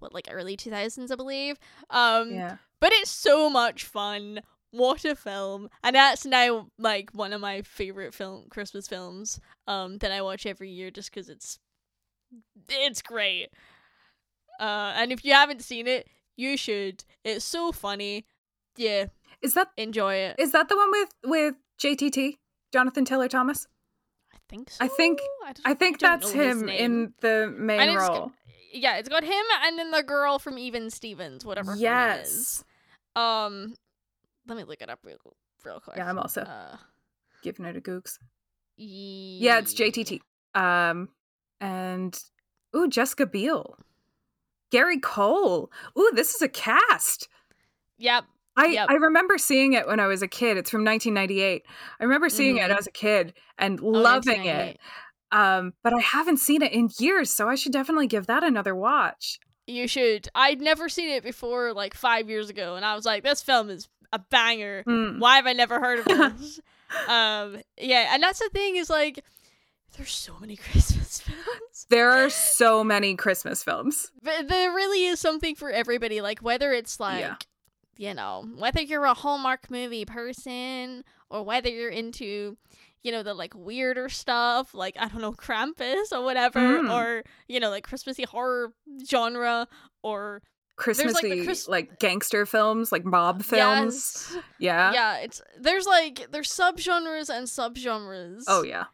what 0.00 0.12
like 0.12 0.28
early 0.30 0.56
2000s, 0.56 1.10
I 1.10 1.16
believe. 1.16 1.58
Um, 1.90 2.32
Yeah. 2.32 2.56
but 2.80 2.92
it's 2.92 3.10
so 3.10 3.48
much 3.48 3.84
fun. 3.84 4.40
What 4.70 5.04
a 5.04 5.16
film. 5.16 5.70
And 5.82 5.96
that's 5.96 6.26
now 6.26 6.68
like 6.78 7.10
one 7.14 7.32
of 7.32 7.40
my 7.40 7.62
favorite 7.62 8.12
film 8.14 8.46
Christmas 8.50 8.86
films 8.86 9.40
um 9.66 9.98
that 9.98 10.12
I 10.12 10.20
watch 10.22 10.44
every 10.44 10.70
year 10.70 10.90
just 10.90 11.10
cuz 11.10 11.28
it's 11.30 11.58
it's 12.68 13.00
great. 13.00 13.48
Uh 14.58 14.92
and 14.96 15.12
if 15.12 15.24
you 15.24 15.32
haven't 15.34 15.62
seen 15.62 15.86
it, 15.86 16.08
you 16.36 16.56
should. 16.56 17.04
It's 17.24 17.44
so 17.44 17.72
funny. 17.72 18.26
Yeah, 18.76 19.06
Is 19.42 19.54
that 19.54 19.68
enjoy 19.76 20.14
it. 20.14 20.36
is 20.38 20.52
that 20.52 20.68
the 20.68 20.76
one 20.76 20.90
with 20.90 21.08
with 21.24 21.54
JTT? 21.80 22.36
Jonathan 22.72 23.04
Taylor 23.04 23.28
Thomas? 23.28 23.66
I 24.32 24.36
think 24.48 24.70
so. 24.70 24.84
I 24.84 24.88
think- 24.88 25.20
don't- 25.44 25.60
I 25.64 25.74
think 25.74 25.98
don't 25.98 26.20
that's 26.20 26.32
him 26.32 26.68
in 26.68 27.14
the 27.20 27.52
main 27.56 27.80
And 27.80 27.96
role. 27.96 28.08
got- 28.26 28.32
yeah, 28.72 28.96
it's 28.96 29.08
got 29.08 29.24
him 29.24 29.44
and 29.64 29.78
then 29.78 29.90
the 29.90 30.02
girl 30.02 30.38
from 30.38 30.58
Even 30.58 30.90
Stevens, 30.90 31.44
whatever 31.44 31.70
her 31.72 31.76
name 31.76 31.82
is. 31.82 31.82
Yes. 31.82 32.64
Um 33.16 33.74
let 34.46 34.56
me 34.56 34.64
look 34.64 34.80
it 34.82 34.90
up 34.90 35.00
real 35.04 35.16
real 35.64 35.80
quick. 35.80 35.96
Yeah, 35.96 36.08
I'm 36.08 36.18
also 36.18 36.42
uh 36.42 36.76
giving 37.42 37.64
it 37.66 37.76
a 37.76 37.80
gooks. 37.80 38.18
Yeah, 38.76 39.58
it's 39.58 39.74
JTT. 39.74 40.20
Um, 40.54 41.08
and 41.60 42.18
ooh, 42.76 42.88
Jessica 42.88 43.26
Biel, 43.26 43.76
Gary 44.70 44.98
Cole. 45.00 45.70
Ooh, 45.98 46.10
this 46.14 46.34
is 46.34 46.42
a 46.42 46.48
cast. 46.48 47.28
Yep. 47.98 48.24
I 48.56 48.66
Yep. 48.66 48.86
I 48.90 48.94
remember 48.94 49.38
seeing 49.38 49.72
it 49.74 49.86
when 49.86 50.00
I 50.00 50.06
was 50.06 50.20
a 50.22 50.28
kid. 50.28 50.56
It's 50.56 50.70
from 50.70 50.82
1998. 50.84 51.64
I 52.00 52.04
remember 52.04 52.28
seeing 52.28 52.56
it 52.58 52.70
Mhm. 52.70 52.78
as 52.78 52.86
a 52.86 52.90
kid 52.90 53.34
and 53.58 53.80
Oh, 53.80 53.86
loving 53.86 54.44
it. 54.46 54.78
Um, 55.30 55.74
but 55.82 55.92
I 55.92 56.00
haven't 56.00 56.38
seen 56.38 56.62
it 56.62 56.72
in 56.72 56.88
years, 56.98 57.30
so 57.30 57.48
I 57.48 57.54
should 57.54 57.72
definitely 57.72 58.06
give 58.06 58.26
that 58.26 58.42
another 58.42 58.74
watch. 58.74 59.38
You 59.66 59.86
should. 59.86 60.28
I'd 60.34 60.60
never 60.60 60.88
seen 60.88 61.10
it 61.10 61.22
before, 61.22 61.72
like 61.74 61.94
five 61.94 62.28
years 62.30 62.48
ago, 62.50 62.76
and 62.76 62.84
I 62.84 62.94
was 62.94 63.04
like, 63.04 63.22
"This 63.22 63.42
film 63.42 63.68
is 63.68 63.86
a 64.12 64.18
banger. 64.18 64.82
Mm. 64.88 65.18
Why 65.18 65.36
have 65.36 65.46
I 65.46 65.52
never 65.52 65.78
heard 65.78 65.98
of 65.98 66.04
this?" 66.38 66.60
um, 67.08 67.60
yeah, 67.76 68.12
and 68.14 68.22
that's 68.22 68.38
the 68.38 68.48
thing 68.48 68.76
is 68.76 68.88
like, 68.88 69.22
there's 69.96 70.12
so 70.12 70.34
many 70.40 70.56
Christmas 70.70 71.20
films, 71.20 71.86
There 71.90 72.10
are 72.10 72.30
so 72.30 72.84
many 72.84 73.14
Christmas 73.16 73.62
films. 73.62 74.10
but 74.22 74.48
there 74.48 74.72
really 74.72 75.06
is 75.06 75.18
something 75.20 75.54
for 75.54 75.70
everybody. 75.70 76.20
Like 76.20 76.40
whether 76.40 76.72
it's 76.72 77.00
like, 77.00 77.20
Yeah. 77.20 77.34
you 77.96 78.14
know, 78.14 78.44
whether 78.56 78.80
you're 78.80 79.04
a 79.04 79.14
Hallmark 79.14 79.70
movie 79.70 80.04
person 80.04 81.04
or 81.30 81.42
whether 81.42 81.68
you're 81.68 81.90
into, 81.90 82.56
you 83.02 83.12
know, 83.12 83.22
the 83.22 83.34
like 83.34 83.54
weirder 83.56 84.08
stuff, 84.08 84.72
like 84.74 84.94
I 84.98 85.08
don't 85.08 85.20
know, 85.20 85.32
Krampus 85.32 86.12
or 86.12 86.22
whatever, 86.22 86.60
Mm. 86.60 86.92
or 86.94 87.24
you 87.48 87.58
know, 87.60 87.70
like 87.70 87.84
Christmassy 87.84 88.24
horror 88.24 88.72
genre 89.08 89.66
or 90.02 90.42
Christmassy, 90.76 91.44
Chris- 91.44 91.66
like 91.66 91.98
gangster 91.98 92.46
films, 92.46 92.92
like 92.92 93.04
mob 93.04 93.42
films. 93.42 94.30
Yes. 94.32 94.36
Yeah. 94.60 94.92
yeah 94.92 95.16
it's 95.18 95.40
there's 95.58 95.86
like 95.86 96.28
there's 96.30 96.50
subgenres 96.50 97.28
and 97.30 97.46
subgenres 97.48 98.44
Oh 98.46 98.62
yeah. 98.62 98.84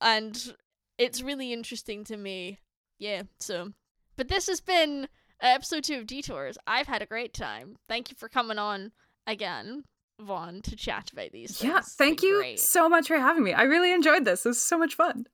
And 0.00 0.54
it's 0.98 1.22
really 1.22 1.52
interesting 1.52 2.04
to 2.04 2.16
me 2.16 2.58
yeah 2.98 3.22
so 3.38 3.70
but 4.16 4.26
this 4.28 4.48
has 4.48 4.60
been 4.60 5.06
episode 5.40 5.84
two 5.84 5.94
of 5.98 6.06
detours 6.06 6.58
i've 6.66 6.88
had 6.88 7.00
a 7.00 7.06
great 7.06 7.32
time 7.32 7.76
thank 7.88 8.10
you 8.10 8.16
for 8.18 8.28
coming 8.28 8.58
on 8.58 8.90
again 9.24 9.84
vaughn 10.20 10.60
to 10.60 10.74
chat 10.74 11.12
about 11.12 11.30
these 11.30 11.62
Yeah. 11.62 11.80
Thank 11.80 12.24
you 12.24 12.38
great. 12.38 12.58
so 12.58 12.88
much 12.88 13.06
for 13.06 13.16
having 13.18 13.44
me. 13.44 13.52
I 13.52 13.62
really 13.62 13.92
enjoyed 13.92 14.24
this. 14.24 14.40
This 14.42 14.46
was 14.46 14.60
so 14.60 14.76
much 14.76 14.96
fun. 14.96 15.26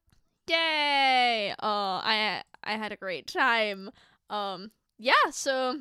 yay 0.46 1.54
oh 1.58 2.00
i 2.04 2.42
i 2.62 2.72
had 2.76 2.92
a 2.92 2.96
great 2.96 3.26
time 3.26 3.90
um 4.28 4.70
yeah 4.98 5.12
so 5.30 5.80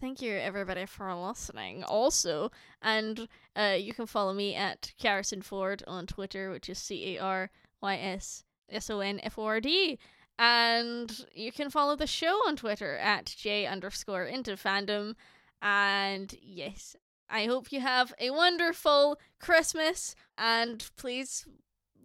thank 0.00 0.22
you 0.22 0.34
everybody 0.36 0.86
for 0.86 1.12
listening 1.14 1.82
also 1.82 2.50
and 2.80 3.26
uh 3.56 3.76
you 3.78 3.92
can 3.92 4.06
follow 4.06 4.32
me 4.32 4.54
at 4.54 4.92
Carysson 5.02 5.42
Ford 5.42 5.82
on 5.88 6.06
Twitter 6.06 6.50
which 6.52 6.68
is 6.68 6.78
C 6.78 7.16
A 7.16 7.20
R 7.22 7.50
Y 7.84 7.96
S 7.96 8.44
S 8.68 8.90
O 8.90 9.00
N 9.00 9.20
F 9.22 9.38
O 9.38 9.44
R 9.44 9.60
D. 9.60 9.98
And 10.38 11.26
you 11.32 11.52
can 11.52 11.70
follow 11.70 11.94
the 11.94 12.08
show 12.08 12.40
on 12.48 12.56
Twitter 12.56 12.96
at 12.96 13.26
J 13.26 13.66
underscore 13.66 14.24
into 14.24 14.52
fandom. 14.52 15.14
And 15.62 16.34
yes 16.42 16.96
I 17.30 17.46
hope 17.46 17.72
you 17.72 17.80
have 17.80 18.12
a 18.18 18.30
wonderful 18.30 19.18
Christmas. 19.38 20.16
And 20.36 20.84
please 20.96 21.46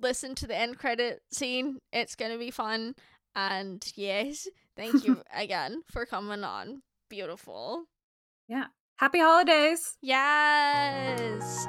listen 0.02 0.36
to 0.36 0.48
the 0.48 0.56
end 0.56 0.78
credit 0.78 1.22
scene. 1.32 1.80
It's 1.92 2.16
gonna 2.16 2.38
be 2.38 2.52
fun. 2.52 2.96
And 3.36 3.84
yes 3.96 4.48
thank 4.76 5.04
you 5.04 5.24
again 5.36 5.82
for 5.90 6.06
coming 6.06 6.44
on. 6.44 6.84
Beautiful. 7.10 7.86
Yeah. 8.48 8.66
Happy 8.98 9.20
holidays. 9.20 9.98
Yes. 10.02 11.68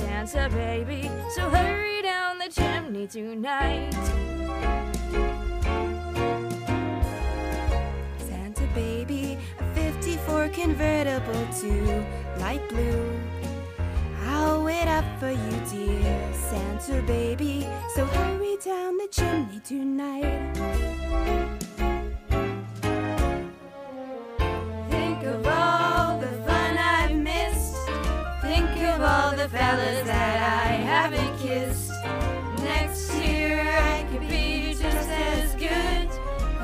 Santa 0.00 0.48
baby, 0.50 1.10
so 1.34 1.50
hurry 1.50 2.02
down 2.02 2.38
the 2.38 2.48
chimney 2.48 3.06
tonight. 3.06 3.92
Santa 8.18 8.66
baby, 8.74 9.38
a 9.58 9.74
54 9.74 10.48
convertible 10.48 11.46
to 11.60 12.04
light 12.38 12.66
blue. 12.70 13.20
I'll 14.24 14.64
wait 14.64 14.88
up 14.88 15.04
for 15.18 15.30
you, 15.30 15.60
dear 15.70 16.32
Santa 16.32 17.02
baby. 17.02 17.66
So 17.94 18.06
hurry 18.06 18.56
down 18.64 18.96
the 18.96 19.08
chimney 19.10 19.60
tonight. 19.60 21.59
Fellas 29.50 30.06
that 30.06 30.38
I 30.62 30.72
haven't 30.74 31.38
kissed. 31.38 31.90
Next 32.62 33.12
year 33.14 33.60
I 33.68 34.06
could 34.10 34.28
be 34.28 34.74
just 34.74 35.08
as 35.08 35.54
good 35.54 36.08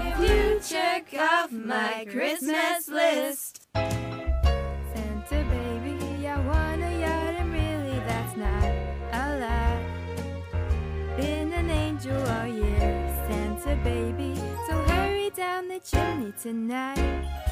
if 0.06 0.20
you 0.20 0.60
check 0.60 1.12
off 1.18 1.50
my 1.50 2.06
Christmas 2.08 2.88
list. 2.88 3.66
Santa 3.74 5.44
baby, 5.50 6.28
I 6.28 6.38
want 6.46 6.82
a 6.82 7.00
yacht, 7.00 7.34
and 7.40 7.52
really 7.52 7.98
that's 8.06 8.36
not 8.36 8.64
a 9.12 9.26
lot. 9.42 11.16
Been 11.16 11.52
an 11.52 11.68
angel 11.70 12.16
all 12.34 12.46
year, 12.46 13.26
Santa 13.28 13.74
baby, 13.82 14.36
so 14.68 14.74
hurry 14.92 15.30
down 15.30 15.66
the 15.66 15.80
chimney 15.80 16.32
tonight. 16.40 17.45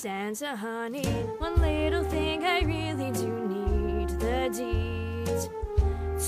Santa 0.00 0.56
honey, 0.56 1.04
one 1.36 1.60
little 1.60 2.02
thing 2.04 2.42
I 2.42 2.60
really 2.60 3.10
do 3.10 3.28
need 3.28 4.08
the 4.18 4.48
deed 4.50 5.26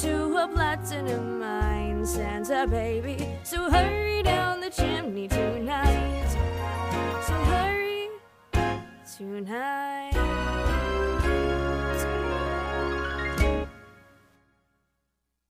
to 0.03 0.37
a 0.37 0.47
platinum 0.47 1.41
mine, 1.41 2.05
Santa 2.05 2.67
baby. 2.67 3.27
So 3.45 3.71
hurry 3.71 4.23
down 4.23 4.61
the 4.61 4.69
chimney 4.69 5.27
tonight. 5.27 6.29
So 7.27 7.33
hurry 7.33 8.11
tonight. 9.17 10.32